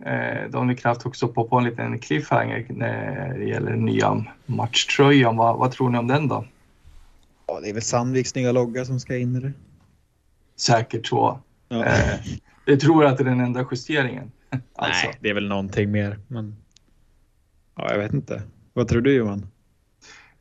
eh, 0.07 0.51
Daniel 0.51 0.79
Kraft 0.79 1.07
också 1.07 1.29
på, 1.29 1.49
på 1.49 1.59
en 1.59 1.65
liten 1.65 1.99
cliffhanger 1.99 2.67
när 2.69 3.39
det 3.39 3.45
gäller 3.45 3.77
nya 3.77 4.25
matchtröjan. 4.47 5.37
Vad, 5.37 5.59
vad 5.59 5.73
tror 5.73 5.91
ni 5.91 5.99
om 5.99 6.07
den 6.07 6.29
då? 6.29 6.45
Ja, 7.47 7.61
det 7.61 7.69
är 7.69 7.73
väl 7.73 7.83
Sandviks 7.83 8.35
nya 8.35 8.53
logga 8.53 8.85
som 8.85 9.01
ska 9.01 9.17
in 9.17 9.37
i 9.37 9.41
det. 9.41 9.53
Säkert 10.57 11.07
så. 11.07 11.41
Ja. 11.69 11.85
Eh, 11.85 12.21
jag 12.65 12.81
tror 12.81 13.05
att 13.05 13.19
det 13.19 13.25
är 13.25 13.29
den 13.29 13.41
enda 13.41 13.67
justeringen. 13.71 14.33
alltså. 14.75 15.07
Nej, 15.07 15.19
det 15.21 15.31
är 15.31 15.35
väl 15.35 15.49
någonting 15.49 15.91
mer. 15.91 16.19
Men... 16.29 16.57
Ja, 17.77 17.91
jag 17.91 17.99
vet 17.99 18.13
inte. 18.13 18.43
Vad 18.73 18.89
tror 18.89 19.01
du 19.01 19.15
Johan? 19.15 19.47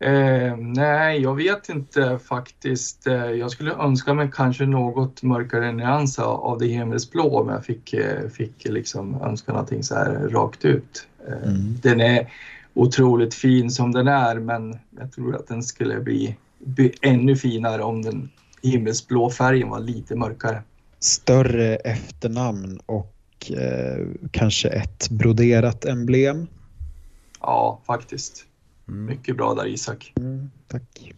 Eh, 0.04 0.58
nej, 0.58 1.22
jag 1.22 1.36
vet 1.36 1.70
inte 1.70 2.20
faktiskt. 2.24 3.08
Eh, 3.08 3.14
jag 3.16 3.52
skulle 3.52 3.74
önska 3.74 4.14
mig 4.14 4.30
kanske 4.34 4.66
något 4.66 5.24
mörkare 5.24 5.72
nyans 5.72 6.20
av 6.20 6.60
det 6.60 6.68
himmelsblå 6.68 7.40
om 7.40 7.50
jag 7.50 7.66
fick, 7.66 7.94
eh, 7.94 8.30
fick 8.30 8.66
liksom 8.66 9.22
önska 9.22 9.52
någonting 9.52 9.84
så 9.84 9.96
här 9.96 10.30
rakt 10.30 10.66
ut. 10.66 11.08
Eh, 11.28 11.50
mm. 11.50 11.78
Den 11.82 12.02
är 12.02 12.32
otroligt 12.74 13.34
fin 13.34 13.72
som 13.72 13.92
den 13.92 14.08
är 14.08 14.40
men 14.40 14.80
jag 15.00 15.12
tror 15.12 15.36
att 15.36 15.48
den 15.48 15.64
skulle 15.64 16.00
bli 16.00 16.38
bli 16.66 16.94
ännu 17.02 17.36
finare 17.36 17.84
om 17.84 18.02
den 18.02 18.30
himmelsblå 18.62 19.30
färgen 19.30 19.70
var 19.70 19.80
lite 19.80 20.16
mörkare. 20.16 20.62
Större 21.00 21.76
efternamn 21.76 22.80
och 22.86 23.52
eh, 23.52 24.08
kanske 24.32 24.70
ett 24.70 25.10
broderat 25.10 25.86
emblem. 25.86 26.48
Ja, 27.42 27.82
faktiskt. 27.86 28.46
Mm. 28.88 29.06
Mycket 29.06 29.38
bra 29.38 29.54
där 29.54 29.68
Isak. 29.68 30.14
Mm, 30.16 30.52
tack. 30.68 31.14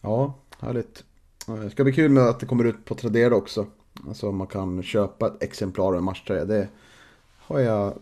Ja, 0.00 0.34
härligt. 0.60 1.04
Det 1.46 1.70
ska 1.70 1.84
bli 1.84 1.92
kul 1.92 2.10
med 2.10 2.22
att 2.22 2.40
det 2.40 2.46
kommer 2.46 2.64
ut 2.64 2.84
på 2.84 2.94
Tradera 2.94 3.36
också. 3.36 3.66
Alltså 4.08 4.32
man 4.32 4.46
kan 4.46 4.82
köpa 4.82 5.26
ett 5.26 5.42
exemplar 5.42 5.84
av 5.84 5.96
en 5.96 6.04
matchtröja. 6.04 6.44
Det 6.44 6.68
har 7.38 7.58
jag... 7.58 7.94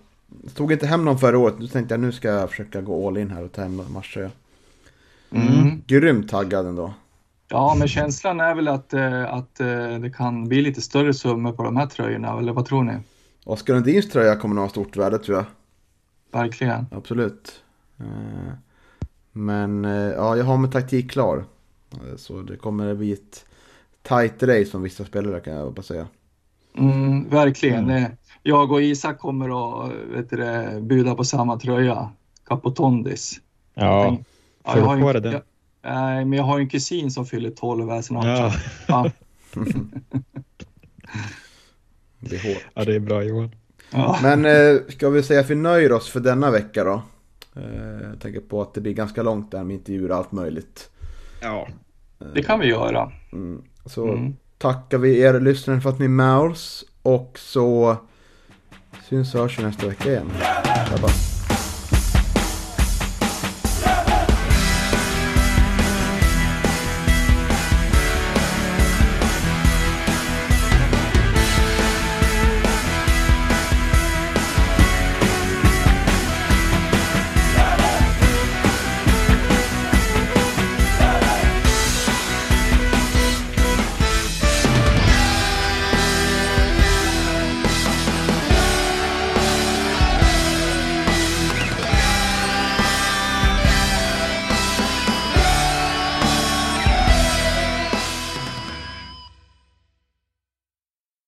Tog 0.54 0.72
inte 0.72 0.86
hem 0.86 1.04
någon 1.04 1.18
förra 1.18 1.38
året. 1.38 1.58
Nu 1.58 1.66
tänkte 1.66 1.94
jag 1.94 2.00
nu 2.00 2.12
ska 2.12 2.28
jag 2.28 2.50
försöka 2.50 2.80
gå 2.80 3.08
all 3.08 3.18
in 3.18 3.30
här 3.30 3.44
och 3.44 3.52
ta 3.52 3.62
hem 3.62 3.80
en 3.80 3.92
matchtröja. 3.92 4.30
Mm. 5.30 5.82
Grymt 5.86 6.28
taggad 6.28 6.66
ändå. 6.66 6.94
Ja, 7.48 7.74
men 7.78 7.88
känslan 7.88 8.40
är 8.40 8.54
väl 8.54 8.68
att, 8.68 8.94
eh, 8.94 9.34
att 9.34 9.60
eh, 9.60 9.98
det 9.98 10.12
kan 10.16 10.48
bli 10.48 10.62
lite 10.62 10.80
större 10.80 11.14
summor 11.14 11.52
på 11.52 11.62
de 11.62 11.76
här 11.76 11.86
tröjorna, 11.86 12.38
eller 12.38 12.52
vad 12.52 12.66
tror 12.66 12.82
ni? 12.82 12.98
Oskar 13.44 13.74
Lundins 13.74 14.08
tröja 14.08 14.36
kommer 14.36 14.54
nog 14.54 14.64
ha 14.64 14.68
stort 14.68 14.96
värde 14.96 15.18
tror 15.18 15.36
jag. 15.36 15.46
Verkligen. 16.40 16.86
Absolut. 16.90 17.62
Eh, 19.36 19.40
men 19.40 19.84
ja, 19.84 20.36
jag 20.36 20.44
har 20.44 20.58
min 20.58 20.70
taktik 20.70 21.10
klar. 21.10 21.44
Så 22.16 22.42
det 22.42 22.56
kommer 22.56 22.94
bli 22.94 23.12
ett 23.12 23.44
tight 24.02 24.42
race 24.42 24.64
som 24.64 24.82
vissa 24.82 25.04
spelare 25.04 25.40
kan 25.40 25.54
jag 25.54 25.74
bara 25.74 25.82
säga. 25.82 26.06
Mm, 26.78 27.28
verkligen. 27.28 27.90
Mm. 27.90 28.10
Jag 28.42 28.72
och 28.72 28.82
Isak 28.82 29.18
kommer 29.18 29.84
att 29.84 29.92
vet 30.14 30.30
du, 30.30 30.80
buda 30.80 31.14
på 31.14 31.24
samma 31.24 31.58
tröja. 31.58 32.10
Capotondis. 32.44 33.40
Ja. 33.74 34.18
Får 34.64 34.82
ja, 34.82 34.94
du 34.94 35.02
på 35.02 35.12
dig 35.12 35.22
den? 35.22 35.40
Nej, 35.82 36.24
men 36.24 36.32
jag 36.38 36.44
har 36.44 36.60
en 36.60 36.68
kusin 36.68 37.10
som 37.10 37.26
fyller 37.26 37.50
12 37.50 37.90
här 37.90 38.02
snart. 38.02 38.24
Ja. 38.24 38.52
ja. 38.88 39.10
Det 42.18 42.28
blir 42.28 42.54
hårt. 42.54 42.64
Ja, 42.74 42.84
det 42.84 42.94
är 42.94 43.00
bra 43.00 43.22
Johan. 43.22 43.50
Ja. 43.90 44.18
Men 44.22 44.44
eh, 44.44 44.80
ska 44.88 45.10
vi 45.10 45.22
säga 45.22 45.40
att 45.40 45.50
vi 45.50 45.54
nöjer 45.54 45.92
oss 45.92 46.08
för 46.08 46.20
denna 46.20 46.50
vecka 46.50 46.84
då? 46.84 47.02
Eh, 47.56 48.08
jag 48.08 48.20
tänker 48.20 48.40
på 48.40 48.62
att 48.62 48.74
det 48.74 48.80
blir 48.80 48.92
ganska 48.92 49.22
långt 49.22 49.50
där 49.50 49.64
med 49.64 49.74
intervjuer 49.74 50.10
och 50.10 50.16
allt 50.16 50.32
möjligt. 50.32 50.90
Ja. 51.42 51.68
Det 52.34 52.42
kan 52.42 52.60
vi 52.60 52.66
göra. 52.66 53.12
Mm. 53.32 53.62
Så 53.84 54.08
mm. 54.08 54.36
tackar 54.58 54.98
vi 54.98 55.20
er 55.20 55.40
lyssnare 55.40 55.80
för 55.80 55.90
att 55.90 55.98
ni 55.98 56.04
är 56.04 56.08
med 56.08 56.36
oss. 56.36 56.84
Och 57.02 57.38
så 57.38 57.96
syns 59.08 59.34
och 59.34 59.40
hörs 59.40 59.58
vi 59.58 59.62
nästa 59.62 59.86
vecka 59.86 60.10
igen. 60.10 60.30
Grabbar. 60.90 61.35